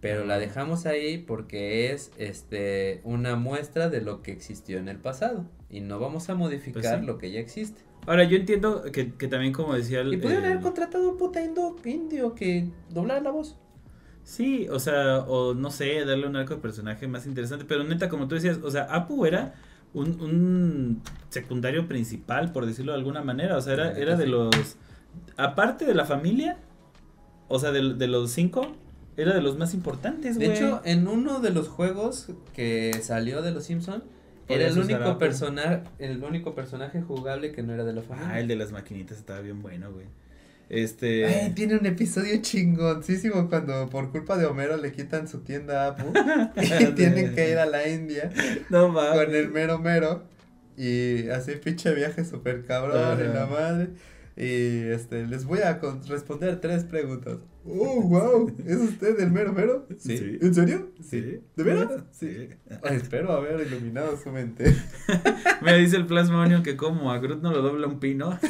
[0.01, 4.97] pero la dejamos ahí porque es este una muestra de lo que existió en el
[4.97, 7.05] pasado y no vamos a modificar Pues sí.
[7.05, 7.81] lo que ya existe.
[8.07, 10.13] Ahora, yo entiendo que, que también como decía el...
[10.13, 13.57] Y pudieron haber contratado un puta indo, indio que doblara la voz.
[14.23, 18.09] Sí, o sea, o no sé, darle un arco de personaje más interesante, pero neta,
[18.09, 19.55] como tú decías, o sea, Apu era
[19.93, 24.77] un, un secundario principal, por decirlo de alguna manera, o sea, era, era de los,
[25.35, 26.57] aparte de la familia,
[27.47, 28.71] o sea, de, de los cinco,
[29.21, 30.57] era de los más importantes, De güey.
[30.57, 34.03] hecho, en uno de los juegos que salió de los Simpson
[34.47, 38.31] era el único personaje, el único personaje jugable que no era de la familia.
[38.33, 40.07] Ah, el de las maquinitas estaba bien bueno, güey.
[40.69, 41.25] Este...
[41.25, 45.87] Ay, tiene un episodio chingoncísimo cuando por culpa de Homero le quitan su tienda a
[45.89, 46.13] Apu
[46.61, 48.31] y tienen que ir a la India
[48.69, 49.25] no mames.
[49.25, 50.25] con el mero mero
[50.77, 53.89] y así pinche viaje super cabrón en la madre
[54.39, 57.39] y este les voy a responder tres preguntas.
[57.65, 59.85] Oh, wow, ¿es usted el mero mero?
[59.97, 60.37] Sí.
[60.41, 60.91] ¿En serio?
[61.03, 61.41] Sí.
[61.57, 62.03] ¿De veras?
[62.11, 62.47] Sí.
[62.83, 64.73] Ay, espero haber iluminado su mente.
[65.61, 68.39] Me dice el plasmonio que como a Groot no lo dobla un pino.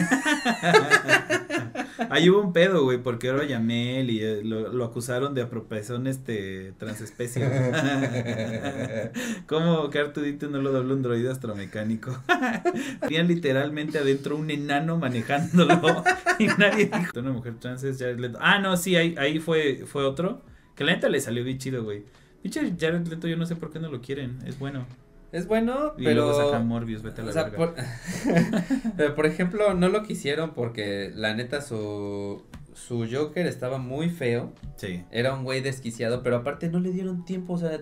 [2.10, 6.08] Ahí hubo un pedo, güey, porque era Yamel y eh, lo, lo acusaron de apropiación
[6.08, 7.46] este transespecie.
[9.48, 12.18] como que Artudito no lo dobla un droide astromecánico.
[13.02, 16.04] Tenían literalmente adentro un enano manejándolo
[16.40, 17.20] y nadie dijo.
[17.20, 18.38] Una mujer trans es Jared Leto.
[18.42, 20.42] Ah, no, sí, ahí, ahí fue, fue otro.
[20.76, 22.04] Que la neta le salió bien chido, güey.
[22.44, 24.40] Jared Leto, yo no sé por qué no lo quieren.
[24.46, 24.86] Es bueno.
[25.32, 27.58] Es bueno, Y pero luego saca Morbius, vete a la o sea, verga.
[27.58, 27.76] por,
[28.98, 32.44] pero por ejemplo, no lo quisieron porque la neta su
[32.74, 34.54] su Joker estaba muy feo.
[34.78, 35.04] Sí.
[35.12, 37.82] Era un güey desquiciado, pero aparte no le dieron tiempo, o sea,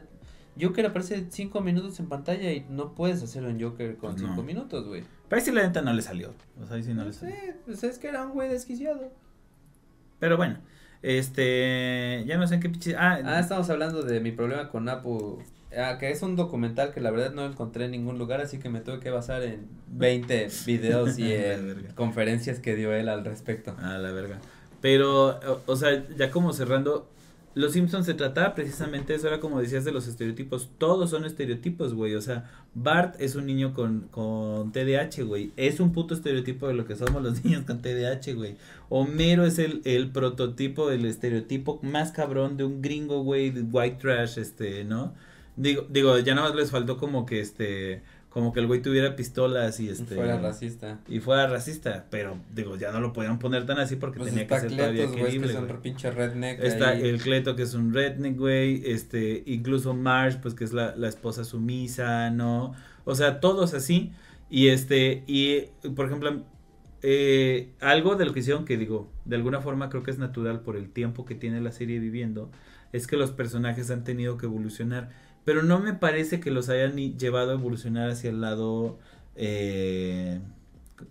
[0.60, 4.30] Joker aparece cinco minutos en pantalla y no puedes hacer un Joker con Pues no.
[4.30, 5.04] cinco minutos, güey.
[5.30, 6.34] Pero ahí sí la neta no le salió.
[6.62, 7.36] O sea, ahí sí no, No le salió.
[7.36, 9.12] sé, pues es que era un güey desquiciado.
[10.20, 10.58] Pero bueno,
[11.04, 12.96] este, ya no sé en qué pinche...
[12.98, 15.44] Ah, Ah, estamos hablando de mi problema con Apu.
[15.76, 18.70] Ah, que es un documental que la verdad no encontré en ningún lugar, así que
[18.70, 23.76] me tuve que basar en 20 videos y en conferencias que dio él al respecto.
[23.80, 24.40] Ah, la verga.
[24.80, 27.10] Pero, o, o sea, ya como cerrando,
[27.54, 31.94] Los Simpsons se trataba precisamente eso, era como decías de los estereotipos, todos son estereotipos,
[31.94, 36.68] güey, o sea, Bart es un niño con, con TDAH, güey, es un puto estereotipo
[36.68, 38.58] de lo que somos los niños con TDAH, güey.
[38.90, 44.38] Homero es el, el prototipo del estereotipo más cabrón de un gringo, güey, white trash,
[44.38, 45.14] este, ¿no?
[45.58, 49.16] Digo, digo, ya nada más les faltó como que, este, como que el güey tuviera
[49.16, 50.16] pistolas y este...
[50.16, 51.00] Fuera racista.
[51.08, 54.48] y fuera racista, pero digo, ya no lo podían poner tan así porque Pues tenía
[54.48, 55.74] que ser todavía Cletos, que son güey.
[55.74, 56.64] re pinche redneck.
[56.64, 57.02] Está ahí.
[57.02, 61.08] el Cleto que es un redneck, güey, este, incluso Marge, pues que es la, la
[61.08, 62.74] esposa sumisa, ¿no?
[63.06, 64.12] O sea, todos así,
[64.50, 65.62] y este, y
[65.96, 66.44] por ejemplo,
[67.02, 70.62] eh, algo de lo que hicieron que digo, de alguna forma creo que es natural
[70.62, 72.52] por el tiempo que tiene la serie viviendo,
[72.94, 75.10] es que los personajes han tenido que evolucionar,
[75.48, 79.00] pero no me parece que los hayan llevado a evolucionar hacia el lado...
[79.38, 80.42] Eh,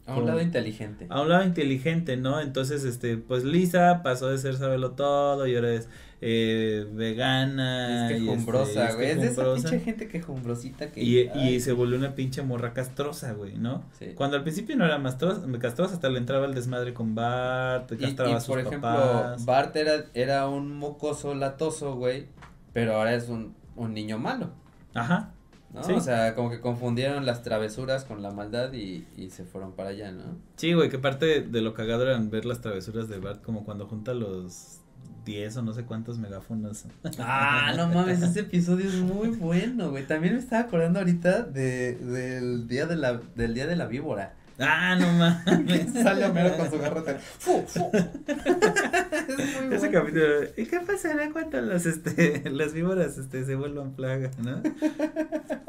[0.04, 1.06] A un lado inteligente.
[1.08, 2.38] a un lado inteligente, ¿no?
[2.42, 5.88] Entonces, este, pues Lisa pasó de ser sabelo todo y ahora es
[6.20, 8.10] eh, vegana.
[8.10, 9.08] Es y, quejumbrosa, este, güey.
[9.08, 11.02] Es de esa pinche gente quejumbrosita que.
[11.02, 13.84] Y, y se volvió una pinche morra castrosa, güey, ¿no?
[13.98, 14.08] sí.
[14.16, 15.16] Cuando al principio no era más
[15.58, 18.80] castrosa, hasta le entraba el desmadre con Bart, Y, castraba y, a sus por ejemplo,
[18.80, 19.46] papás.
[19.46, 22.26] Bart era, era un mocoso latoso, güey.
[22.74, 24.50] Pero ahora es un, un niño malo.
[24.94, 25.32] Ajá.
[25.72, 25.82] ¿no?
[25.82, 25.92] Sí.
[25.92, 29.90] O sea, como que confundieron las travesuras con la maldad y, y se fueron para
[29.90, 30.24] allá, ¿no?
[30.56, 33.64] Sí, güey, que parte de, de lo cagado eran ver las travesuras de Bart como
[33.64, 34.80] cuando junta los
[35.26, 36.84] 10 o no sé cuántos megáfonos.
[37.18, 40.06] Ah, no mames, ese episodio es muy bueno, güey.
[40.06, 44.34] También me estaba acordando ahorita de, del día de la, del día de la víbora.
[44.58, 45.92] Ah, no mames.
[46.02, 47.16] Sale Homero con su garrote.
[47.38, 47.90] ¡Fu, fu!
[48.26, 49.92] es muy Ese bueno.
[49.92, 50.24] capítulo,
[50.56, 54.62] ¿y qué pasará cuando las este las víboras este se vuelvan plaga, no?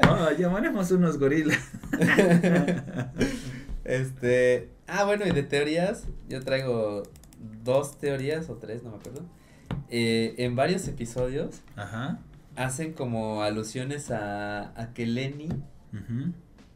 [0.08, 1.58] Oh, llamaremos unos gorilas.
[3.84, 7.04] Este, ah, bueno, y de teorías, yo traigo
[7.64, 9.22] dos teorías o tres, no me acuerdo.
[9.90, 12.18] Eh, en varios episodios Ajá.
[12.56, 15.48] hacen como alusiones a, a que Lenny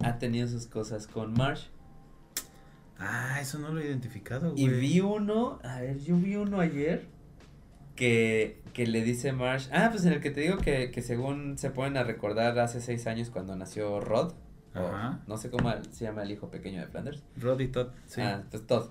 [0.00, 1.66] ha tenido sus cosas con Marsh.
[3.04, 4.62] Ah, eso no lo he identificado, güey.
[4.64, 7.06] Y vi uno, a ver, yo vi uno ayer
[7.96, 11.58] que, que le dice Marsh, ah, pues en el que te digo que, que según
[11.58, 14.32] se ponen a recordar hace seis años cuando nació Rod,
[14.74, 15.20] o Ajá.
[15.26, 17.22] no sé cómo se llama el hijo pequeño de Flanders.
[17.36, 18.20] Rod y Todd, sí.
[18.22, 18.90] Ah, pues Todd.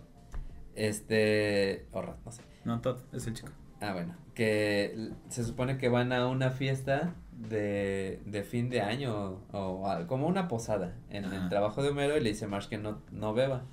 [0.76, 2.42] Este, o Rod, no sé.
[2.66, 3.50] No, Todd es el chico.
[3.82, 9.42] Ah, bueno, que se supone que van a una fiesta de, de fin de año
[9.52, 11.36] o, o a- como una posada en Ajá.
[11.38, 13.64] el trabajo de Homero y le dice Marsh que no, no beba.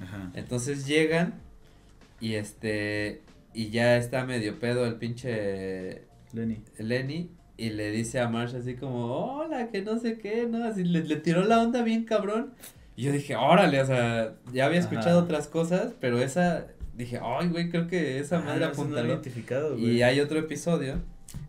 [0.00, 0.30] Ajá.
[0.34, 1.34] Entonces llegan
[2.20, 3.22] y este
[3.52, 6.02] y ya está medio pedo el pinche
[6.32, 6.62] Lenny.
[6.78, 9.06] Lenny y le dice a Marsh así como,
[9.36, 10.64] hola, que no sé qué, ¿no?
[10.64, 12.52] Así le, le tiró la onda bien cabrón.
[12.96, 15.24] Y yo dije, órale, o sea, ya había escuchado Ajá.
[15.24, 16.66] otras cosas, pero esa,
[16.96, 18.66] dije, ay, güey, creo que esa Ah, madre no
[19.76, 19.96] güey.
[19.96, 21.00] Y hay otro episodio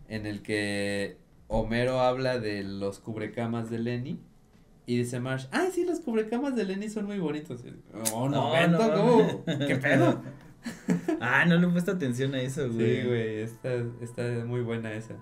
[0.08, 1.16] en el que
[1.48, 4.20] Homero habla de los cubrecamas de Lenny
[4.86, 7.64] y dice Marsh, ay, sí, los cubrecamas de Lenny son muy bonitos.
[8.12, 9.44] Oh, No, no, no.
[9.66, 10.22] ¿Qué pedo?
[11.20, 13.00] Ah, no le he puesto atención a eso, güey.
[13.02, 15.14] Sí, güey, está, está muy buena esa.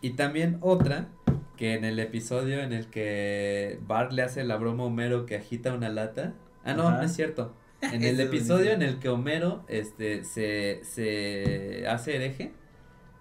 [0.00, 1.08] Y también otra,
[1.56, 5.36] que en el episodio en el que Bart le hace la broma a Homero que
[5.36, 6.34] agita una lata.
[6.64, 6.98] Ah, no, Ajá.
[6.98, 7.54] no es cierto.
[7.92, 12.52] En el episodio en el que Homero este, se, se hace hereje,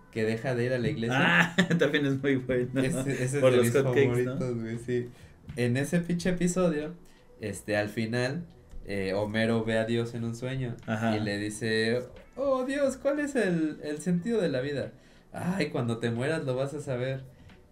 [0.10, 1.18] que deja de ir a la iglesia.
[1.20, 2.82] Ah, también es muy bueno.
[2.82, 4.38] Ese, ese es Por de los mis hotcakes, ¿no?
[4.38, 5.10] favoritos, güey, sí.
[5.56, 6.94] En ese pinche episodio,
[7.40, 8.46] este, al final,
[8.86, 11.16] eh, Homero ve a Dios en un sueño Ajá.
[11.16, 12.02] y le dice,
[12.36, 14.92] oh Dios, ¿cuál es el, el sentido de la vida?
[15.32, 17.22] Ay, cuando te mueras lo vas a saber.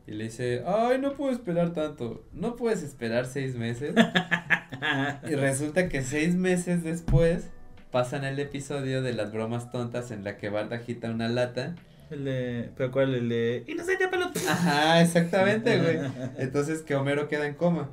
[0.08, 3.94] Y le dice, ay, no puedo esperar tanto, no puedes esperar seis meses.
[5.30, 7.50] y resulta que seis meses después
[7.92, 11.76] pasan el episodio de las bromas tontas en la que Bart agita una lata.
[12.12, 13.16] El de, ¿pero cuál?
[13.16, 14.40] El de, inocente pelota.
[14.48, 16.00] Ajá, exactamente, güey.
[16.38, 17.90] Entonces que Homero queda en coma.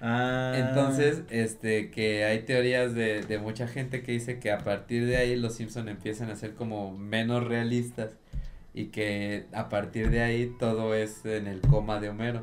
[0.00, 0.52] Ah.
[0.56, 5.16] Entonces, este, que hay teorías de, de mucha gente que dice que a partir de
[5.16, 8.16] ahí los Simpson empiezan a ser como menos realistas
[8.74, 12.42] y que a partir de ahí todo es en el coma de Homero.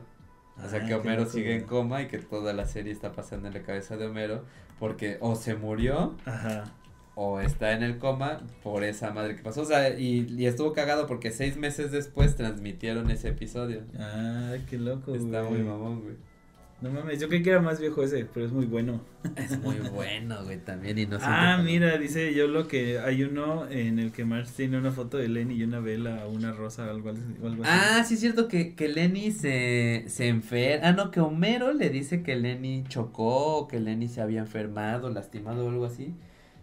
[0.64, 3.48] O sea Ah, que Homero sigue en coma y que toda la serie está pasando
[3.48, 4.46] en la cabeza de Homero
[4.78, 6.64] porque o se murió Ajá.
[7.22, 9.62] O está en el coma por esa madre que pasó.
[9.64, 13.82] O sea, y, y estuvo cagado porque seis meses después transmitieron ese episodio.
[14.00, 15.62] Ah, qué loco, Está güey.
[15.62, 16.16] muy mamón, güey.
[16.82, 19.02] No mames, yo creí que era más viejo ese, pero es muy bueno.
[19.36, 20.98] Es muy bueno, güey, también.
[20.98, 24.78] Y no ah, mira, dice yo lo que hay uno en el que Marge tiene
[24.78, 27.64] una foto de Lenny y una vela o una rosa o algo, así- o algo
[27.66, 27.72] así.
[27.76, 30.88] Ah, sí es cierto que, que Lenny se, se enferma.
[30.88, 35.66] Ah, no, que Homero le dice que Lenny chocó, que Lenny se había enfermado, lastimado
[35.66, 36.14] o algo así.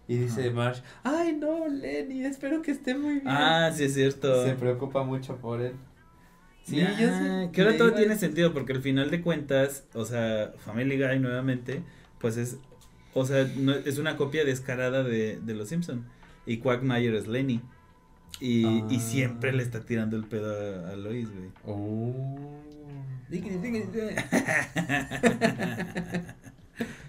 [0.08, 0.50] Y dice.
[0.50, 3.28] Marge, ay no, Lenny, espero que esté muy bien.
[3.28, 4.44] Ah, sí es cierto.
[4.44, 5.72] se preocupa mucho por él.
[6.64, 7.50] Sí, Ya, yo sí.
[7.52, 11.18] Que ahora todo a tiene sentido porque al final de cuentas, o sea, Family Guy
[11.20, 11.82] nuevamente,
[12.20, 12.58] pues es,
[13.14, 16.06] o sea, no, es una copia descarada de, de Los Simpson
[16.44, 17.60] y Quagmire es Lenny.
[18.40, 19.00] Y, y Ah.
[19.00, 21.50] siempre le está tirando el pedo a, a Lois, güey.
[21.66, 22.52] Oh.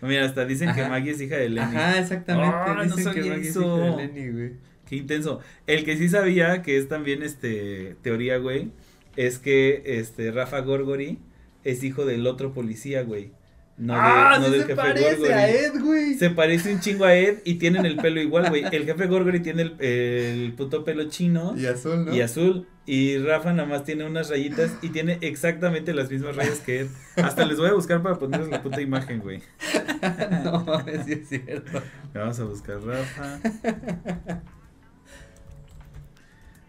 [0.02, 0.88] Mira, hasta dicen que.
[0.88, 1.76] Maggie es hija de Lenny.
[1.76, 2.56] Ajá, exactamente.
[2.56, 3.78] Ah, no Dicen que sabía Maggie es eso.
[3.78, 4.52] hija de Lenny, güey.
[4.88, 5.40] Qué intenso.
[5.66, 8.72] El que sí sabía que es también este teoría, güey,
[9.16, 11.20] es que este Rafa Gorgori
[11.64, 13.32] es hijo del otro policía, güey.
[13.78, 15.34] No, de- ah, no sí del se jefe parece Gorgory.
[15.34, 16.14] a Ed, güey.
[16.16, 18.64] Se parece un chingo a Ed y tienen el pelo igual, güey.
[18.72, 22.16] El jefe Gorgory tiene el, el puto pelo chino Y azul, ¿no?
[22.16, 22.66] y azul.
[22.90, 26.88] Y Rafa nada más tiene unas rayitas y tiene exactamente las mismas rayas que Ed.
[27.18, 29.44] Hasta les voy a buscar para ponerles la puta imagen, güey.
[30.46, 31.84] no mames, sí es cierto.
[32.14, 33.40] Vamos a buscar Rafa.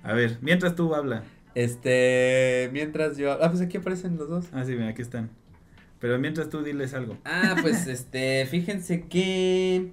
[0.02, 1.22] A ver, mientras tú habla.
[1.54, 3.32] Este, mientras yo.
[3.40, 4.46] Ah, pues aquí aparecen los dos.
[4.52, 5.30] Ah, sí, mira, aquí están.
[6.00, 7.16] Pero mientras tú diles algo.
[7.24, 9.92] Ah, pues este, fíjense que.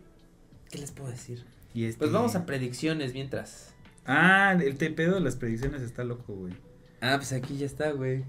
[0.71, 1.45] ¿Qué les puedo decir?
[1.75, 3.74] Y este- Pues vamos a predicciones mientras.
[4.05, 6.53] Ah, el te pedo de las predicciones está loco, güey.
[7.01, 8.23] Ah, pues aquí ya está, güey.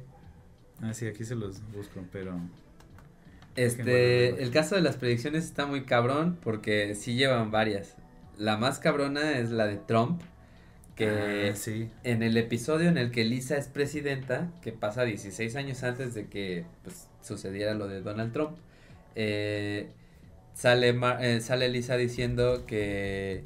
[0.83, 2.39] Ah, sí, aquí se los busco, pero.
[3.57, 7.97] Este, el caso de las predicciones está muy cabrón porque sí llevan varias.
[8.37, 10.21] La más cabrona es la de Trump,
[10.95, 11.89] que Ah, sí.
[12.05, 16.27] en el episodio en el que Lisa es presidenta, que pasa 16 años antes de
[16.27, 18.59] que pues, sucediera lo de Donald Trump,
[19.15, 19.89] eh,
[20.53, 23.45] sale, Mar- eh, sale Lisa diciendo que,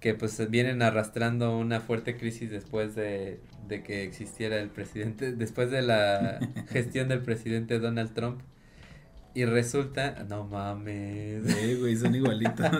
[0.00, 5.70] que pues vienen arrastrando una fuerte crisis después de, de que existiera el presidente, después
[5.70, 6.40] de la
[6.70, 8.40] gestión del presidente Donald Trump.
[9.32, 11.46] Y resulta, no mames.
[11.46, 12.66] Sí, güey, son igualitos.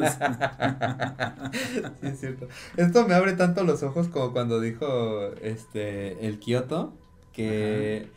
[2.00, 2.48] Sí, es cierto.
[2.76, 6.94] Esto me abre tanto los ojos como cuando dijo este el Kioto
[7.32, 8.08] que,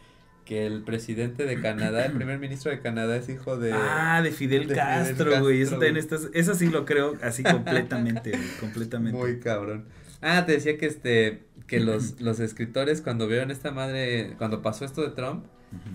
[0.53, 4.31] que el presidente de Canadá, el primer ministro de Canadá es hijo de ah, de
[4.31, 5.61] Fidel de Fidel Castro, güey.
[5.63, 9.17] Eso también estás, eso sí lo creo así completamente, güey, completamente.
[9.17, 9.85] muy cabrón.
[10.21, 14.85] Ah, te decía que este que los los escritores cuando vieron esta madre, cuando pasó
[14.85, 15.45] esto de Trump,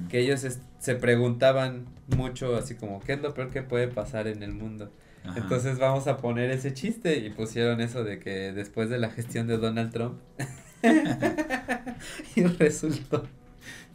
[0.08, 1.86] que ellos es- se preguntaban
[2.16, 4.90] mucho así como qué es lo peor que puede pasar en el mundo.
[5.24, 5.38] Ajá.
[5.38, 9.46] Entonces vamos a poner ese chiste y pusieron eso de que después de la gestión
[9.46, 10.18] de Donald Trump
[12.34, 13.28] y resultó.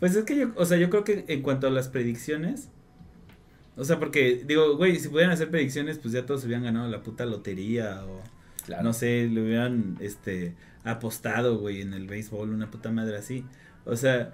[0.04, 2.68] Pues es que yo, o sea, yo creo que en cuanto a las predicciones,
[3.78, 7.02] o sea, porque digo, güey, si pudieran hacer predicciones, pues ya todos hubieran ganado la
[7.04, 8.22] puta lotería o
[8.84, 13.46] no sé, le hubieran este apostado, güey, en el béisbol, una puta madre así.
[13.86, 14.34] O sea,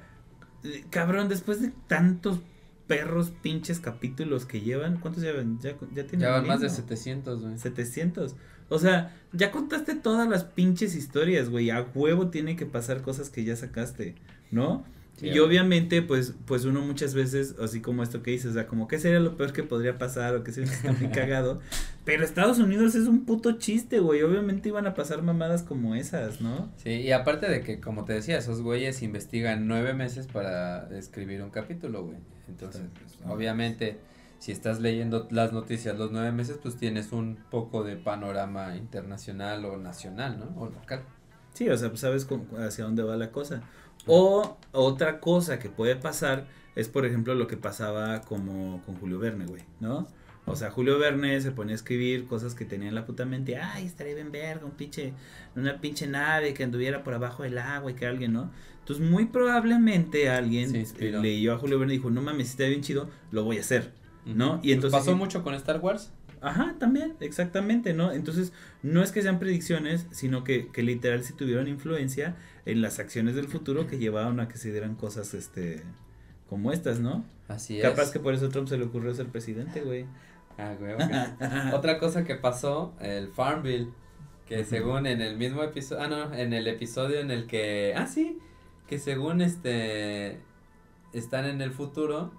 [0.64, 2.40] eh, cabrón, después de tantos
[2.88, 5.60] perros pinches capítulos que llevan, ¿cuántos llevan?
[5.60, 6.82] Ya ya tienen Ya van más de mil, ¿no?
[6.82, 7.60] 700, güey.
[7.60, 8.36] 700.
[8.70, 11.70] O sea, ya contaste todas las pinches historias, güey.
[11.70, 14.16] A huevo tiene que pasar cosas que ya sacaste,
[14.50, 14.84] ¿no?
[15.20, 18.68] Sí, y obviamente, pues, pues uno muchas veces, así como esto que dices, o sea,
[18.68, 21.60] como qué sería lo peor que podría pasar o que sería está muy cagado.
[22.06, 24.22] Pero Estados Unidos es un puto chiste, güey.
[24.24, 26.72] Obviamente iban a pasar mamadas como esas, ¿no?
[26.78, 31.44] Sí, y aparte de que, como te decía, esos güeyes investigan nueve meses para escribir
[31.44, 32.18] un capítulo, güey.
[32.48, 34.00] Entonces, pues, obviamente,
[34.40, 39.66] si estás leyendo las noticias los nueve meses, pues tienes un poco de panorama internacional
[39.66, 40.60] o nacional, ¿no?
[40.62, 41.04] O local.
[41.54, 43.64] Sí, o sea, pues sabes con- hacia dónde va la cosa.
[44.10, 49.19] O otra cosa que puede pasar es, por ejemplo, lo que pasaba como con Julio
[49.19, 50.07] Verne, güey, ¿no?
[50.45, 53.57] O sea, Julio Verne se ponía a escribir cosas que tenía en la puta mente.
[53.57, 55.14] Ay, estaría bien verga, un pinche,
[55.56, 58.52] una pinche nave que anduviera por abajo del agua y que alguien, ¿no?
[58.80, 60.73] Entonces, muy probablemente alguien
[61.22, 63.61] leyó a Julio Verne y dijo, no mames, si está bien chido, lo voy a
[63.61, 63.94] hacer,
[64.26, 64.60] ¿no?
[64.64, 64.99] Y entonces...
[64.99, 66.11] Pasó mucho con Star Wars.
[66.41, 68.11] Ajá, también, exactamente, ¿no?
[68.11, 72.36] Entonces, no es que sean predicciones, sino que, que literal sí tuvieron influencia
[72.66, 75.84] en las acciones del futuro que llevaron a que se dieran cosas, este,
[76.48, 77.26] como estas, ¿no?
[77.48, 78.11] Así Capaz es.
[78.11, 80.06] que por eso a Trump se le ocurrió ser presidente, güey.
[80.57, 81.02] Ah, güey, ok.
[81.74, 83.94] Otra cosa que pasó, el Farm Bill,
[84.45, 88.07] que según en el mismo episodio, ah, no, en el episodio en el que, ah,
[88.07, 88.40] sí,
[88.88, 90.40] que según este,
[91.14, 92.32] están en el futuro,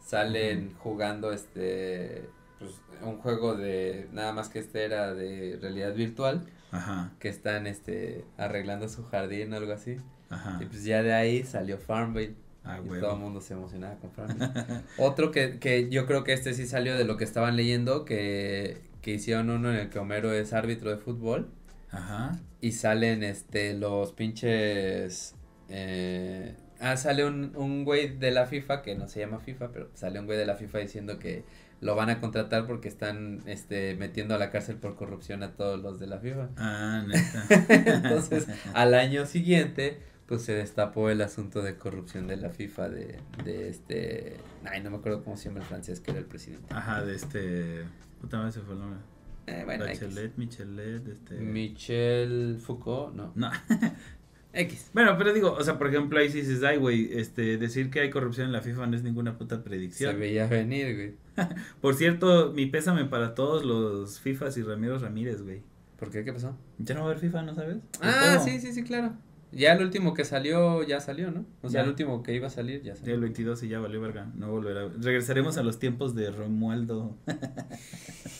[0.00, 2.28] salen jugando este,
[2.58, 2.72] pues,
[3.02, 8.24] un juego de, nada más que este era de realidad virtual, Ajá, que están, este,
[8.36, 9.98] arreglando su jardín o algo así.
[10.30, 10.58] ajá.
[10.60, 12.34] Y pues ya de ahí salió Farmville.
[12.64, 14.50] Ah, y todo el mundo se emocionaba con Farmville.
[14.98, 18.82] Otro que, que yo creo que este sí salió de lo que estaban leyendo, que,
[19.00, 21.48] que hicieron uno en el que Homero es árbitro de fútbol.
[21.90, 22.38] Ajá.
[22.60, 25.34] Y salen este los pinches
[25.70, 29.88] eh, ah sale un, un güey de la FIFA que no se llama FIFA, pero
[29.94, 31.44] sale un güey de la FIFA diciendo que
[31.80, 35.80] lo van a contratar porque están este metiendo a la cárcel por corrupción a todos
[35.80, 36.48] los de la FIFA.
[36.56, 37.46] Ah, neta.
[37.94, 43.18] Entonces, al año siguiente pues se destapó el asunto de corrupción de la FIFA de,
[43.44, 44.36] de este
[44.66, 46.66] ay no me acuerdo cómo se llama el francés que era el presidente.
[46.74, 47.84] Ajá, de este.
[48.20, 49.00] Puta madre se fue el nombre.
[49.46, 49.86] Eh, bueno.
[49.86, 51.36] Bachelet, Michelet, este.
[51.36, 53.32] Michel Foucault, no.
[53.34, 53.50] No.
[54.58, 54.90] X.
[54.92, 58.00] Bueno, pero digo, o sea, por ejemplo, ahí sí dices, ay, güey, este, decir que
[58.00, 60.18] hay corrupción en la FIFA no es ninguna puta Se predicción.
[60.18, 61.14] veía venir, güey.
[61.80, 65.62] Por cierto, mi pésame para todos los FIFAs y Ramiro Ramírez, güey.
[65.98, 66.24] ¿Por qué?
[66.24, 66.56] ¿Qué pasó?
[66.78, 67.76] Ya no va a haber FIFA, ¿no sabes?
[68.00, 69.12] Ah, sí, sí, sí, claro.
[69.50, 71.46] Ya el último que salió, ya salió, ¿no?
[71.62, 71.84] O sea, Ya.
[71.84, 73.14] el último que iba a salir, ya Ya salió.
[73.14, 74.26] el 22 y ya valió verga.
[74.34, 74.88] No volverá.
[75.00, 77.16] Regresaremos a los tiempos de Romualdo.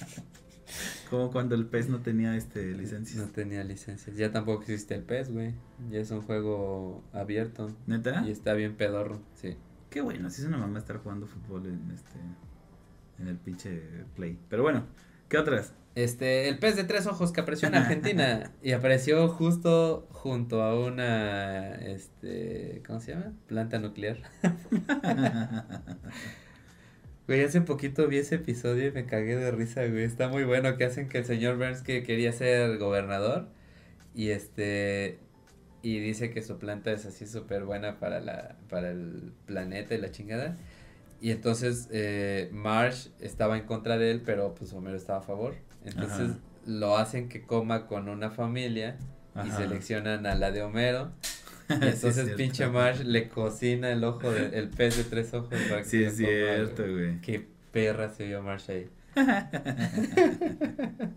[1.11, 3.25] Como cuando el PES no tenía este licencias.
[3.25, 4.17] No tenía licencias.
[4.17, 5.55] Ya tampoco existe el PES, güey.
[5.91, 7.71] Ya es un juego abierto.
[7.87, 8.25] ¿Neta?
[8.27, 9.57] Y está bien pedorro, sí.
[9.91, 12.19] Qué bueno, si es una mamá estar jugando fútbol en este
[13.19, 13.83] en el pinche
[14.15, 14.39] play.
[14.49, 14.85] Pero bueno,
[15.29, 15.73] ¿qué otras?
[15.95, 20.79] Este, el pez de tres ojos que apareció en Argentina y apareció justo junto a
[20.79, 23.33] una, este, ¿cómo se llama?
[23.47, 24.19] Planta nuclear.
[27.29, 30.05] Güey, hace poquito vi ese episodio y me cagué de risa, güey.
[30.05, 33.49] Está muy bueno que hacen que el señor Burns que quería ser gobernador
[34.15, 35.19] y este
[35.83, 39.99] y dice que su planta es así súper buena para la para el planeta y
[39.99, 40.57] la chingada.
[41.21, 45.55] Y entonces eh, Marsh estaba en contra de él, pero pues Homero estaba a favor.
[45.85, 46.39] Entonces Ajá.
[46.65, 48.97] lo hacen que coma con una familia
[49.47, 51.13] y seleccionan a la de Homero.
[51.81, 55.89] Entonces pinche Marsh le cocina el ojo del el pez de tres ojos para que
[55.89, 57.21] Sí, se es cierto, güey.
[57.21, 58.89] Qué perra se vio Marsh ahí.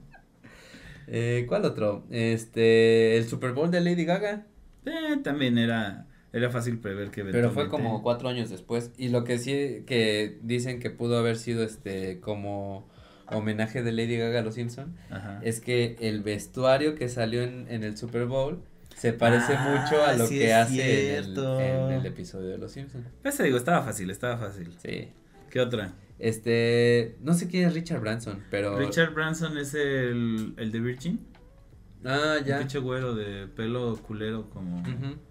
[1.07, 2.05] eh, ¿Cuál otro?
[2.09, 4.45] Este, el Super Bowl de Lady Gaga.
[4.85, 8.91] Eh, también era era fácil prever que Pero fue como cuatro años después.
[8.97, 12.89] Y lo que sí que dicen que pudo haber sido este como
[13.27, 15.39] homenaje de Lady Gaga a los Simpson Ajá.
[15.43, 18.61] es que el vestuario que salió en, en el Super Bowl
[19.01, 21.59] se parece Ah, mucho a lo sí que hace en el, cierto.
[21.59, 23.07] en el episodio de los Simpsons.
[23.21, 24.75] Pues te digo, estaba fácil, estaba fácil.
[24.81, 25.09] Sí.
[25.49, 25.93] ¿Qué otra?
[26.19, 31.19] Este, no sé quién es Richard Branson, pero Richard Branson es el, el de Virgin.
[32.05, 32.57] Ah, Un ya.
[32.59, 34.81] pinche güero de pelo culero como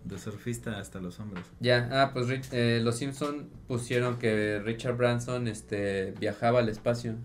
[0.05, 1.45] de surfista hasta los hombros.
[1.59, 7.17] Ya, ah, pues Rich- eh, los Simpson pusieron que Richard Branson este viajaba al espacio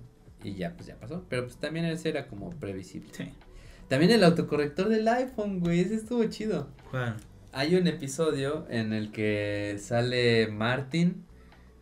[0.44, 3.10] y ya pues ya pasó, pero pues también ese era como previsible.
[3.12, 3.32] Sí.
[3.88, 6.70] También el autocorrector del iPhone, güey, ese estuvo chido.
[6.92, 7.16] ¿Cuál?
[7.52, 11.24] Hay un episodio en el que sale Martin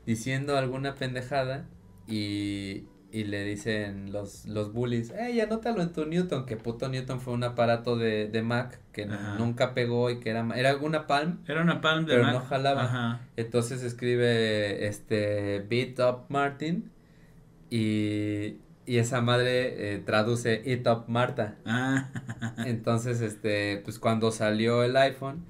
[0.06, 1.66] diciendo alguna pendejada
[2.08, 7.22] y, y le dicen los, los bullies, hey, anótalo en tu Newton, que puto Newton
[7.22, 9.36] fue un aparato de, de Mac que Ajá.
[9.40, 11.40] nunca pegó y que era, era una Palm.
[11.48, 12.34] Era una Palm de Pero Mac.
[12.34, 12.84] no jalaba.
[12.84, 13.22] Ajá.
[13.38, 16.92] Entonces escribe este Beat Up Martin
[17.72, 21.56] y, y esa madre eh, traduce It Up Marta.
[21.66, 22.10] Ah.
[22.66, 25.46] Entonces, este, pues cuando salió el iPhone,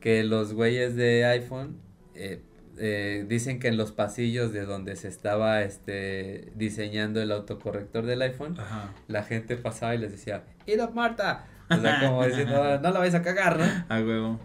[0.00, 1.78] que los güeyes de iPhone
[2.14, 2.42] eh,
[2.76, 8.20] eh, dicen que en los pasillos de donde se estaba este diseñando el autocorrector del
[8.22, 8.92] iPhone, Ajá.
[9.08, 11.46] la gente pasaba y les decía, It Up Marta.
[11.70, 13.64] O sea, como diciendo, no la vais a cagar, ¿no?
[13.88, 14.38] A huevo.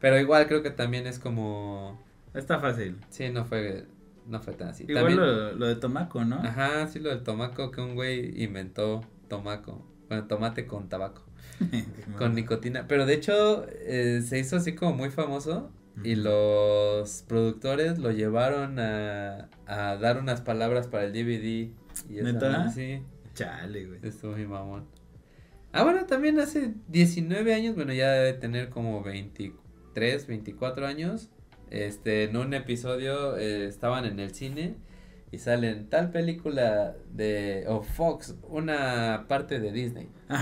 [0.00, 2.96] Pero igual creo que también es como, Está fácil.
[3.10, 3.84] sí, no fue,
[4.28, 4.84] no fue tan así.
[4.88, 6.36] Igual También- lo, lo de Tomaco, ¿no?
[6.36, 9.86] Ajá, sí, lo del tomaco que un güey inventó tomaco.
[10.08, 11.24] Bueno, tomate con tabaco,
[12.18, 12.86] con nicotina.
[12.86, 15.70] Pero de hecho, eh, se hizo así como muy famoso.
[16.04, 21.70] Y los productores lo llevaron a, a dar unas palabras para el DVD.
[22.10, 22.70] Y ¿Neta?
[22.70, 23.00] Sí,
[23.32, 24.00] Chale, güey.
[24.02, 24.84] estuvo mi mamón.
[25.72, 31.30] Ah, bueno, también hace 19 años, bueno, ya debe tener como 23, 24 años.
[31.70, 34.74] Este, en un episodio eh, estaban en el cine
[35.32, 40.08] y salen tal película de o Fox, una parte de Disney.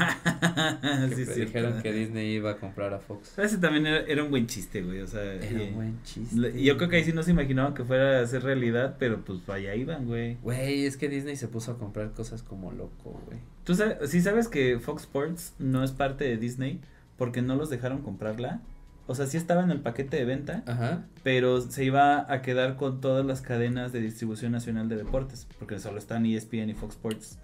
[1.09, 3.38] Que sí, dijeron que Disney iba a comprar a Fox.
[3.38, 5.01] Ese también era, era un buen chiste, güey.
[5.01, 6.62] O sea, Era un buen chiste.
[6.62, 9.46] yo creo que ahí sí no se imaginaban que fuera a ser realidad, pero pues
[9.48, 10.36] allá iban, güey.
[10.42, 13.38] Güey, es que Disney se puso a comprar cosas como loco, güey.
[13.64, 16.80] ¿Tú sabes, sí sabes que Fox Sports no es parte de Disney
[17.16, 18.60] porque no los dejaron comprarla?
[19.06, 21.05] O sea, sí estaba en el paquete de venta, Ajá.
[21.22, 25.78] pero se iba a quedar con todas las cadenas de distribución nacional de deportes, porque
[25.78, 27.39] solo están ESPN y Fox Sports.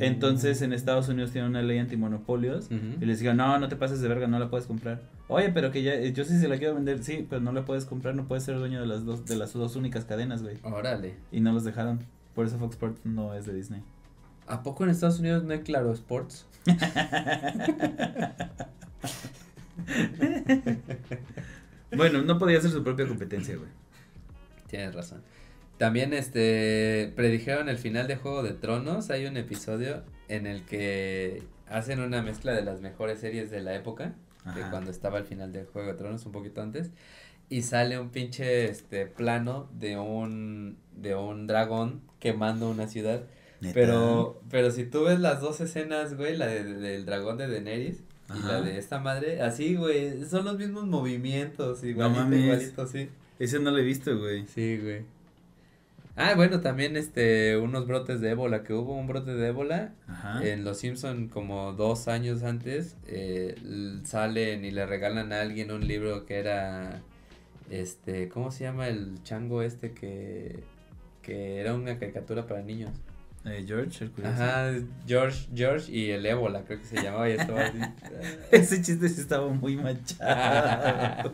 [0.00, 2.96] Entonces en Estados Unidos tienen una ley antimonopolios Ujú.
[3.00, 5.00] y les digo, no, no te pases de verga, no la puedes comprar.
[5.28, 7.64] Oye, pero que ya, eh, yo sí se la quiero vender, sí, pero no la
[7.64, 10.56] puedes comprar, no puedes ser dueño de las dos, de las dos únicas cadenas, güey.
[10.64, 11.14] Órale.
[11.30, 12.00] Y no los dejaron.
[12.34, 13.82] Por eso Fox Sports no es de Disney.
[14.48, 16.44] ¿A poco en Estados Unidos no hay Claro Sports?
[21.96, 23.68] bueno, no podía hacer su propia competencia, güey.
[24.68, 25.22] Tienes razón.
[25.78, 29.10] También este predijeron el final de Juego de Tronos.
[29.10, 33.74] Hay un episodio en el que hacen una mezcla de las mejores series de la
[33.74, 34.14] época,
[34.54, 36.90] de cuando estaba el final de Juego de Tronos, un poquito antes,
[37.50, 43.22] y sale un pinche este plano de un de un dragón quemando una ciudad.
[43.60, 43.74] ¿Neta?
[43.74, 48.02] Pero pero si tú ves las dos escenas, güey, la de- del dragón de Daenerys
[48.34, 52.40] y la de esta madre, así, güey, son los mismos movimientos, igualito, mames.
[52.44, 53.08] igualito, sí.
[53.38, 54.46] Ese no lo he visto, güey.
[54.46, 55.02] Sí, güey.
[56.16, 60.44] Ah, bueno, también este, unos brotes de ébola, que hubo un brote de ébola Ajá.
[60.44, 63.54] en Los Simpson como dos años antes, eh,
[64.04, 67.02] salen y le regalan a alguien un libro que era,
[67.70, 70.64] este, ¿cómo se llama el chango este que,
[71.22, 72.90] que era una caricatura para niños?
[73.50, 74.34] Eh, George, el curioso.
[74.34, 74.72] Ajá,
[75.06, 77.78] George, George y el ébola, creo que se llamaba y estaba así.
[78.50, 81.32] Ese chiste sí estaba muy manchado.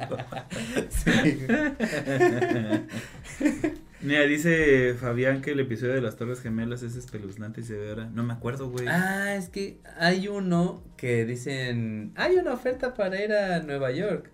[0.88, 1.10] Sí.
[4.04, 7.88] Mira, dice Fabián que el episodio de las Torres Gemelas es espeluznante y se ve
[7.88, 8.10] ahora.
[8.12, 8.86] No me acuerdo, güey.
[8.86, 14.30] Ah, es que hay uno que dicen, hay una oferta para ir a Nueva York.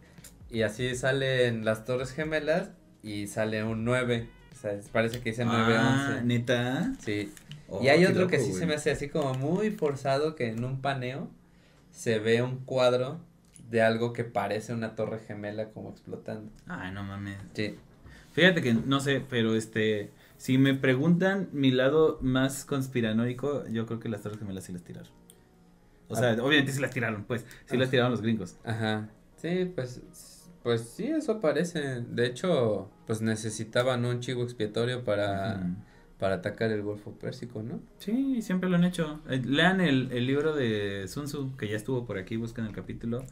[0.51, 2.71] Y así salen las Torres Gemelas
[3.05, 4.29] y sale un 9.
[4.61, 6.25] O sea, parece que dice 9 Ah, 11.
[6.27, 6.93] ¿neta?
[7.01, 7.33] Sí.
[7.69, 8.59] Oh, y hay otro que sí güey.
[8.59, 11.31] se me hace así como muy forzado que en un paneo
[11.91, 13.21] se ve un cuadro
[13.71, 16.51] de algo que parece una torre gemela como explotando.
[16.67, 17.39] Ay, no mames.
[17.55, 17.77] Sí.
[18.35, 23.99] Fíjate que no sé, pero este, si me preguntan mi lado más conspiranoico, yo creo
[23.99, 25.09] que las Torres Gemelas sí las tiraron.
[26.09, 26.43] O sea, Ah.
[26.43, 27.91] obviamente sí las tiraron, pues, sí las Ah.
[27.93, 28.57] tiraron los gringos.
[28.65, 29.09] Ajá.
[29.37, 30.03] Sí, pues
[30.63, 32.03] pues sí, eso parece.
[32.03, 35.63] De hecho, pues necesitaban un chivo expiatorio para
[36.21, 37.81] para atacar el Golfo Pérsico, ¿no?
[37.99, 39.21] Sí, siempre lo han hecho.
[39.29, 42.73] Eh, lean el, el libro de Sun Tzu, que ya estuvo por aquí, buscan el
[42.73, 43.25] capítulo.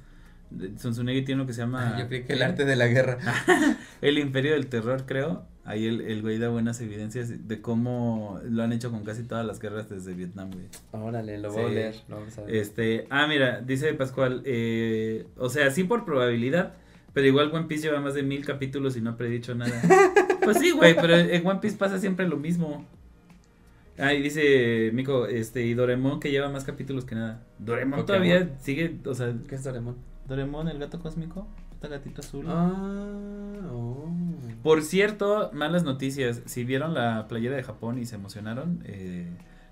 [0.78, 1.94] Sun Tzu Negi tiene uno que se llama...
[1.94, 3.18] Ah, Yo creí que el arte de la guerra.
[4.00, 5.44] El Imperio del Terror, creo.
[5.64, 9.44] Ahí el, el güey da buenas evidencias de cómo lo han hecho con casi todas
[9.44, 10.64] las guerras desde Vietnam, güey.
[10.92, 11.96] Órale, lo voy a leer.
[12.08, 12.54] Lo vamos a ver.
[12.54, 16.72] Este, ah, mira, dice Pascual, eh, o sea, sí por probabilidad,
[17.12, 19.80] pero igual One Piece lleva más de mil capítulos y no ha predicho nada.
[20.44, 22.84] pues sí, güey, pero en One Piece pasa siempre lo mismo.
[23.98, 27.42] Ah, y dice Mico, este, y Doremon que lleva más capítulos que nada.
[27.58, 28.06] Doremon Pokémon.
[28.06, 29.96] todavía sigue, o sea, ¿Qué es Doraemon?
[30.28, 32.44] Doremon, el gato cósmico, este gatito azul.
[32.48, 34.08] Ah, oh.
[34.62, 36.42] Por cierto, malas noticias.
[36.46, 39.26] Si vieron la playera de Japón y se emocionaron, eh,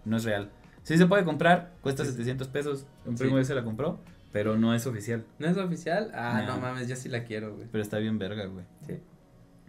[0.05, 0.51] no es real.
[0.83, 2.11] Sí se puede comprar, cuesta Sí.
[2.13, 2.87] 700 pesos.
[3.05, 3.25] Un Sí.
[3.25, 4.01] primo ya se la compró,
[4.37, 5.25] pero no es oficial.
[5.39, 6.11] ¿No es oficial?
[6.15, 6.61] Ah, no, No.
[6.61, 7.69] mames, yo sí la quiero, güey.
[7.73, 8.67] Pero está bien verga, güey.
[8.87, 8.99] Sí.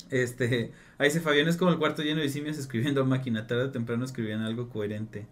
[0.09, 3.47] Este, ahí dice Fabián, es como el cuarto lleno de simios escribiendo a máquina.
[3.47, 5.25] Tarde o temprano escribían algo coherente.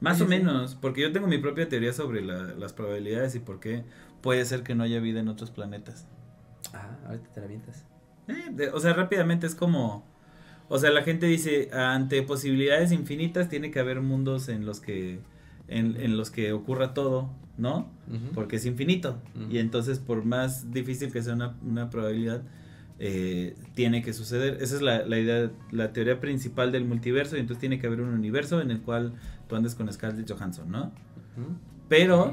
[0.00, 0.30] Más Sí, o sí.
[0.30, 3.84] menos, porque yo tengo mi propia teoría sobre la- las probabilidades y por qué
[4.20, 6.08] puede ser que no haya vida en otros planetas.
[6.74, 7.86] Ah, ahorita te la avientas.
[8.26, 10.04] Eh, de- o sea, rápidamente es como,
[10.68, 15.20] o sea, la gente dice, ante posibilidades infinitas tiene que haber mundos en los que,
[15.78, 17.90] en, en los que ocurra todo, ¿no?
[18.34, 19.18] Porque es infinito.
[19.50, 22.42] Y entonces, por más difícil que sea una, una probabilidad,
[22.98, 24.58] eh, tiene que suceder.
[24.60, 27.36] Esa es la, la idea, la teoría principal del multiverso.
[27.36, 29.14] Y entonces tiene que haber un universo en el cual
[29.48, 30.92] tú andes con Scarlett Johansson, ¿no?
[31.88, 32.32] Pero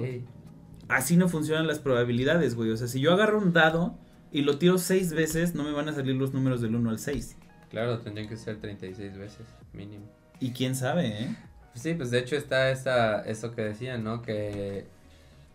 [0.88, 2.72] así no funcionan las probabilidades, güey.
[2.72, 3.98] O sea, si yo agarro un dado
[4.32, 7.00] y lo tiro seis veces, no me van a salir los números del 1 al
[7.00, 7.38] 6.
[7.70, 10.06] Claro, tendrían que ser 36 veces, mínimo.
[10.40, 11.36] Y quién sabe, ¿eh?
[11.76, 14.22] Sí, pues de hecho está esa, eso que decían, ¿no?
[14.22, 14.86] Que,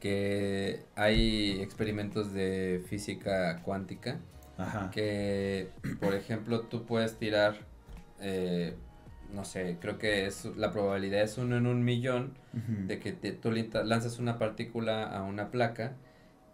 [0.00, 4.18] que hay experimentos de física cuántica
[4.58, 4.90] Ajá.
[4.90, 5.70] que,
[6.00, 7.56] por ejemplo, tú puedes tirar,
[8.20, 8.74] eh,
[9.32, 12.34] no sé, creo que es la probabilidad es uno en un millón
[12.86, 15.92] de que te- tú lanzas una partícula a una placa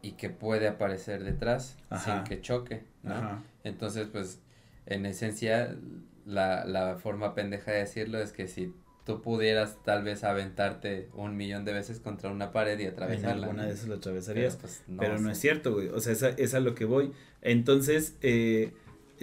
[0.03, 2.05] y que puede aparecer detrás Ajá.
[2.17, 3.15] sin que choque, ¿no?
[3.15, 3.43] Ajá.
[3.65, 4.41] Entonces, pues,
[4.87, 5.77] en esencia,
[6.25, 8.73] la, la forma pendeja de decirlo es que si
[9.17, 13.47] tú pudieras tal vez aventarte un millón de veces contra una pared y atravesarla.
[13.47, 14.57] alguna de esas lo Pero, atravesarías.
[14.57, 15.89] pues, Pero no es cierto, güey.
[15.89, 17.13] O sea, esa- es a lo que voy.
[17.43, 18.73] Entonces, eh,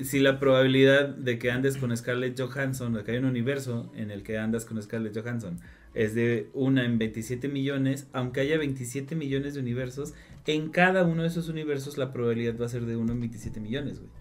[0.03, 4.11] si la probabilidad de que andes con Scarlett Johansson, de que hay un universo en
[4.11, 5.59] el que andas con Scarlett Johansson,
[5.93, 10.13] es de una en 27 millones, aunque haya 27 millones de universos,
[10.45, 13.59] en cada uno de esos universos la probabilidad va a ser de 1 en 27
[13.59, 14.11] millones, güey.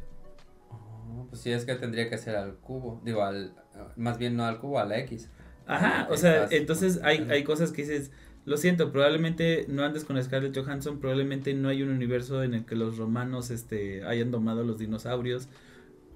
[0.70, 3.01] Oh, pues sí, es que tendría que ser al cubo.
[3.05, 3.52] Digo, al.
[3.97, 5.28] Más bien no al cubo, a la X.
[5.66, 8.12] Ajá, o sea, entonces hay, hay cosas que dices,
[8.44, 12.64] lo siento, probablemente no andes con Scarlett Johansson, probablemente no hay un universo en el
[12.64, 15.48] que los romanos este, hayan domado a los dinosaurios.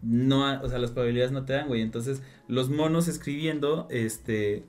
[0.02, 1.82] No, o sea, las probabilidades no te dan, güey.
[1.82, 4.64] Entonces, los monos escribiendo, este,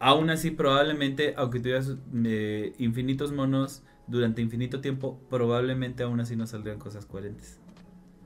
[0.00, 6.46] aún así probablemente, aunque tuvieras eh, infinitos monos durante infinito tiempo, probablemente aún así no
[6.46, 7.60] saldrían cosas coherentes.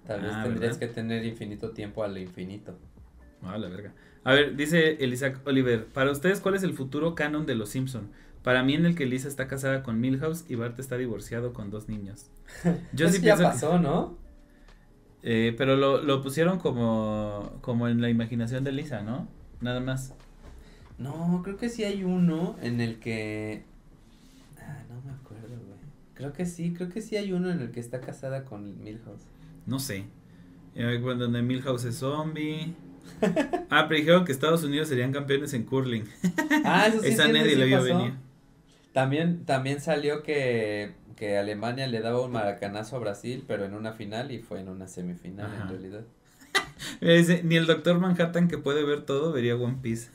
[0.06, 0.78] Tal vez Ah, tendrías ¿verdad?
[0.78, 2.78] que tener infinito tiempo a lo infinito.
[3.43, 3.93] Ah, la verga.
[4.24, 8.10] A ver, dice Elisa Oliver, para ustedes, ¿cuál es el futuro canon de los Simpson?
[8.43, 11.70] Para mí en el que Lisa está casada con Milhouse y Bart está divorciado con
[11.70, 12.27] dos niños.
[12.93, 14.16] Yo Eso sí ya pienso que- pasó, ¿no?
[15.23, 19.28] eh, pero lo, lo pusieron como, como en la imaginación de Lisa, ¿no?
[19.60, 20.14] Nada más.
[20.98, 23.62] No, creo que sí hay uno en el que.
[24.60, 25.78] Ah, no me acuerdo, güey.
[26.14, 29.23] Creo que sí, creo que sí hay uno en el que está casada con Milhouse.
[29.66, 30.05] No sé.
[30.74, 32.74] Eh, bueno, donde Milhouse es zombie.
[33.70, 36.04] Ah, pero dijeron que Estados Unidos serían campeones en curling.
[36.64, 38.14] Ah, eso sí, Esa sí, nadie sí la vio venir.
[38.92, 43.92] También, también salió que, que Alemania le daba un maracanazo a Brasil, pero en una
[43.92, 45.62] final y fue en una semifinal Ajá.
[45.62, 46.02] en realidad.
[47.00, 50.10] Dice, ni el doctor Manhattan que puede ver todo vería One Piece.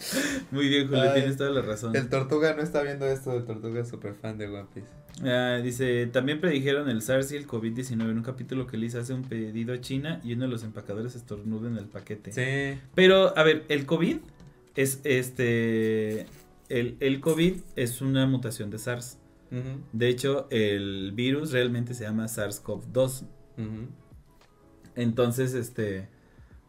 [0.50, 1.92] Muy bien, Julio, Ay, tienes toda la razón.
[2.08, 4.88] Tortuga no está viendo esto, el Tortuga es súper fan de One Piece.
[5.24, 9.12] Ah, dice, también predijeron el SARS y el COVID-19 en un capítulo que Lisa hace
[9.12, 12.32] un pedido a China y uno de los empacadores estornuda en el paquete.
[12.32, 12.80] Sí.
[12.94, 14.18] Pero, a ver, el COVID
[14.76, 16.26] es este...
[16.68, 19.18] El, el COVID es una mutación de SARS.
[19.92, 23.22] De hecho, el virus realmente se llama SARS-CoV-2.
[23.58, 23.88] ujú.
[24.94, 26.08] Entonces, este,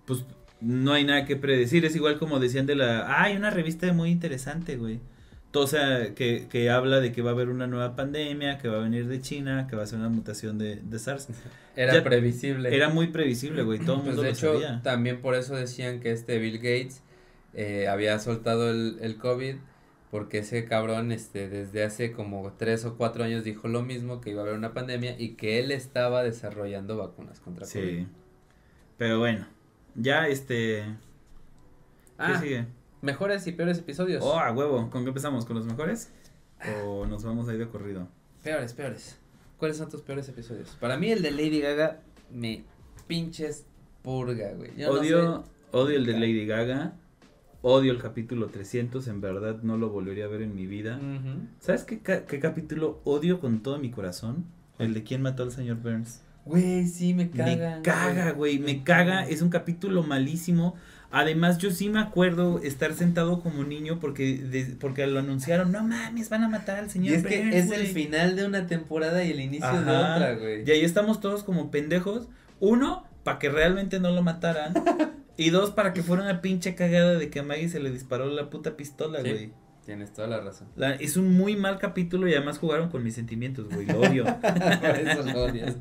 [0.05, 0.25] pues
[0.61, 1.85] no hay nada que predecir.
[1.85, 4.99] Es igual como decían de la, ah, hay una revista muy interesante, güey.
[5.53, 8.77] O sea, que, que habla de que va a haber una nueva pandemia, que va
[8.77, 11.27] a venir de China, que va a ser una mutación de, de SARS.
[11.75, 12.73] Era Ya- previsible.
[12.73, 13.79] Era muy previsible, güey.
[13.79, 14.81] Todo el Pues mundo de lo hecho, sabía.
[14.81, 17.01] también por eso decían que este Bill Gates
[17.53, 19.55] eh, había soltado el, el COVID,
[20.09, 24.29] porque ese cabrón, este, desde hace como tres o cuatro años dijo lo mismo, que
[24.29, 27.73] iba a haber una pandemia y que él estaba desarrollando vacunas contra COVID.
[27.99, 28.07] Sí.
[28.97, 29.47] Pero bueno,
[29.95, 30.83] ya este.
[32.17, 32.65] ¿Qué Ah, sigue?
[33.01, 34.23] mejores y peores episodios.
[34.23, 34.89] Oh, a huevo.
[34.89, 35.45] ¿Con qué empezamos?
[35.45, 36.11] ¿Con los mejores?
[36.85, 38.07] ¿O nos vamos ahí de corrido?
[38.43, 39.17] Peores, peores.
[39.57, 40.77] ¿Cuáles son tus peores episodios?
[40.79, 41.99] Para mí el de Lady Gaga
[42.31, 42.63] me
[43.07, 43.65] pinches
[44.03, 44.71] purga, güey.
[44.77, 46.13] Yo no odio, odio el de.
[46.13, 46.93] Lady Gaga.
[47.63, 49.07] Odio el capítulo 300.
[49.07, 50.99] En verdad no lo volvería a ver en mi vida.
[51.59, 54.45] ¿Sabes qué, qué capítulo odio con todo mi corazón?
[54.79, 56.21] El de quién mató al señor Burns.
[56.45, 57.77] Güey, sí, me caga.
[57.77, 59.27] me caga, güey, me caga.
[59.27, 60.75] Es un capítulo malísimo.
[61.13, 65.71] Además, yo sí me acuerdo estar sentado como niño porque, de- porque lo anunciaron.
[65.71, 67.87] No mames, van a matar al Y señor es que es el güey".
[67.87, 70.63] final de una temporada y el inicio de otra, güey.
[70.65, 72.29] Y ahí estamos todos como pendejos.
[72.61, 74.73] Uno, para que realmente no lo mataran.
[75.37, 78.25] y dos, para que fuera una pinche cagada de que a Maggie se le disparó
[78.27, 79.29] la puta pistola, Sí.
[79.29, 79.53] güey.
[79.85, 80.67] Tienes toda la razón.
[80.77, 83.85] La- es un muy mal capítulo y además jugaron con mis sentimientos, güey.
[83.87, 84.23] Lo odio.
[84.23, 84.41] Por
[84.95, 85.75] eso lo odias.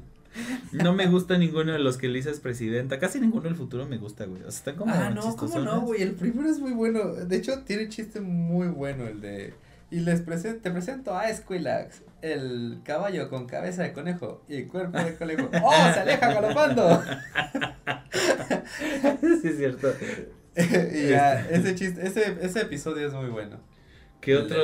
[0.73, 2.99] No me gusta ninguno de los que Lisa es presidenta.
[2.99, 4.43] Casi ninguno del futuro me gusta, güey.
[4.43, 6.03] O sea, están como Ah, no, ¿cómo no, güey?
[6.03, 7.13] El primero es muy bueno.
[7.13, 9.55] De hecho, tiene un chiste muy bueno el de...
[9.91, 14.99] Y les presento, te presento a Squillax, el caballo con cabeza de conejo y cuerpo
[14.99, 15.51] de conejo.
[15.65, 17.03] ¡Oh, se aleja galopando!
[19.21, 19.93] sí, es cierto.
[20.95, 23.59] y ya, ese chiste, ese, ese episodio es muy bueno.
[24.21, 24.63] ¿Qué otro.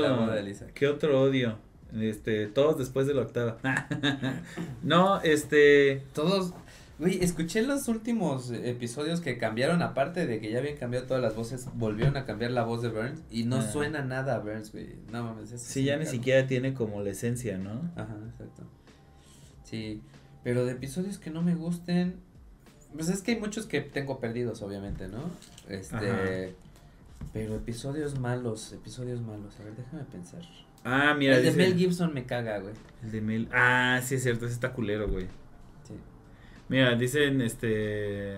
[0.74, 1.58] ¿Qué otro odio?
[1.94, 3.58] Este, todos después de la octava.
[4.82, 6.52] no, este, Todos,
[6.98, 11.36] güey, escuché los últimos episodios que cambiaron, aparte de que ya habían cambiado todas las
[11.36, 14.96] voces, volvieron a cambiar la voz de Burns y no suena nada a Burns, güey.
[15.12, 17.90] No mames, eso sí, ya ni siquiera tiene como la esencia, ¿no?
[17.94, 18.64] Ajá, exacto.
[19.64, 20.02] Sí,
[20.44, 22.16] pero de episodios que no me gusten,
[22.94, 25.30] pues es que hay muchos que tengo perdidos, obviamente, ¿no?
[25.68, 26.54] Este, Ajá.
[27.32, 30.42] pero episodios malos, episodios malos, a ver, déjame pensar.
[30.88, 32.74] Ah, mira, el de dice- Mel Gibson me caga, güey.
[33.02, 33.48] El de Mel.
[33.52, 35.26] Ah, sí, es cierto, ese está culero, güey.
[35.84, 35.94] Sí.
[36.68, 38.36] Mira, dicen, este.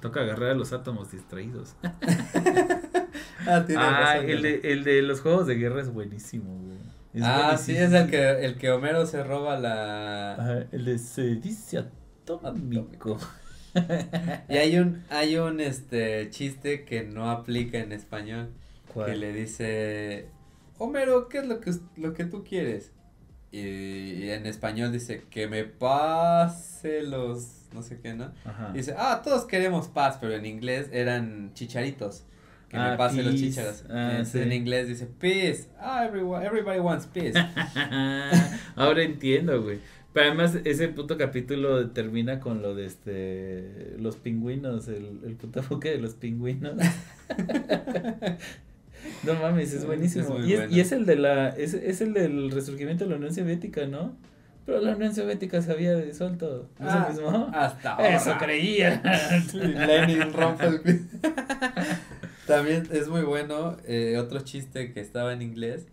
[0.00, 1.76] Toca agarrar a los átomos distraídos.
[3.46, 6.76] Ah, tienes Ah, razón, el de, el de los juegos de guerra es buenísimo, güey.
[7.14, 10.34] Es ah, sí, es el que, el que Homero se roba la...
[10.34, 11.86] Ajá, el de sedicio
[12.22, 13.18] atómico.
[14.48, 18.50] Y hay un, hay un, este, chiste que no aplica en español,
[18.88, 19.20] que ¿Cuál?
[19.20, 20.26] le dice,
[20.80, 22.92] Homero, ¿qué es lo que, lo que tú quieres?
[23.52, 28.32] y, en español dice que me pase los no sé qué, ¿no?
[28.44, 28.70] Ajá.
[28.74, 32.24] Y dice, ah, todos queremos paz, pero en inglés eran chicharitos.
[32.68, 33.84] Que Ah, me pase los chicharos.
[33.88, 34.46] Ah, Entonces, sí.
[34.46, 35.68] En inglés dice peace.
[35.78, 37.34] Ah, everyone, everybody wants peace.
[38.76, 39.78] Ahora entiendo, güey.
[40.12, 45.60] Pero además ese puto capítulo termina con lo de este los pingüinos, el, el puto
[45.60, 46.74] enfoque de los pingüinos.
[49.24, 50.38] no mames, es buenísimo.
[50.38, 50.74] Es y, es, bueno.
[50.76, 54.14] y es el de la es, es el del resurgimiento de la Unión Soviética, ¿no?
[54.66, 56.68] Pero la Unión Soviética se había disuelto.
[56.78, 57.50] ¿No es Ah, el mismo?
[57.52, 58.16] Hasta ahora.
[58.16, 59.02] Eso creía.
[59.52, 60.80] Lenin rompe el
[62.46, 65.86] También es muy bueno eh, otro chiste que estaba en inglés,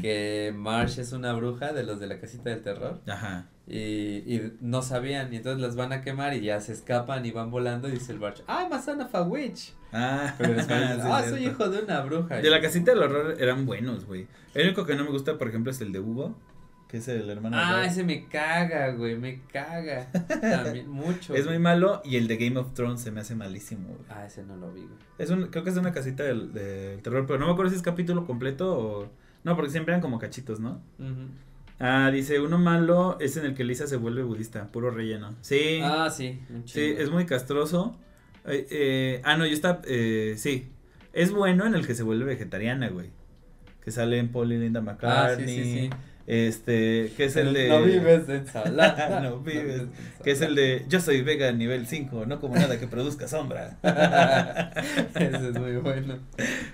[0.00, 3.46] Que Marsh es una bruja de los de la casita del terror Ajá.
[3.66, 7.30] y, y no sabían y entonces las van a quemar y ya se escapan y
[7.30, 9.72] van volando y dice el Marsh, I'm a son of a witch.
[9.92, 11.62] Ah, Pero español, sí, ah, soy cierto.
[11.64, 12.36] hijo de una bruja.
[12.36, 14.26] De la casita del horror eran buenos, güey.
[14.54, 16.36] El único que no me gusta, por ejemplo, es el de Hugo,
[16.88, 20.10] que es el hermano de Ah, ese me caga, güey, me caga.
[20.40, 21.34] También mucho.
[21.34, 24.00] Es muy malo y el de Game of Thrones se me hace malísimo, güey.
[24.10, 24.94] Ah, ese no lo vi, güey.
[25.18, 27.76] Es un, creo que es una casita del, del terror, pero no me acuerdo si
[27.76, 29.10] es capítulo completo o...
[29.48, 30.82] No, porque siempre eran como cachitos, ¿no?
[31.80, 35.34] Ah, dice, uno malo es en el que Lisa se vuelve budista, puro relleno.
[35.40, 37.96] Sí, Ah, sí, sí, es muy castroso.
[38.44, 40.68] Eh, eh, ah, no, yo está, eh, sí.
[41.14, 43.08] Es bueno en el que se vuelve vegetariana, güey.
[43.82, 45.46] Que sale en Paul y Linda Ah, McCartney.
[45.48, 45.90] sí, sí, sí.
[46.26, 47.70] Este, que es el de...
[47.70, 49.20] No vives de ensalada.
[49.22, 49.84] No vives.
[50.22, 53.78] Que es el de yo soy vega nivel 5, no como nada que produzca sombra.
[55.14, 56.18] Ese es muy bueno.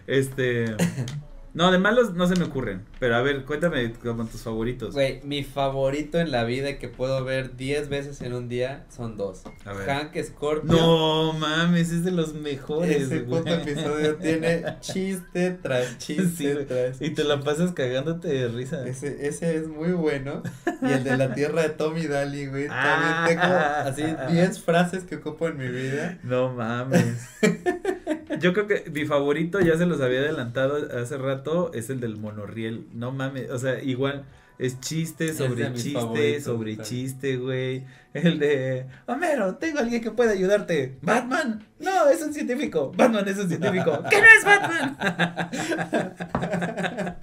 [0.09, 0.75] Este.
[1.55, 2.85] No, de malos no se me ocurren.
[3.05, 4.95] Pero a ver, cuéntame como tus favoritos.
[4.95, 9.19] Güey, mi favorito en la vida que puedo ver 10 veces en un día son
[9.19, 9.43] dos.
[9.67, 9.87] A ver.
[9.87, 10.73] Hank Scorpio.
[10.73, 13.03] No mames, es de los mejores.
[13.03, 13.43] Ese güey.
[13.43, 18.89] puto episodio tiene chiste tras chiste Sí, tras Y te la pasas cagándote de risa.
[18.89, 20.43] Ese, ese es muy bueno.
[20.81, 22.69] Y el de la tierra de Tommy Daly, güey.
[22.71, 23.27] Ah.
[23.27, 26.19] También tengo así 10 frases que ocupo en mi vida.
[26.23, 27.29] No mames.
[28.41, 32.17] Yo creo que mi favorito, ya se los había adelantado hace rato, es el del
[32.17, 32.87] monorriel.
[32.95, 34.25] No mames, o sea, igual
[34.57, 37.85] es chiste Es sobre mis chiste, sobre chiste, güey.
[38.13, 40.97] El de, Homero, tengo alguien que pueda ayudarte.
[41.03, 41.67] ¿Batman?
[41.81, 42.93] No, es un científico.
[42.97, 44.01] Batman es un científico.
[44.11, 44.97] ¿Qué no es Batman?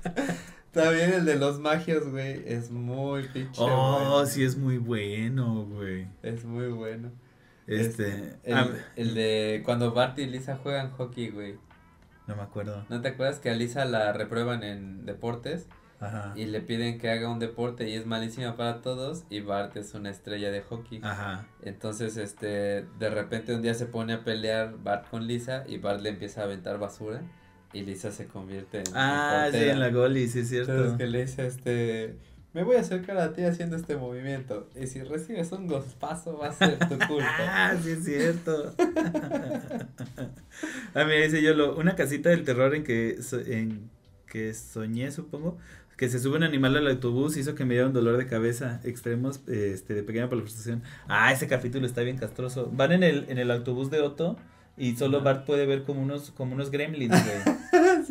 [0.72, 2.42] También el de los magios, güey.
[2.46, 4.26] Es muy pinche Oh, bueno.
[4.26, 6.08] sí, es muy bueno, güey.
[6.24, 7.12] Es muy bueno.
[7.68, 11.56] Este, El, ah, el de cuando Bart y Lisa juegan hockey, güey.
[12.28, 12.86] No me acuerdo.
[12.90, 15.68] ¿No te acuerdas que a Lisa la reprueban en deportes?
[16.00, 16.34] Ajá.
[16.36, 19.94] Y le piden que haga un deporte y es malísima para todos y Bart es
[19.94, 21.00] una estrella de hockey.
[21.04, 21.46] Ajá.
[21.62, 26.02] Entonces, este, de repente un día se pone a pelear Bart con Lisa y Bart
[26.02, 27.22] le empieza a aventar basura
[27.74, 30.72] y Lisa se convierte en Ah, sí, en la goli, sí es cierto.
[30.72, 32.18] Entonces que le dice, este,
[32.54, 36.50] me voy a acercar a ti haciendo este movimiento y si recibes un golpazo va
[36.50, 37.36] a ser tu culpa.
[37.40, 38.74] Ah, sí es cierto.
[40.94, 43.90] ah, mira, dice yo lo, una casita del terror en que so- en
[44.28, 45.58] que soñé, supongo,
[45.98, 48.80] que se sube un animal al autobús hizo que me diera un dolor de cabeza
[48.84, 50.84] extremos este de pequeña palpitación.
[51.08, 52.70] Ah, ese capítulo está bien castroso.
[52.74, 54.38] Van en el en el autobús de Otto
[54.78, 55.22] y solo.
[55.22, 57.58] Bart puede ver como unos como unos gremlins, güey,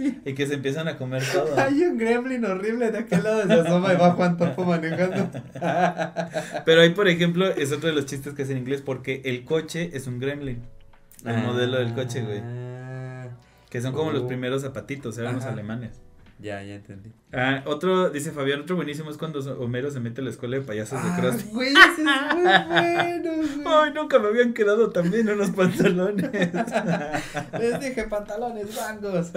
[0.01, 0.19] Sí.
[0.25, 1.55] y que se empiezan a comer todo.
[1.61, 5.31] Hay un gremlin horrible de aquel lado se asoma y va Juan Topo manejando.
[6.65, 9.45] Pero ahí, por ejemplo, es otro de los chistes que es en inglés porque el
[9.45, 10.63] coche es un gremlin.
[11.25, 12.41] El modelo del coche, güey.
[12.43, 13.27] Ah,
[13.69, 14.27] Que son como los Oh.
[14.27, 16.01] primeros zapatitos, eran los alemanes.
[16.41, 17.13] Ya, ya entendí.
[17.33, 20.63] Ah, otro, dice Fabián, otro buenísimo es cuando Homero se mete a la escuela de
[20.63, 21.51] payasos de Krusty.
[21.53, 21.99] güey, ese es
[22.35, 23.67] muy bueno, güey.
[23.67, 26.31] Ay, nunca me habían quedado tan bien unos pantalones.
[27.59, 29.33] Les dije pantalones blancos.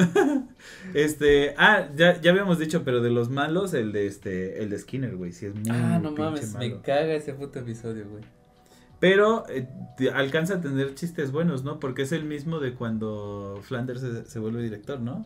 [0.93, 4.79] este, ah, ya, ya habíamos dicho, pero de los malos, el de este, el de
[4.79, 8.23] Skinner, güey, sí es muy Ah, no mames, me caga ese puto episodio, güey.
[8.99, 9.67] Pero eh,
[10.13, 11.79] alcanza a tener chistes buenos, ¿no?
[11.81, 15.25] Porque es el mismo de cuando Flanders se, se vuelve director, ¿no?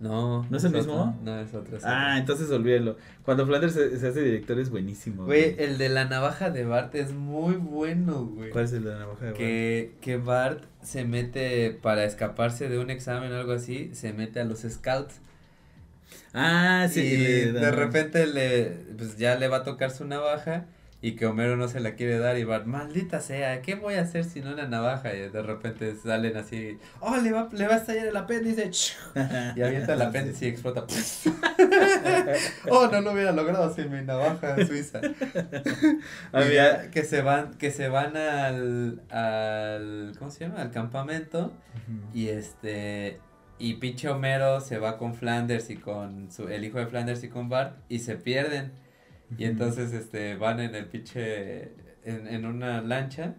[0.00, 0.46] No.
[0.48, 1.18] ¿No es el mismo?
[1.22, 1.76] No, es otro.
[1.76, 2.20] es Ah, otro.
[2.20, 2.96] entonces olvídalo.
[3.22, 5.26] Cuando Flanders se, se hace director es buenísimo.
[5.26, 8.48] Güey, el de la navaja de Bart es muy bueno, güey.
[8.50, 10.00] ¿Cuál es el de la navaja de Bart?
[10.00, 14.44] Que, Bart se mete para escaparse de un examen o algo así, se mete a
[14.44, 15.20] los scouts.
[16.32, 17.00] Ah, sí.
[17.00, 20.64] y le de repente le, pues ya le va a tocar su navaja
[21.02, 24.02] y que Homero no se la quiere dar y Bart, maldita sea, ¿qué voy a
[24.02, 25.14] hacer sin una navaja?
[25.14, 28.70] Y de repente salen así, oh, le va, le va a estallar el apéndice,
[29.56, 30.84] y avienta el apéndice y explota.
[32.70, 35.00] oh, no lo hubiera logrado sin mi navaja suiza.
[36.32, 36.84] Ah, Y mira.
[36.84, 40.60] ya que se van, que se van al, al, ¿cómo se llama?
[40.60, 41.52] Al campamento
[42.12, 43.20] y este,
[43.58, 47.28] Y pinche Homero se va con Flanders y con su, el hijo de Flanders y
[47.28, 48.72] con Bart y se pierden.
[49.38, 51.72] Y entonces este van en el pinche
[52.04, 53.34] en, en una lancha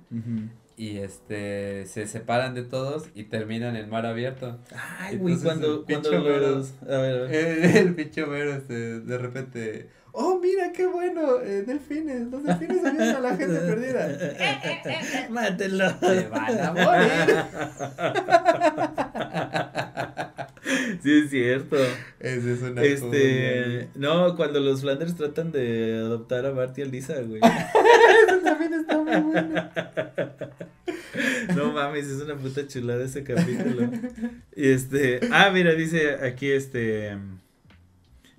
[0.77, 4.59] y este se separan de todos y terminan en mar abierto.
[4.99, 6.73] Ay, güey, cuando, cuando los...
[6.81, 7.35] A ver, a ver.
[7.35, 12.83] El, el pinche Homero este de repente, "Oh, mira qué bueno, eh, delfines, los delfines
[12.85, 14.17] ayudan a la gente perdida."
[15.29, 15.89] Mátenlo.
[15.99, 17.45] Se van a morir.
[21.03, 21.77] Sí, es cierto.
[22.19, 26.85] Esa es una Este, no, cuando los Flanders tratan de adoptar a Bart y a
[26.85, 27.41] Lisa, güey.
[28.27, 29.69] Eso también está muy bueno.
[31.55, 33.89] No mames, es una puta chulada ese capítulo.
[34.55, 37.17] Y este, ah, mira, dice aquí este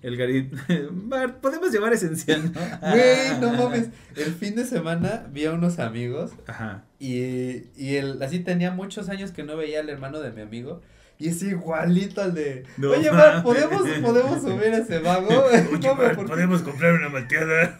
[0.02, 0.50] el Gary
[0.90, 2.60] Bart, podemos llevar esencial, ¿no?
[2.90, 3.88] Güey, no mames.
[4.16, 6.84] El fin de semana vi a unos amigos Ajá.
[6.98, 10.80] y, y él así tenía muchos años que no veía al hermano de mi amigo.
[11.18, 12.64] Y es igualito al de.
[12.78, 13.08] No Oye.
[13.08, 15.30] Bart, ¿podemos, ¿podemos subir a ese vago?
[15.30, 16.64] No, ¿por qué?
[16.64, 17.78] comprar una malteada.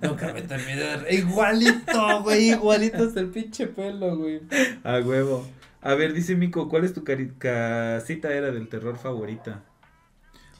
[0.00, 0.82] Nunca me terminé.
[1.10, 4.40] Igualito, güey, igualito hasta el pinche pelo, güey.
[4.84, 5.46] A huevo.
[5.82, 9.62] A ver, dice Mico, ¿cuál es tu casita era del terror favorita?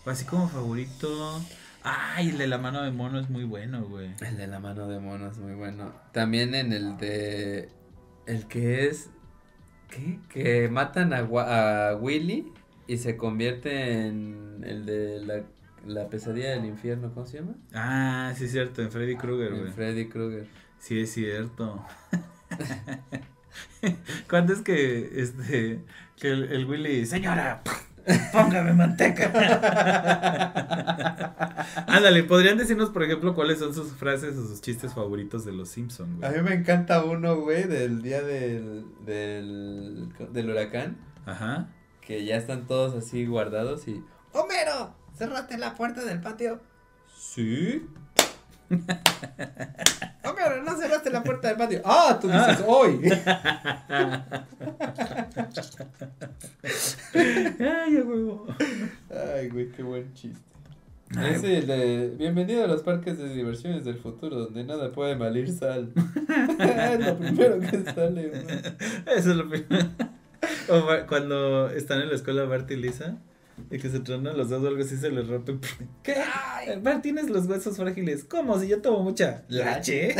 [0.07, 1.41] Así como favorito.
[1.83, 4.11] Ay, el de la mano de mono es muy bueno, güey.
[4.21, 5.93] El de la mano de mono es muy bueno.
[6.13, 7.69] También en el de.
[8.27, 9.11] El que es.
[9.89, 10.19] ¿Qué?
[10.29, 11.19] Que matan a,
[11.91, 12.53] a Willy
[12.87, 15.43] y se convierte en el de la,
[15.87, 17.55] la pesadilla del infierno, ¿cómo se llama?
[17.73, 19.73] Ah, sí es cierto, en Freddy Krueger, En güey.
[19.73, 20.47] Freddy Krueger.
[20.79, 21.85] Sí es cierto.
[24.29, 25.81] ¿Cuándo es que este
[26.17, 27.63] que el, el Willy, señora,
[28.33, 29.31] póngame manteca?
[31.87, 35.69] Ándale, podrían decirnos, por ejemplo, cuáles son sus frases o sus chistes favoritos de los
[35.69, 36.43] Simpsons, A güey.
[36.43, 40.97] mí me encanta uno, güey, del día del, del, del huracán,
[41.27, 41.69] Ajá.
[42.01, 44.03] que ya están todos así guardados y...
[44.33, 44.95] ¡Homero!
[45.17, 46.61] ¿Cerraste la puerta del patio?
[47.17, 47.87] Sí.
[50.25, 51.83] Homero, no cerraste la puerta del patio.
[51.85, 53.01] Ah, tú dices hoy.
[57.59, 58.47] Ay, huevo.
[59.11, 60.39] Ay, güey, qué buen chiste.
[61.17, 65.17] Ay, Es el de bienvenido a los parques de diversiones del futuro donde nada puede
[65.17, 65.93] malir sal.
[66.29, 68.45] es lo primero que sale, güey.
[69.17, 69.89] Eso es lo primero.
[70.69, 73.19] O cuando están en la escuela Bart y Lisa,
[73.71, 75.59] y que se tronan los dos o algo así, se les rompe.
[76.03, 76.17] ¿Qué?
[76.83, 78.25] Bart, tienes los huesos frágiles.
[78.25, 78.59] ¿Cómo?
[78.59, 80.15] Si yo tomo mucha leche.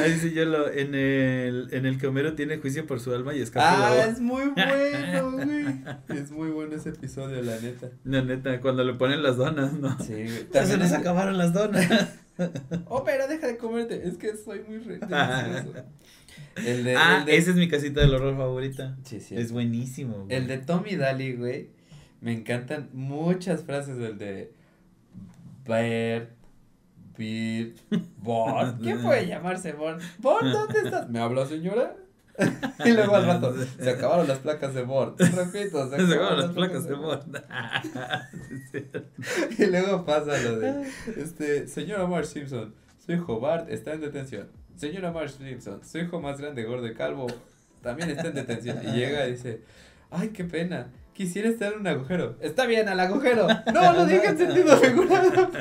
[0.00, 3.34] Ahí sí yo lo, en el, en el que Homero tiene juicio por su alma
[3.34, 5.66] y escapa Ah, es muy bueno, güey.
[6.08, 7.88] Es muy bueno ese episodio, la neta.
[8.04, 9.98] La neta, cuando le ponen las donas, ¿no?
[10.00, 10.26] Sí, güey.
[10.26, 11.86] Ya se También nos acabaron las donas.
[12.86, 14.08] Oh, pero deja de comerte.
[14.08, 15.00] Es que soy muy re-.
[16.56, 16.96] El de.
[16.96, 17.36] ah, el de...
[17.36, 18.96] esa es mi casita del horror favorita.
[19.04, 19.36] Sí, sí.
[19.36, 20.24] Es buenísimo.
[20.24, 20.36] güey.
[20.36, 21.68] El de Tommy Daly, güey.
[22.20, 24.52] Me encantan muchas frases del de.
[25.66, 26.30] Bert.
[27.16, 27.76] Beat.
[28.18, 28.80] Bort.
[28.82, 30.00] ¿Quién puede llamarse Bort?
[30.18, 31.08] Bort, ¿dónde estás?
[31.08, 31.96] ¿Me habla, señora?
[32.84, 33.54] y luego al rato.
[33.78, 35.20] Se acabaron las placas de Bort.
[35.20, 36.96] Repito, se Se acabaron las placas de
[38.72, 38.86] sí.
[39.58, 40.86] Y luego pasa lo de,
[41.16, 42.74] este, señora Marge Simpson,
[43.04, 44.48] su hijo Bart está en detención.
[44.80, 47.26] Señora Marge Simpson, su hijo más grande, gordo y calvo,
[47.82, 48.78] también está en detención.
[48.82, 49.60] Y llega y dice,
[50.10, 52.36] ay, qué pena, quisiera estar en un agujero.
[52.40, 53.46] Está bien, al agujero.
[53.74, 55.50] No, lo dije en sentido figurado.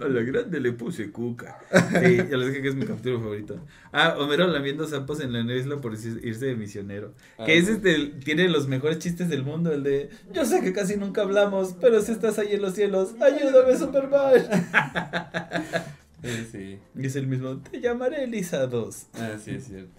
[0.00, 1.58] A la grande le puse cuca.
[1.72, 3.58] Sí, ya les dije que es mi capítulo favorito.
[3.90, 7.14] Ah, Homero lamiendo sapos en la isla por irse de misionero.
[7.44, 7.72] Que Ah, es sí.
[7.72, 11.74] este, tiene los mejores chistes del mundo, el de Yo sé que casi nunca hablamos,
[11.80, 14.34] pero si estás ahí en los cielos, ayúdame Superman.
[16.22, 16.78] Sí, sí.
[16.96, 19.06] Y es el mismo, te llamaré Elisa 2.
[19.14, 19.92] Ah, sí, es cierto.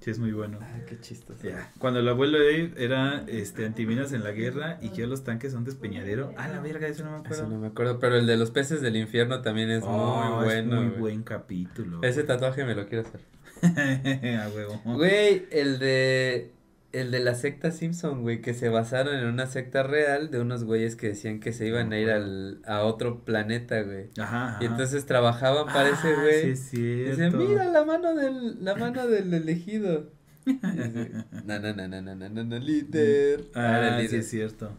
[0.00, 0.58] Sí, es muy bueno.
[0.60, 1.40] Ay, qué chistoso.
[1.42, 1.72] Ya.
[1.78, 5.64] Cuando el abuelo Dave era este antiminas en la guerra y que los tanques son
[5.64, 6.34] despeñadero.
[6.36, 7.36] Ah, la verga, eso no me acuerdo.
[7.36, 10.44] Eso no me acuerdo, pero el de los peces del infierno también es Oh, muy
[10.44, 10.76] bueno.
[10.76, 11.00] muy güey.
[11.00, 12.02] buen capítulo.
[12.02, 13.20] Ese tatuaje me lo quiero hacer.
[14.42, 14.82] A huevo.
[14.84, 16.50] Güey, el de.
[16.94, 20.62] El de la secta Simpson, güey, que se basaron en una secta real de unos
[20.62, 24.10] güeyes que decían que se iban a ir al, a otro planeta, güey.
[24.18, 24.58] Ajá, ajá.
[24.62, 26.56] Y entonces trabajaban para ese Ah, güey.
[26.56, 27.38] Sí, es cierto.
[27.38, 30.10] Dice, mira la mano del, la mano del elegido.
[30.46, 33.44] Dice, Na, na, na, na, na, na, na, na, líder.
[33.54, 34.20] Ah, Era el sí, líder.
[34.20, 34.70] es cierto.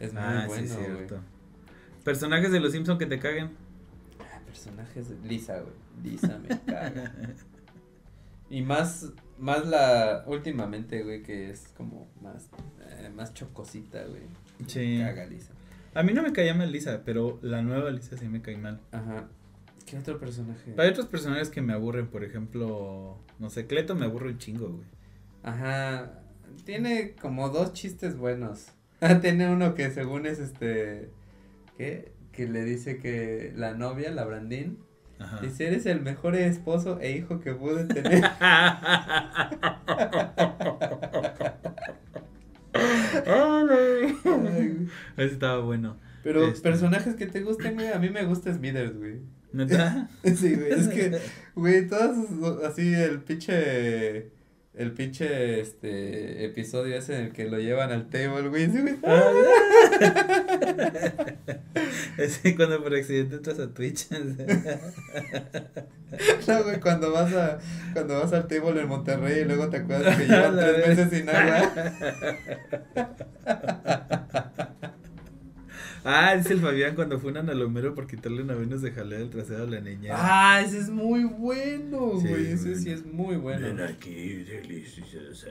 [0.00, 0.96] Es muy ah, bueno, sí, es güey.
[0.96, 1.20] cierto.
[2.02, 3.50] Personajes de los Simpson que te caguen.
[4.20, 5.74] Ah, Personajes de Lisa, güey.
[6.12, 7.12] Lisa me caga.
[8.50, 12.48] Y más, más la, últimamente, güey, que es como más,
[12.88, 14.22] eh, más chocosita, güey.
[14.66, 14.98] Sí.
[15.00, 15.52] Caga Lisa.
[15.94, 18.80] A mí no me caía mal Lisa, pero la nueva Lisa sí me cae mal.
[18.92, 19.28] Ajá.
[19.84, 20.74] ¿Qué otro personaje?
[20.78, 24.68] Hay otros personajes que me aburren, por ejemplo, no sé, Cleto me aburre un chingo,
[24.68, 24.86] güey.
[25.42, 26.22] Ajá.
[26.64, 28.68] Tiene como dos chistes buenos.
[29.20, 31.10] Tiene uno que según es este.
[31.76, 32.12] ¿Qué?
[32.30, 34.78] Que le dice que la novia, la Brandín,
[35.22, 35.38] Ajá.
[35.40, 38.22] dice: Eres el mejor esposo e hijo que pude tener.
[45.16, 45.96] Ese estaba bueno.
[46.22, 46.60] Pero Este.
[46.60, 47.88] personajes que te gusten, güey.
[47.88, 49.20] A mí me gusta Smithers, güey.
[49.52, 50.08] ¿Neta?
[50.24, 50.70] Sí, güey.
[50.72, 51.18] Es que,
[51.54, 54.30] güey, esos- así el pinche.
[54.74, 58.68] El pinche este episodio ese en el que lo llevan al table, güey.
[58.68, 58.96] güey.
[62.18, 64.08] Ese cuando por accidente entras a Twitch.
[66.46, 67.58] No, güey, cuando vas a,
[67.94, 70.88] cuando vas al table en Monterrey y luego te acuerdas que llevan tres vez.
[70.88, 71.72] meses sin agua.
[76.04, 79.64] Ah, es el Fabián cuando fueron al Homero por quitarle navenos de jalea del trasero
[79.64, 80.14] a la niña.
[80.16, 82.46] Ah, ese es muy bueno, Sí, güey.
[82.52, 83.00] es ese sí bueno.
[83.00, 83.66] es muy bueno.
[83.68, 85.50] Ven aquí, deliciosa.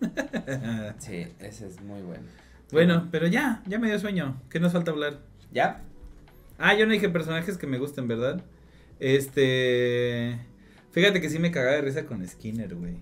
[0.98, 2.24] Sí, ese es muy bueno.
[2.72, 4.40] Bueno, pero ya, ya me dio sueño.
[4.48, 5.20] ¿Qué nos falta hablar?
[5.52, 5.82] ¿Ya?
[6.58, 8.42] Ah, yo no dije personajes que me gusten, ¿verdad?
[8.98, 10.38] Este.
[10.92, 12.96] Fíjate que sí me cagaba de risa con Skinner, güey.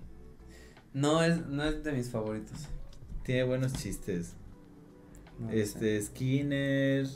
[0.93, 2.67] No es, no es de mis favoritos.
[3.23, 4.35] Tiene buenos chistes.
[5.39, 5.61] No lo sé.
[5.61, 7.07] este, Skinner.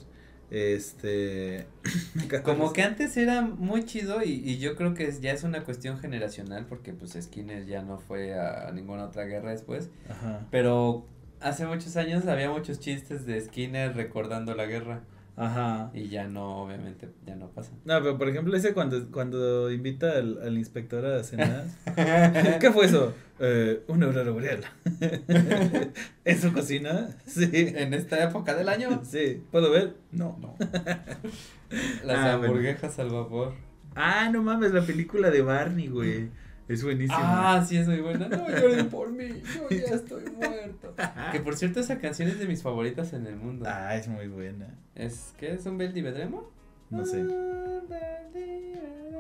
[0.51, 1.67] Este.
[2.43, 2.73] Como risa.
[2.73, 6.65] que antes era muy chido y, y yo creo que ya es una cuestión generacional
[6.67, 9.89] porque pues Skinner ya no fue a, ninguna otra guerra después.
[10.09, 10.45] Ajá.
[10.51, 11.05] Pero
[11.39, 15.01] hace muchos años había muchos chistes de Skinner recordando la guerra
[15.37, 15.91] Ajá.
[15.93, 17.75] y ya no, obviamente, ya no pasan.
[17.83, 21.65] No, pero por ejemplo, ese cuando, cuando invita al, al inspector a cenar.
[22.61, 23.13] ¿Qué fue eso?
[23.39, 24.61] Eh, una aurora boreal.
[26.25, 27.09] ¿En su cocina?
[27.25, 27.49] Sí.
[27.53, 29.43] En esta época del año, Sí.
[29.51, 29.95] ¿Puedo ver?
[30.11, 30.37] No.
[30.41, 30.55] no.
[32.03, 32.53] Las Ah, bueno.
[32.53, 33.53] hamburguesas al vapor.
[33.95, 36.29] Ah, no mames, la película de Barney, güey.
[36.67, 37.55] Es buenísima.
[37.55, 38.27] Ah, sí, es muy buena.
[38.27, 40.95] No lloren por mí, yo ya estoy muerto.
[41.31, 43.65] Que por cierto, esa canción es de mis favoritas en el mundo.
[43.67, 44.67] Ah, es muy buena.
[44.95, 45.53] ¿Es qué?
[45.53, 46.49] ¿Es un Bel Vedremo?
[46.89, 47.23] No sé.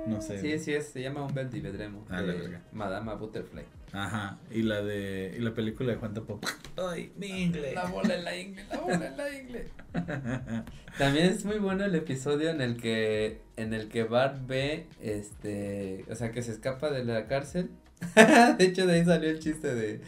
[0.07, 0.39] No sé.
[0.39, 2.05] Sí, sí, es, se llama un Bel Vedremo.
[2.09, 2.61] Ah, la verga.
[2.71, 3.63] Madama Butterfly.
[3.95, 4.37] Ajá.
[4.51, 5.35] Y la de.
[5.37, 6.39] Y la película de Juan Tapo.
[6.77, 7.73] Ay, mi inglés.
[7.73, 9.67] La bola en la ingle, la bola en la ingle.
[10.97, 16.03] También es muy bueno el episodio en el que en el que Bart ve este,
[16.09, 17.69] o sea, que se escapa de la cárcel.
[18.57, 20.01] de hecho de ahí salió el chiste de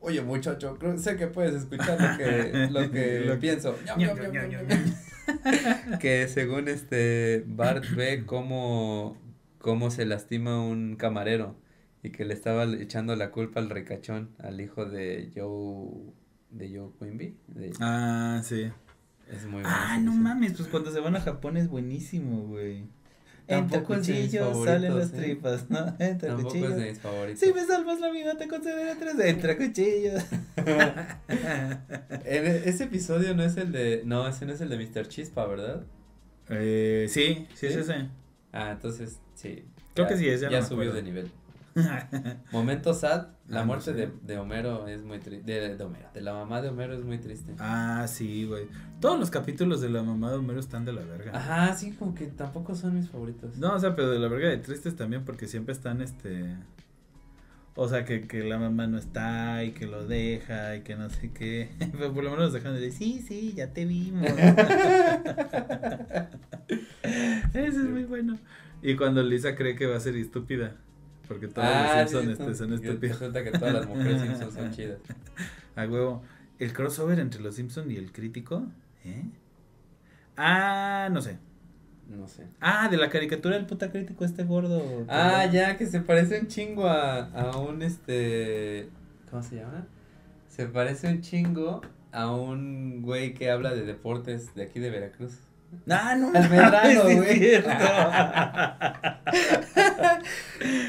[0.00, 3.76] Oye, muchacho, creo, sé que puedes escuchar lo que lo que Lo pienso.
[6.00, 9.16] Que según este Bart ve cómo
[9.58, 11.54] cómo se lastima un camarero
[12.02, 16.12] y que le estaba echando la culpa al ricachón, al hijo de Joe
[16.50, 17.36] de Joe Quimby.
[17.48, 18.70] de- Ah, sí.
[19.30, 19.68] es muy bueno.
[19.70, 22.84] Ah, no mames, pues cuando se van a Japón es buenísimo, güey.
[23.48, 25.16] Entre cuchillos salen las ¿eh?
[25.16, 25.78] tripas, ¿no?
[25.98, 26.70] Entre Tampoco cuchillos.
[26.70, 27.40] es de mis favoritos.
[27.40, 29.14] Si me salvas la vida, te concederé tres.
[29.18, 30.22] Entre cuchillos.
[32.24, 34.02] El- ese episodio no es el de.
[34.04, 35.08] No, ese no es el de Mr.
[35.08, 35.82] Chispa, ¿verdad?
[36.48, 37.66] eh, sí, sí, ¿Sí?
[37.66, 38.08] es ese.
[38.52, 39.64] Ah, entonces sí.
[39.94, 41.30] Creo Ya- que sí es, ya Ya subió de nivel.
[42.52, 43.92] Momento sad, la Ah, no muerte sé.
[43.94, 45.50] de, de Homero es muy triste.
[45.50, 47.54] De, de Homero, de la mamá de Homero es muy triste.
[47.58, 48.66] ah, sí, güey.
[49.00, 51.32] Todos los capítulos de la mamá de Homero están de la verga.
[51.34, 53.56] Ajá, sí, como que tampoco son mis favoritos.
[53.58, 56.56] No, o sea, pero de la verga de tristes también porque siempre están este...
[57.74, 61.08] O sea, que, que la mamá no está y que lo deja y que no
[61.08, 61.70] sé qué.
[61.92, 64.26] Pero por lo menos dejan de decir, sí, sí, ya te vimos.
[67.54, 68.38] Ese es muy bueno.
[68.82, 70.76] Y cuando Lisa cree que va a ser estúpida.
[71.32, 73.18] Porque todos Ah, los sí, Simpsons son- este, son estúpidos.
[73.20, 74.98] Resulta que todas las mujeres Simpsons son chidas.
[75.76, 76.22] A huevo.
[76.58, 78.64] El crossover entre los Simpsons y el crítico.
[79.04, 79.24] ¿Eh?
[80.36, 81.38] Ah, no sé.
[82.08, 82.46] No sé.
[82.60, 84.82] Ah, de la caricatura del puta crítico este gordo.
[85.08, 88.88] Ah, ya, que se parece un chingo a, a un este.
[89.30, 89.86] ¿Cómo se llama?
[90.48, 91.80] Se parece un chingo
[92.12, 95.38] a un güey que habla de deportes de aquí de Veracruz.
[95.88, 96.30] Ah, no.
[96.34, 97.62] Al Medrano, sí güey.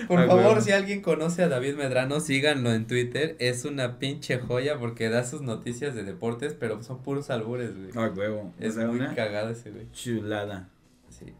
[0.07, 3.35] Por Ah, favor, si alguien conoce a David Medrano, síganlo en Twitter.
[3.39, 7.89] Es una pinche joya porque da sus noticias de deportes, pero son puros albures, güey.
[7.95, 8.53] Ah, huevo.
[8.59, 9.87] Es O sea, muy una cagado ese güey.
[9.91, 10.69] chulada.
[11.09, 11.33] Sí.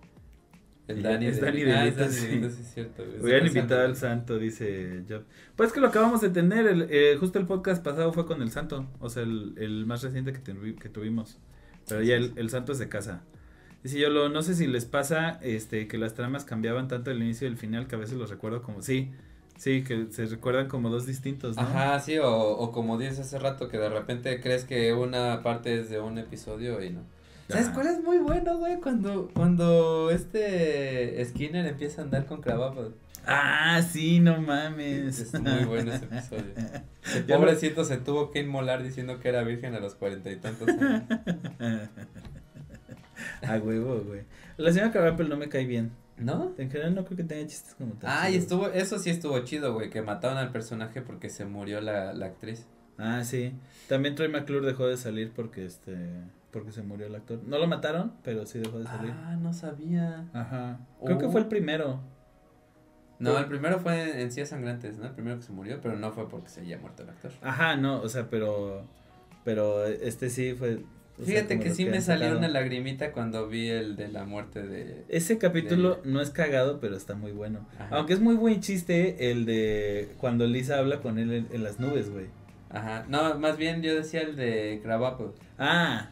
[0.88, 2.28] El Dani es de- Dani ah, es Dani sí.
[2.28, 3.20] Delito, sí es cierto, güey.
[3.22, 4.38] Hubieran al santo.
[4.40, 5.24] dice Job.
[5.56, 8.52] Pues que lo acabamos de tener, el, eh, justo el podcast pasado fue con el
[8.52, 11.40] santo, o sea, el, el más reciente que, tuvi- que tuvimos.
[11.88, 13.22] Pero ya el, el santo es de casa.
[13.84, 17.22] Dice yo, lo, no sé si les pasa este que las tramas cambiaban tanto el
[17.22, 19.12] inicio y el final que a veces los recuerdo como, sí,
[19.58, 21.62] sí, que se recuerdan como dos distintos, ¿no?
[21.64, 25.80] Ajá, sí, o, o como dices hace rato, que de repente crees que una parte
[25.80, 27.02] es de un episodio y no.
[27.50, 28.80] ¿Sabes cuál es muy bueno, güey?
[28.80, 32.94] Cuando, cuando este Skinner empieza a andar con Cravapos.
[33.26, 35.20] Ah, sí, no mames.
[35.20, 36.54] Es muy bueno ese episodio.
[37.16, 40.68] El pobrecito se tuvo que inmolar diciendo que era virgen a los cuarenta y tantos
[40.70, 41.04] años.
[43.48, 44.22] A huevo, güey.
[44.58, 45.92] La señora Carapel no me cae bien.
[46.18, 46.54] ¿No?
[46.60, 48.10] En general no creo que tenga chistes como tal.
[48.14, 51.82] Ah, y estuvo, eso sí estuvo chido, güey, que mataron al personaje porque se murió
[51.82, 52.68] la, la actriz.
[53.00, 53.54] Ah, sí.
[53.90, 55.98] También Troy McClure dejó de salir porque este
[56.52, 57.40] porque se murió el actor.
[57.48, 59.12] No lo mataron, pero sí dejó de salir.
[59.12, 60.26] Ah, no sabía.
[60.34, 60.78] Ajá.
[61.04, 61.32] Creo que Oh.
[61.32, 62.00] fue el primero.
[63.18, 65.06] No, el primero fue en Cías Sangrantes, ¿no?
[65.06, 67.32] El primero que se murió, pero no fue porque se haya muerto el actor.
[67.42, 68.86] Ajá, no, o sea, pero
[69.44, 70.84] pero este sí fue
[71.22, 72.40] o Fíjate que sí me salió sacado.
[72.40, 75.04] una lagrimita cuando vi el de la muerte de...
[75.10, 77.68] Ese capítulo no es cagado, pero está muy bueno.
[77.78, 77.96] Ajá.
[77.98, 81.80] Aunque es muy buen chiste el de cuando Lisa habla con él en, en las
[81.80, 82.26] nubes, güey.
[82.70, 85.28] Ajá, no, más bien yo decía el de Crabapple.
[85.60, 86.10] Ah.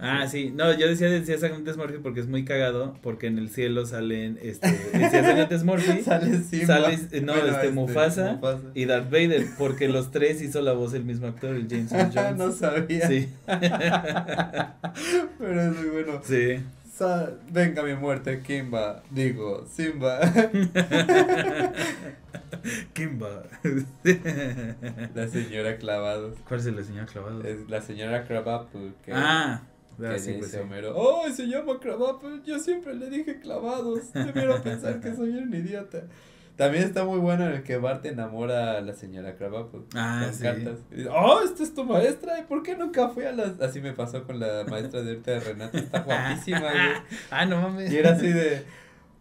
[0.00, 0.52] Ah, sí.
[0.54, 4.38] No, yo decía decía exactamente Murphy porque es muy cagado, porque en el cielo salen
[4.40, 6.66] este decía Agentes Murphy Sale Simba.
[6.66, 8.62] Sale, eh, no, este, Mufasa, Mufasa.
[8.74, 12.10] y Darth Vader, porque los tres hizo la voz el mismo actor, el James Earl
[12.14, 12.36] Jones.
[12.36, 13.08] no sabía.
[13.08, 13.28] Sí.
[15.38, 16.20] Pero es muy bueno.
[16.24, 16.60] Sí.
[16.94, 19.02] Sa- venga mi muerte, Kimba.
[19.10, 20.20] Digo, Simba.
[22.92, 23.44] Kimba.
[25.14, 26.36] la señora Clavados.
[26.46, 27.42] ¿Cuál es el señor clavado?
[27.44, 28.92] Es la señora Crabapple.
[29.04, 29.12] Que,
[30.04, 30.58] ah, que sí, dice pues sí.
[30.58, 30.92] Homero.
[30.96, 32.40] ¡Oh, se llama Crabapple!
[32.44, 34.12] Yo siempre le dije clavados.
[34.12, 36.04] Debieron pensar que soy un idiota.
[36.56, 39.82] También está muy bueno en el que Bart enamora a la señora Crabapple.
[39.94, 40.42] Ah, con sí.
[40.42, 40.78] cartas.
[40.90, 42.40] Y dice, ¡Oh, esta es tu maestra!
[42.40, 43.60] ¿Y por qué nunca fui a las...?
[43.60, 45.78] Así me pasó con la maestra de ahorita de Renata.
[45.78, 46.72] Está guapísima.
[47.30, 47.92] Ah, no mames.
[47.92, 48.64] Y era así de,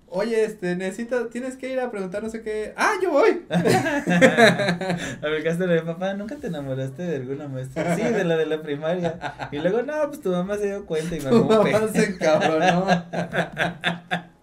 [0.10, 2.74] oye, este, necesitas, tienes que ir a preguntar no sé qué.
[2.76, 3.46] ¡Ah, yo voy!
[3.50, 7.96] A ver, Castro de papá, ¿nunca te enamoraste de alguna maestra?
[7.96, 9.20] Sí, de la de la primaria.
[9.52, 12.88] Y luego, no, pues tu mamá se dio cuenta y me Tu mamá se encabronó.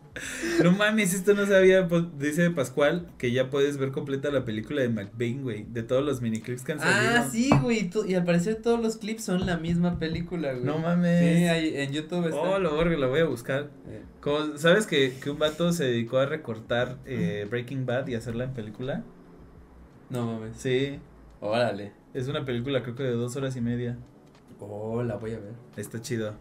[0.63, 4.81] No mames, esto no sabía, pues, dice Pascual, que ya puedes ver completa la película
[4.83, 7.13] de McBain, güey, de todos los miniclips que han salido.
[7.17, 10.65] Ah, sí, güey, y al parecer todos los clips son la misma película, güey.
[10.65, 11.19] No mames.
[11.21, 12.41] Sí, ahí en YouTube está.
[12.41, 13.71] Oh, lo verga, la voy a buscar.
[13.89, 18.15] Eh, Como, ¿Sabes que, que un vato se dedicó a recortar eh, Breaking Bad y
[18.15, 19.03] hacerla en película?
[20.11, 20.57] No mames.
[20.57, 21.01] Sí,
[21.41, 21.93] Órale.
[22.15, 23.99] es una película creo que de dos horas y media.
[24.61, 25.55] Oh, la voy a ver.
[25.77, 26.35] Está chido.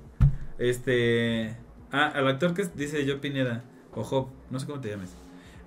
[0.60, 1.56] Este.
[1.94, 3.64] Ah, al actor que dice Joe Pineda,
[3.94, 5.11] o Job, no sé cómo te llames.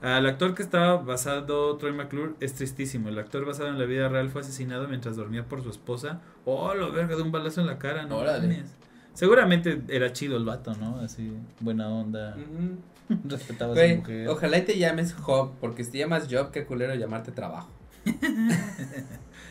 [0.02, 3.08] Al actor que estaba basado Troy McClure es tristísimo.
[3.08, 6.20] El actor basado en la vida real fue asesinado mientras dormía por su esposa.
[6.44, 8.46] Oh, lo verga de un balazo en la cara, no Órale.
[8.46, 8.74] mames.
[9.14, 10.98] Seguramente era chido el vato, ¿no?
[11.00, 12.36] Así, buena onda.
[12.36, 13.18] Ujú.
[13.28, 14.28] Respetaba a su mujer.
[14.28, 17.70] ojalá y te llames Job, porque si te llamas Job, qué culero llamarte trabajo.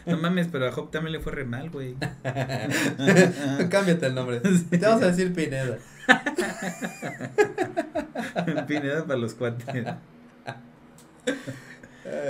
[0.06, 1.95] No mames, pero a Job también le fue re mal, güey.
[3.69, 4.39] Cámbiate el nombre.
[4.69, 5.80] Te vamos a decir Pineda.
[8.68, 9.65] Pineda para los cuates.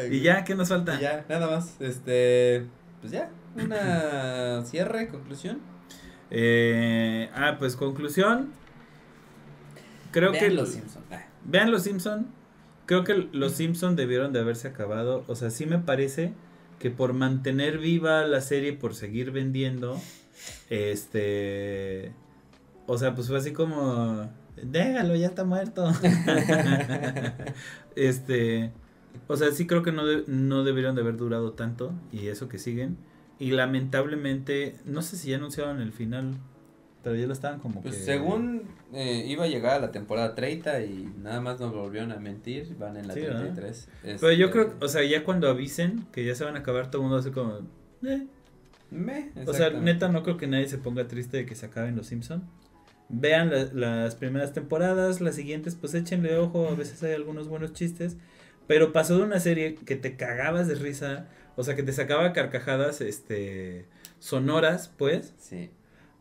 [0.10, 0.96] Y ya, ¿qué nos falta?
[0.96, 1.80] Y ya, nada más.
[1.80, 2.66] Este.
[3.02, 3.30] Pues ya.
[3.56, 5.60] Una cierre, conclusión.
[6.32, 8.52] Eh, ah, pues conclusión.
[10.12, 11.04] Creo Vean que los Simpson.
[11.12, 12.28] Ah, vean los Simpson.
[12.86, 15.24] Creo que los Simpson debieron de haberse acabado.
[15.28, 16.34] O sea, sí me parece
[16.80, 20.00] que por mantener viva la serie, por seguir vendiendo,
[20.70, 22.12] este,
[22.88, 24.30] o sea, pues fue así como,
[24.62, 25.92] déjalo, ya está muerto.
[27.96, 28.72] este,
[29.28, 32.48] o sea, sí creo que no, de- no debieron de haber durado tanto y eso
[32.50, 32.98] que siguen.
[33.40, 36.36] Y lamentablemente, no sé si ya anunciaron el final,
[37.04, 38.02] pero ya lo estaban como Pues que...
[38.04, 38.64] según
[38.94, 42.76] eh, iba a llegar a la temporada 30 y nada más nos volvieron a mentir,
[42.80, 43.42] van en la Sí, ¿verdad?
[43.54, 43.90] 33.
[44.04, 46.90] Pero yo Este, creo, o sea, ya cuando avisen que ya se van a acabar,
[46.90, 47.60] todo el mundo hace como...
[48.04, 48.26] "Eh".
[48.90, 51.96] me, O sea, neta, no creo que nadie se ponga triste de que se acaben
[51.98, 52.44] los Simpson.
[53.10, 57.74] Vean la- las primeras temporadas, las siguientes, pues échenle ojo, a veces hay algunos buenos
[57.74, 58.18] chistes.
[58.68, 62.34] Pero pasó de una serie que te cagabas de risa, o sea, que te sacaba
[62.34, 63.86] carcajadas, este,
[64.20, 65.70] sonoras, pues, Sí.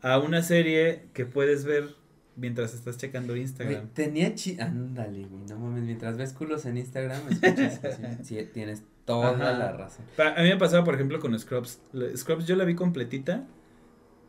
[0.02, 1.94] a una serie que puedes ver
[2.36, 3.89] mientras estás checando Instagram.
[3.94, 4.59] tenía chi...
[4.61, 7.81] Ándale, güey, no mames, mientras ves culos en Instagram, escuchas.
[8.24, 9.52] Sí, tienes toda Ajá.
[9.52, 10.05] la razón.
[10.19, 11.81] A mí me pasaba, por ejemplo, con Scrubs.
[12.16, 13.44] Scrubs yo la vi completita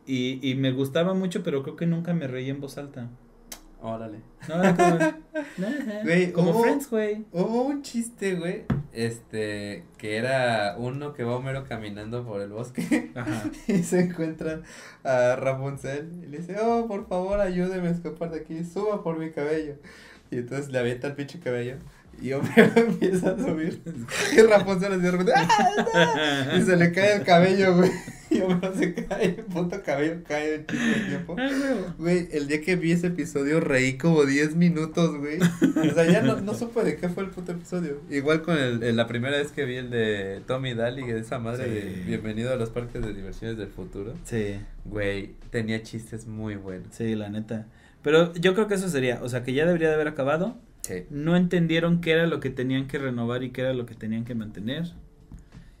[0.06, 3.08] y, y me gustaba mucho, pero creo que nunca me reí en voz alta.
[3.82, 4.18] Órale.
[4.48, 4.98] No, era como,
[6.04, 7.24] Güey, como hubo- Friends, güey.
[7.32, 13.10] Hubo un chiste, güey, este, que era uno que va Homero caminando por el bosque
[13.14, 13.44] Ajá.
[13.68, 14.62] y se encuentra
[15.04, 19.18] a Rapunzel y le dice, oh, por favor, ayúdeme a escapar de aquí, suba por
[19.18, 19.74] mi cabello.
[20.30, 21.76] Y entonces le avienta el pinche cabello
[22.22, 23.80] Y Homero empieza a subir.
[24.36, 25.32] Y Rapunzel así de repente.
[25.36, 26.58] ¡ah, no!
[26.58, 27.90] Y se le cae el cabello, güey.
[28.28, 31.34] Y Homero se cae, el puto cabello cae en chingo de tiempo.
[31.34, 31.94] Huevo.
[31.98, 35.38] Güey, el día que vi ese episodio reí como 10 minutos, güey.
[35.40, 38.00] O sea, ya no, no supe de qué fue el puto episodio.
[38.10, 41.38] Igual con el, el- la primera vez que vi el de Tommy Daly, que esa
[41.38, 42.02] madre de.
[42.04, 44.14] Bienvenido a los parques de diversiones del futuro.
[44.24, 44.56] Sí,
[44.86, 46.88] Güey, tenía chistes muy buenos.
[46.90, 47.66] sí, la neta.
[48.02, 50.58] Pero yo creo que eso sería, o sea, que ya debería de haber acabado.
[50.86, 51.04] Sí.
[51.10, 54.24] No entendieron qué era lo que tenían que renovar y qué era lo que tenían
[54.24, 54.92] que mantener.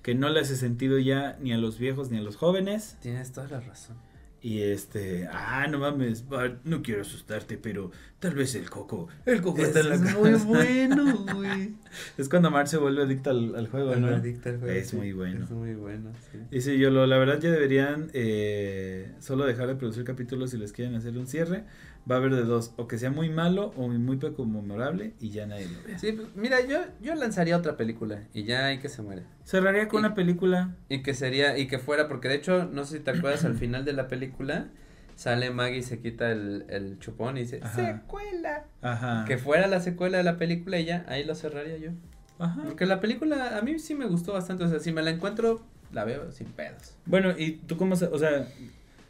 [0.02, 2.96] Que no le hace sentido ya ni a los viejos ni a los jóvenes.
[3.02, 3.96] Tienes toda la razón.
[4.42, 9.42] Y este, ah, no mames, Bart, no quiero asustarte, pero tal vez el coco, el
[9.42, 10.18] coco está en la es casa.
[10.18, 11.74] muy bueno, güey.
[12.16, 14.16] Es cuando Mark se vuelve adicto al, al juego, Bueno, ¿no?
[14.16, 14.96] adicta al juego, Es sí.
[14.96, 15.44] muy bueno.
[15.46, 16.38] Es muy bueno, sí.
[16.52, 20.58] Y sí, yo lo, la verdad ya deberían eh, solo dejar de producir capítulos si
[20.58, 21.64] les quieren hacer un cierre.
[22.08, 25.30] Va a haber de dos, o que sea muy malo o muy poco memorable y
[25.30, 25.98] ya nadie lo vea.
[25.98, 29.24] Sí, pues, mira, yo, yo lanzaría otra película y ya hay que se muere.
[29.44, 30.76] Cerraría con Y- una película.
[30.88, 33.56] Y que sería, y que fuera, porque de hecho, no sé si te acuerdas, al
[33.56, 34.68] final de la película,
[35.16, 37.74] sale Maggie y se quita el, el chupón y dice, Ajá.
[38.00, 38.64] secuela.
[38.82, 39.24] Ajá.
[39.26, 41.90] Que fuera la secuela de la película y ya, ahí lo cerraría yo.
[42.38, 42.62] Ajá.
[42.64, 45.60] Porque la película a mí sí me gustó bastante, o sea, si me la encuentro,
[45.92, 46.94] la veo sin pedos.
[47.06, 48.46] Bueno, ¿y tú cómo, o sea,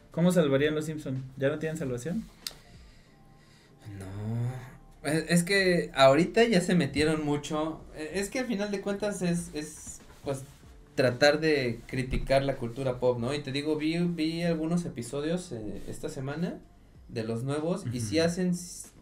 [0.09, 1.23] cómo salvarían los Simpson?
[1.37, 2.23] ¿Ya no tienen salvación?
[3.97, 5.09] No.
[5.09, 7.81] Es, que ahorita ya se metieron mucho.
[7.95, 10.43] eh, Es que al final de cuentas es, es pues
[10.95, 13.33] tratar de criticar la cultura pop, ¿no?
[13.33, 16.59] Y te digo, vi, vi algunos episodios eh, esta semana
[17.07, 18.25] de los nuevos y Ujú.
[18.25, 18.51] hacen,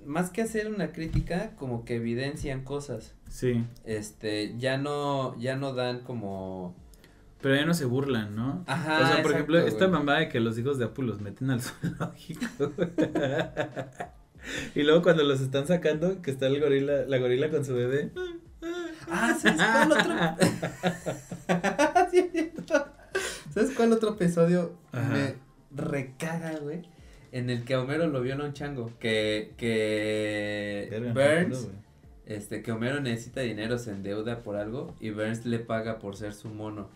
[0.05, 3.15] más que hacer una crítica, como que evidencian cosas.
[3.29, 3.63] Sí.
[3.85, 6.75] Este, ya no, ya no dan como...
[7.41, 8.63] Pero ya no se burlan, ¿no?
[8.67, 11.21] Ajá, o sea, por exacto, ejemplo, esta mamá de que los hijos de Apu los
[11.21, 12.45] meten al zoológico.
[14.75, 18.11] y luego cuando los están sacando, que está el gorila, la gorila con su bebé.
[19.09, 20.13] Ah, ¿sabes cuál otro?
[22.11, 22.51] Sí.
[23.53, 25.09] ¿Sabes cuál otro episodio Ajá.
[25.09, 25.35] me
[25.71, 26.81] recaga, güey?
[27.31, 28.91] En el que Homero lo viola un chango.
[28.99, 31.13] Que, que Verga,
[31.43, 31.67] Burns,
[32.25, 36.33] este, que Homero necesita dinero, se endeuda por algo y Burns le paga por ser
[36.33, 36.89] su mono.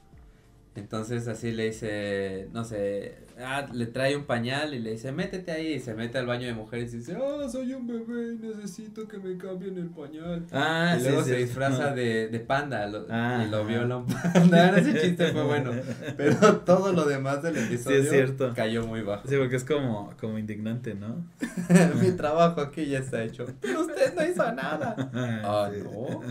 [0.79, 5.51] Entonces así le dice, no sé, ah, le trae un pañal y le dice, métete
[5.51, 8.37] ahí, y se mete al baño de mujeres y dice, ah, soy un bebé y
[8.47, 10.45] necesito que me cambien el pañal.
[10.51, 13.97] Ah, y sí, luego sí, se disfraza de, de panda lo- Ah, y lo viola
[13.97, 14.77] un panda.
[14.79, 15.71] Ese chiste fue bueno.
[16.17, 18.53] Pero todo lo demás del episodio cierto.
[18.55, 19.27] cayó muy bajo.
[19.27, 21.25] Sí, porque es como, como indignante, ¿no?
[22.01, 23.45] Mi trabajo aquí ya está hecho.
[23.61, 24.95] Pero usted no hizo nada.
[25.43, 26.21] Ah, no.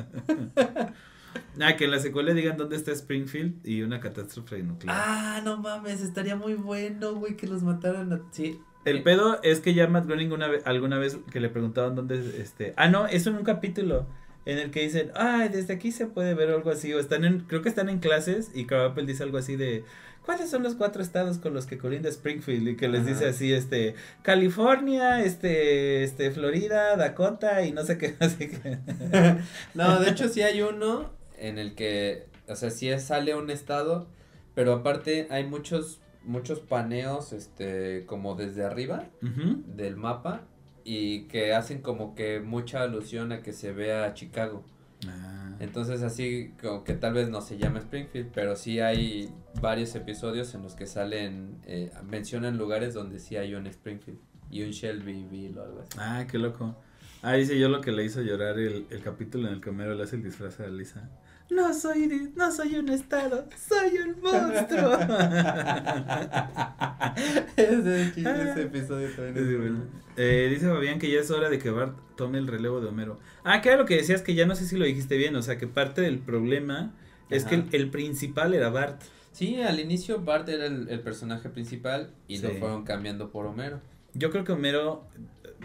[1.60, 4.96] Ah, que en la secuela digan dónde está Springfield y una catástrofe nuclear.
[4.98, 8.20] Ah, no mames, estaría muy bueno, güey, que los mataran a...
[8.30, 8.60] Sí.
[8.84, 12.40] El pedo es que ya Matt Groening una vez, alguna vez que le preguntaban dónde,
[12.40, 14.06] este, ah, no, eso en un capítulo
[14.46, 17.40] en el que dicen, ay, desde aquí se puede ver algo así, o están en,
[17.40, 19.84] creo que están en clases y Carl Apple dice algo así de,
[20.24, 22.68] ¿cuáles son los cuatro estados con los que colinda Springfield?
[22.68, 23.10] Y que les Ajá.
[23.10, 28.16] dice así, este, California, este, este, Florida, Dakota y no sé qué,
[29.74, 34.08] No, de hecho sí hay uno en el que, o sea, sí sale un estado,
[34.54, 40.42] pero aparte hay muchos, muchos paneos, este, como desde arriba del mapa
[40.84, 44.64] y que hacen como que mucha alusión a que se vea Chicago.
[45.06, 45.54] Ah.
[45.60, 50.54] Entonces así como que tal vez no se llama Springfield, pero sí hay varios episodios
[50.54, 54.18] en los que salen, eh, mencionan lugares donde sí hay un Springfield
[54.50, 55.98] y un Shelbyville o algo así.
[55.98, 56.74] Ah, qué loco.
[57.22, 59.94] Ah, dice yo lo que le hizo llorar el, el capítulo en el que Homero
[59.94, 61.10] le hace el disfraz a Lisa.
[61.50, 64.98] No soy, no soy un estado, soy un monstruo.
[67.56, 69.84] ese, chiste, ese episodio también es Sí, bueno.
[70.16, 73.18] Eh, dice Fabián que ya es hora de que Bart tome el relevo de Homero.
[73.44, 75.66] Ah, lo que decías que ya no sé si lo dijiste bien, o sea que
[75.66, 76.94] parte del problema
[77.30, 79.00] es que el, principal era Bart.
[79.32, 83.80] Sí, al inicio Bart era el, el personaje principal y lo fueron cambiando por Homero.
[84.12, 85.06] Yo creo que Homero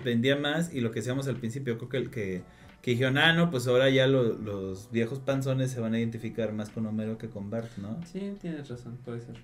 [0.04, 2.44] vendía más y lo que decíamos al principio, creo que el que,
[2.84, 6.54] que dijeron, ah, no, pues ahora ya lo- los viejos panzones se van a identificar
[6.54, 8.00] más con Homero que con Bart, ¿no?
[8.12, 9.38] Sí, tienes razón, puede ser.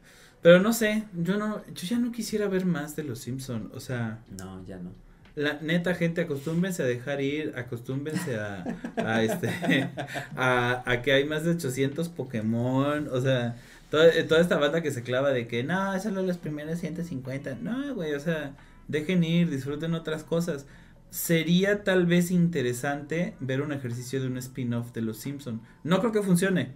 [0.44, 3.80] Pero no sé, yo no, yo ya no quisiera ver más de los Simpson, o
[3.80, 4.92] sea, No, ya no.
[5.36, 8.64] la neta gente acostúmbense a dejar ir, acostúmbense a,
[8.98, 9.50] a este,
[10.36, 13.56] a, a que hay más de 800 Pokémon, o sea,
[13.90, 17.56] toda, eh, toda esta banda que se clava de que no, solo los primeros 150,
[17.62, 18.54] no, güey, o sea,
[18.90, 20.66] dejen ir, disfruten otras cosas.
[21.10, 25.62] Sería tal vez interesante ver un ejercicio de un spin-off de los Simpson.
[25.84, 26.74] No creo que funcione,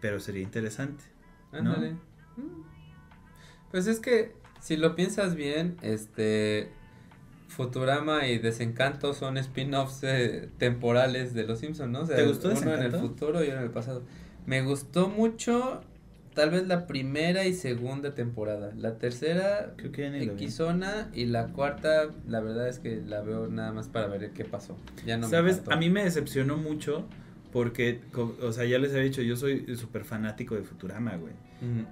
[0.00, 1.04] pero sería interesante.
[1.52, 1.58] ¿No?
[1.58, 1.92] Ándale.
[2.36, 2.62] Mm.
[3.70, 6.70] Pues es que si lo piensas bien, este
[7.48, 12.00] Futurama y Desencanto son spin-offs eh, temporales de Los Simpsons, ¿no?
[12.00, 14.02] O sea, ¿Te gustó uno en el futuro y uno en el pasado.
[14.46, 15.82] Me gustó mucho,
[16.34, 18.72] tal vez la primera y segunda temporada.
[18.76, 20.50] La tercera, Creo que.
[20.50, 24.44] Xona, y la cuarta, la verdad es que la veo nada más para ver qué
[24.44, 24.76] pasó.
[25.06, 25.62] Ya no ¿Sabes?
[25.70, 27.06] A mí me decepcionó mucho
[27.52, 28.00] porque,
[28.40, 31.34] o sea, ya les había dicho, yo soy súper fanático de Futurama, güey.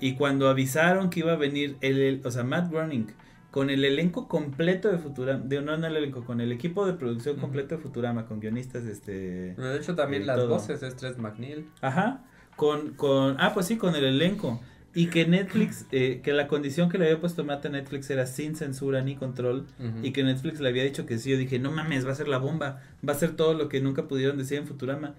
[0.01, 3.07] Y cuando avisaron que iba a venir el, el- o sea, Matt Groening
[3.53, 6.95] con el elenco completo de Futurama, de, no, no el elenco, con el equipo de
[6.95, 9.55] producción completo de Futurama, con guionistas, este...
[9.55, 10.49] De hecho, también las todo.
[10.49, 11.69] voces es Tres McNeil.
[11.83, 12.25] Ajá,
[12.61, 14.61] con, con, ah, pues sí, con el elenco.
[14.95, 18.27] Y que Netflix, eh, que la condición que le había puesto Matt a Netflix era
[18.27, 19.66] sin censura ni control.
[19.78, 20.01] Ujú.
[20.05, 22.28] Y que Netflix le había dicho que sí, yo dije, no mames, va a ser
[22.28, 25.15] la bomba, va a ser todo lo que nunca pudieron decir en Futurama.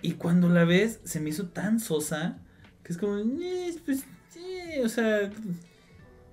[0.00, 2.38] Y cuando la ves, se me hizo tan sosa,
[2.82, 5.30] que es como, "Eh, pues, sí, o sea,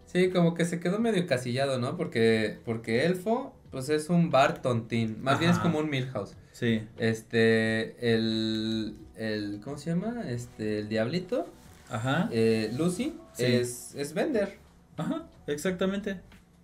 [0.05, 1.97] Sí, como que se quedó medio casillado, ¿no?
[1.97, 5.21] Porque, porque Elfo, pues es un bar tontín.
[5.21, 5.63] Más bien es Ajá.
[5.67, 6.35] como un Milhouse.
[6.59, 10.23] Sí, Este, el, el, ¿cómo se llama?
[10.29, 11.47] Este, el Diablito,
[11.89, 13.45] ajá, eh, Lucy, Sí.
[13.45, 14.57] es, es Bender.
[14.97, 16.19] ajá, exactamente.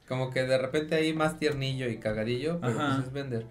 [0.08, 2.96] Como que de repente ahí más tiernillo y cagadillo, pero Ajá.
[2.98, 3.46] pues es Bender.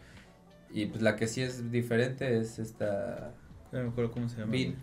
[0.72, 3.32] Y pues la que sí es diferente es esta
[3.72, 4.52] no me acuerdo cómo se llama.
[4.52, 4.74] Bean,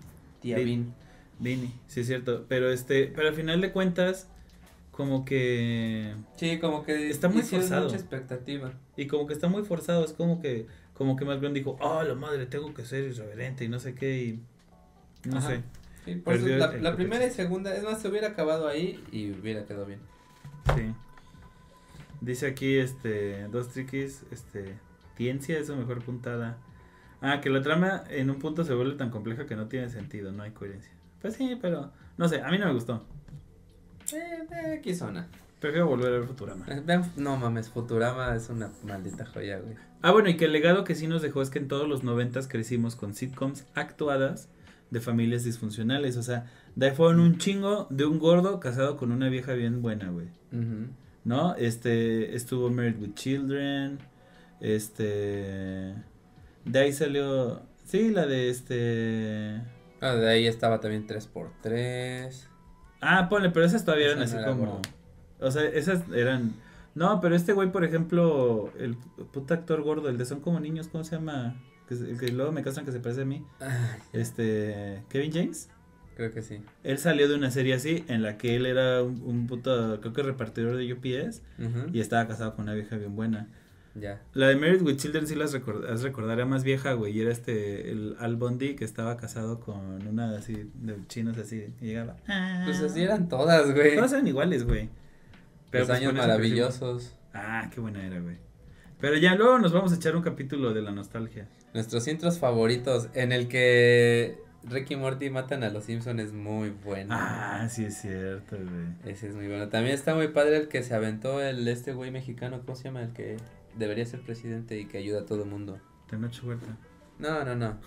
[0.42, 0.58] tía.
[0.58, 0.94] Bean.
[1.40, 4.28] Vini, sí es cierto, pero este, pero al final de cuentas,
[4.92, 7.86] como que, Sí, como que Está muy forzado.
[7.86, 8.74] mucha expectativa.
[8.98, 10.68] y como que está muy forzado, es como que,
[11.02, 13.96] como que más bien dijo, oh, la madre, tengo que ser irreverente y no sé
[13.96, 14.44] qué, y
[15.28, 15.48] no Ajá.
[15.48, 15.64] sé.
[16.06, 19.32] Sí, por eso Perdió la, primera y segunda, es más, se hubiera acabado ahí y
[19.32, 20.00] hubiera quedado bien.
[20.76, 20.94] Sí.
[22.22, 24.76] Dice aquí, este, dos triquis, este,
[25.18, 26.58] ciencia es su mejor puntada.
[27.20, 30.32] Ah, que la trama en un punto se vuelve tan compleja que no tiene sentido,
[30.32, 30.94] no hay coherencia.
[31.20, 33.04] Pues sí, pero, no sé, a mí no me gustó.
[34.14, 35.28] Eh, eh, aquí zona.
[35.60, 36.64] Prefiero volver a ver Futurama.
[36.68, 39.76] Eh, no mames, Futurama es una maldita joya, güey.
[40.02, 42.04] Ah, bueno, y que el legado que sí nos dejó es que en todos los
[42.04, 44.50] noventas crecimos con sitcoms actuadas
[44.90, 46.18] de familias disfuncionales.
[46.18, 49.82] O sea, de ahí fueron un chingo de un gordo casado con una vieja bien
[49.82, 50.28] buena, güey.
[51.24, 51.56] ¿No?
[51.56, 54.00] Este, estuvo Married with Children.
[54.60, 55.94] Este.
[56.66, 57.62] De ahí salió.
[57.86, 59.62] Sí, la de este.
[60.02, 62.48] Ah, de ahí estaba también 3x3.
[63.02, 64.66] Ah, ponle, pero esas todavía eran así no era como.
[64.66, 64.82] gordo.
[65.40, 66.54] O sea, esas eran.
[66.96, 68.96] No, pero este güey, por ejemplo, el
[69.32, 71.56] puto actor gordo, el de Son como niños, ¿cómo se llama?
[71.88, 73.46] Que, que luego me casan que se parece a mí.
[73.60, 75.04] Ay, Este.
[75.10, 75.70] Kevin James.
[76.16, 76.62] creo que sí.
[76.84, 80.14] Él salió de una serie así, en la que él era un, un puto, creo
[80.14, 81.42] que repartidor de UPS,
[81.94, 83.48] y estaba casado con una vieja bien buena.
[83.94, 84.22] Ya.
[84.34, 87.12] La de Married with Children sí las record las recordaré más vieja, güey.
[87.18, 91.74] Y era este, el Al Bundy que estaba casado con una así, de chinos así,
[91.82, 92.16] y llegaba.
[92.66, 93.96] Pues así eran todas, güey.
[93.96, 94.90] Todas eran iguales, güey.
[95.72, 97.16] Los pues, años maravillosos.
[97.34, 98.38] Ah, qué buena era, güey.
[99.00, 101.48] Pero ya luego nos vamos a echar un capítulo de la nostalgia.
[101.74, 106.70] Nuestros intros favoritos, en el que Ricky y Morty matan a los Simpsons es muy
[106.70, 107.16] bueno.
[107.18, 109.14] Ah, sí es cierto, güey.
[109.14, 109.70] Ese es muy bueno.
[109.70, 113.02] También está muy padre el que se aventó el este güey mexicano, ¿cómo se llama?
[113.02, 113.38] El que
[113.76, 115.80] debería ser presidente y que ayuda a todo el mundo.
[116.10, 116.78] Tenoch Huerta.
[117.18, 117.78] No, no, no.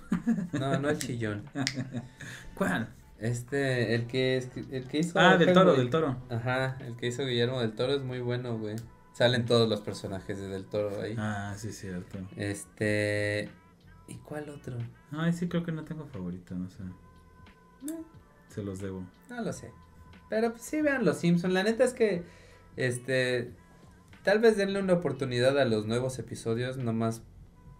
[0.52, 1.44] No, no es chillón.
[2.55, 2.89] ¿Cuál?
[3.24, 6.14] Este, el que es, el que hizo Ah, del toro, del toro.
[6.28, 8.76] Ajá, el que hizo Guillermo del Toro es muy bueno, güey.
[9.14, 11.14] Salen todos los personajes de del Toro ahí.
[11.16, 12.18] Ah, sí cierto.
[12.36, 13.48] Este,
[14.09, 14.76] ¿y cuál otro?
[15.10, 16.82] Ay, sí creo que no tengo favorito, no sé.
[18.48, 19.02] Se los debo.
[19.30, 19.72] No lo sé.
[20.28, 21.55] Pero pues, sí vean los Simpsons.
[21.55, 22.24] La neta es que,
[22.76, 23.52] este,
[24.22, 27.22] tal vez denle una oportunidad a los nuevos episodios, nomás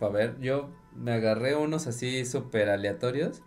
[0.01, 0.41] para ver.
[0.41, 3.43] Yo me agarré unos así súper aleatorios.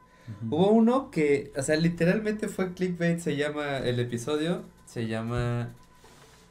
[0.49, 5.69] Hubo uno que, o sea, literalmente fue clickbait, se llama el episodio, se llama,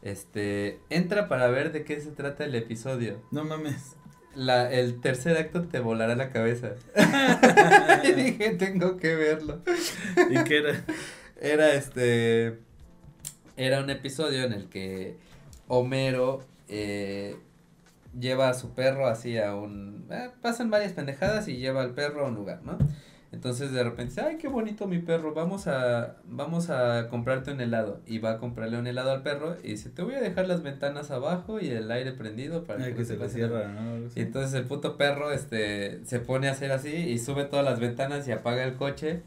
[0.02, 3.20] este, entra para ver de qué se trata el episodio.
[3.30, 3.96] No mames.
[4.34, 6.72] La, el tercer acto te volará la cabeza.
[8.04, 9.62] y dije, tengo que verlo.
[10.30, 10.84] ¿Y qué era?
[11.40, 12.58] Era este.
[13.56, 15.16] Era un episodio en el que
[15.68, 17.36] Homero eh,
[18.18, 20.06] lleva a su perro así a un.
[20.10, 22.78] eh, pasan varias pendejadas y lleva al perro a un lugar, ¿no?
[23.36, 27.60] Entonces de repente dice, ay, qué bonito mi perro, vamos a, vamos a comprarte un
[27.60, 28.00] helado.
[28.06, 30.62] Y va a comprarle un helado al perro y dice, te voy a dejar las
[30.62, 33.28] ventanas abajo y el aire prendido para Ay, que, se nada".
[33.28, 34.06] cierra, ¿no?
[34.14, 37.78] Y entonces el puto perro este se pone a hacer así y sube todas las
[37.78, 39.20] ventanas y apaga el coche.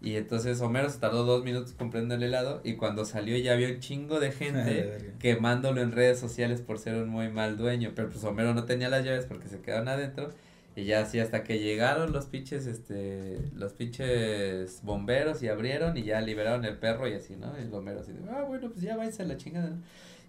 [0.00, 3.70] Y entonces Homero se tardó dos minutos comprando el helado y cuando salió ya había
[3.70, 7.90] un chingo de gente quemándolo en redes sociales por ser un muy mal dueño.
[7.96, 10.30] Pero pues Homero no tenía las llaves porque se quedaron adentro.
[10.78, 16.04] Y ya así hasta que llegaron los pinches, este, los pinches bomberos y abrieron y
[16.04, 17.56] ya liberaron el perro y así, ¿no?
[17.56, 19.76] El Homero así de, ah, bueno, pues ya váyanse a la chingada.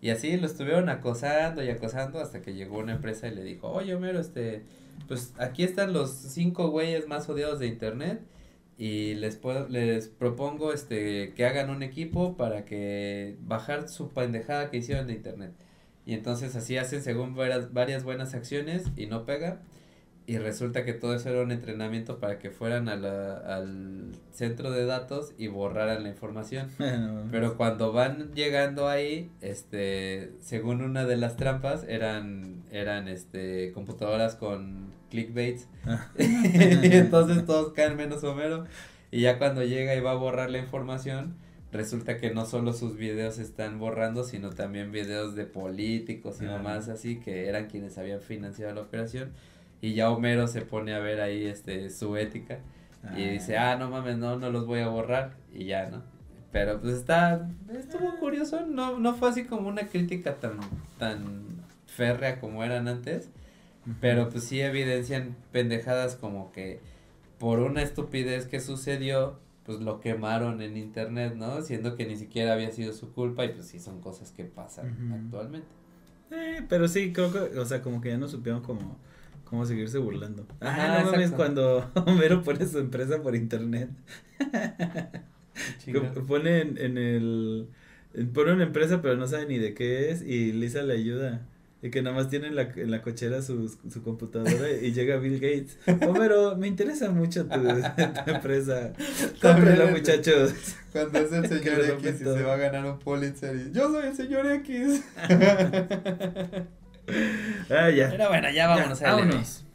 [0.02, 3.70] Y así lo estuvieron acosando y acosando hasta que llegó una empresa y le dijo,
[3.70, 4.64] oye Homero, este,
[5.08, 8.20] pues aquí están los cinco güeyes más odiados de internet
[8.76, 14.72] y les puedo, les propongo este que hagan un equipo para que bajar su pendejada
[14.72, 15.52] que hicieron de internet.
[16.08, 19.62] Y entonces así hacen según varias, varias buenas acciones y no pega.
[20.30, 24.70] Y resulta que todo eso era un entrenamiento para que fueran a la, al centro
[24.70, 26.70] de datos y borraran la información.
[27.32, 34.36] Pero cuando van llegando ahí, este, según una de las trampas, eran, eran este, computadoras
[34.36, 35.68] con clickbaits.
[36.20, 38.66] y entonces todos caen menos Homero.
[39.10, 41.38] Y ya cuando llega y va a borrar la información,
[41.72, 46.88] resulta que no solo sus videos están borrando, sino también videos de políticos y demás
[46.88, 49.32] así, que eran quienes habían financiado la operación
[49.82, 52.60] y ya Homero se pone a ver ahí este su ética
[53.16, 53.32] y Ah.
[53.32, 56.04] dice, ah, no mames, no, no los voy a borrar y ya, ¿no?
[56.52, 60.58] Pero pues está, estuvo curioso, no, no fue así como una crítica tan,
[60.98, 63.30] tan férrea como eran antes,
[64.02, 66.80] pero pues sí evidencian pendejadas como que
[67.38, 71.62] por una estupidez que sucedió, pues lo quemaron en internet, ¿no?
[71.62, 75.14] Siendo que ni siquiera había sido su culpa y pues sí son cosas que pasan
[75.14, 75.68] actualmente.
[76.32, 78.98] Eh, pero sí, creo que, o sea, como que ya no supieron cómo,
[79.50, 80.46] cómo seguirse burlando.
[80.60, 83.90] Ajá, Ah, no mames, cuando Homero pone su empresa por internet.
[86.28, 87.68] Pone en, en el.
[88.34, 90.22] Pone una empresa, pero no sabe ni de qué es.
[90.22, 91.42] Y Lisa le ayuda.
[91.82, 94.72] Y que nada más tiene en la, en la cochera su, su computadora.
[94.82, 95.78] y llega Bill Gates.
[96.08, 98.94] Homero, me interesa mucho tu, tu empresa.
[99.42, 100.54] También- muchachos.
[100.92, 104.08] Cuando es el señor X y se va a ganar un Pulitzer y yo soy
[104.08, 105.04] el señor X.
[107.70, 108.10] Ah, ya.
[108.10, 109.66] Pero bueno, ya vámonos Ya, a vámonos.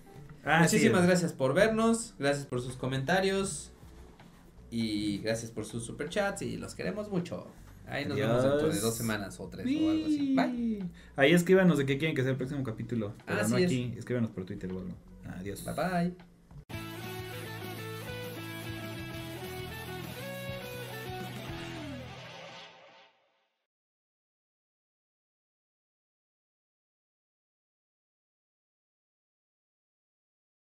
[0.44, 1.06] Ah, Muchísimas sí.
[1.06, 3.72] gracias por vernos, gracias por sus comentarios
[4.70, 7.46] y gracias por sus superchats y los queremos mucho.
[7.86, 10.34] Ahí nos vemos dentro de dos semanas o tres o algo así.
[10.34, 10.84] Bye.
[11.16, 13.14] Ahí escíbanos de qué quieren que sea el próximo capítulo.
[13.26, 13.64] Pero Así no es.
[13.66, 13.94] aquí.
[13.96, 14.94] Escríbanos por Twitter o algo.
[15.38, 15.64] Adiós.
[15.64, 16.33] Bye bye.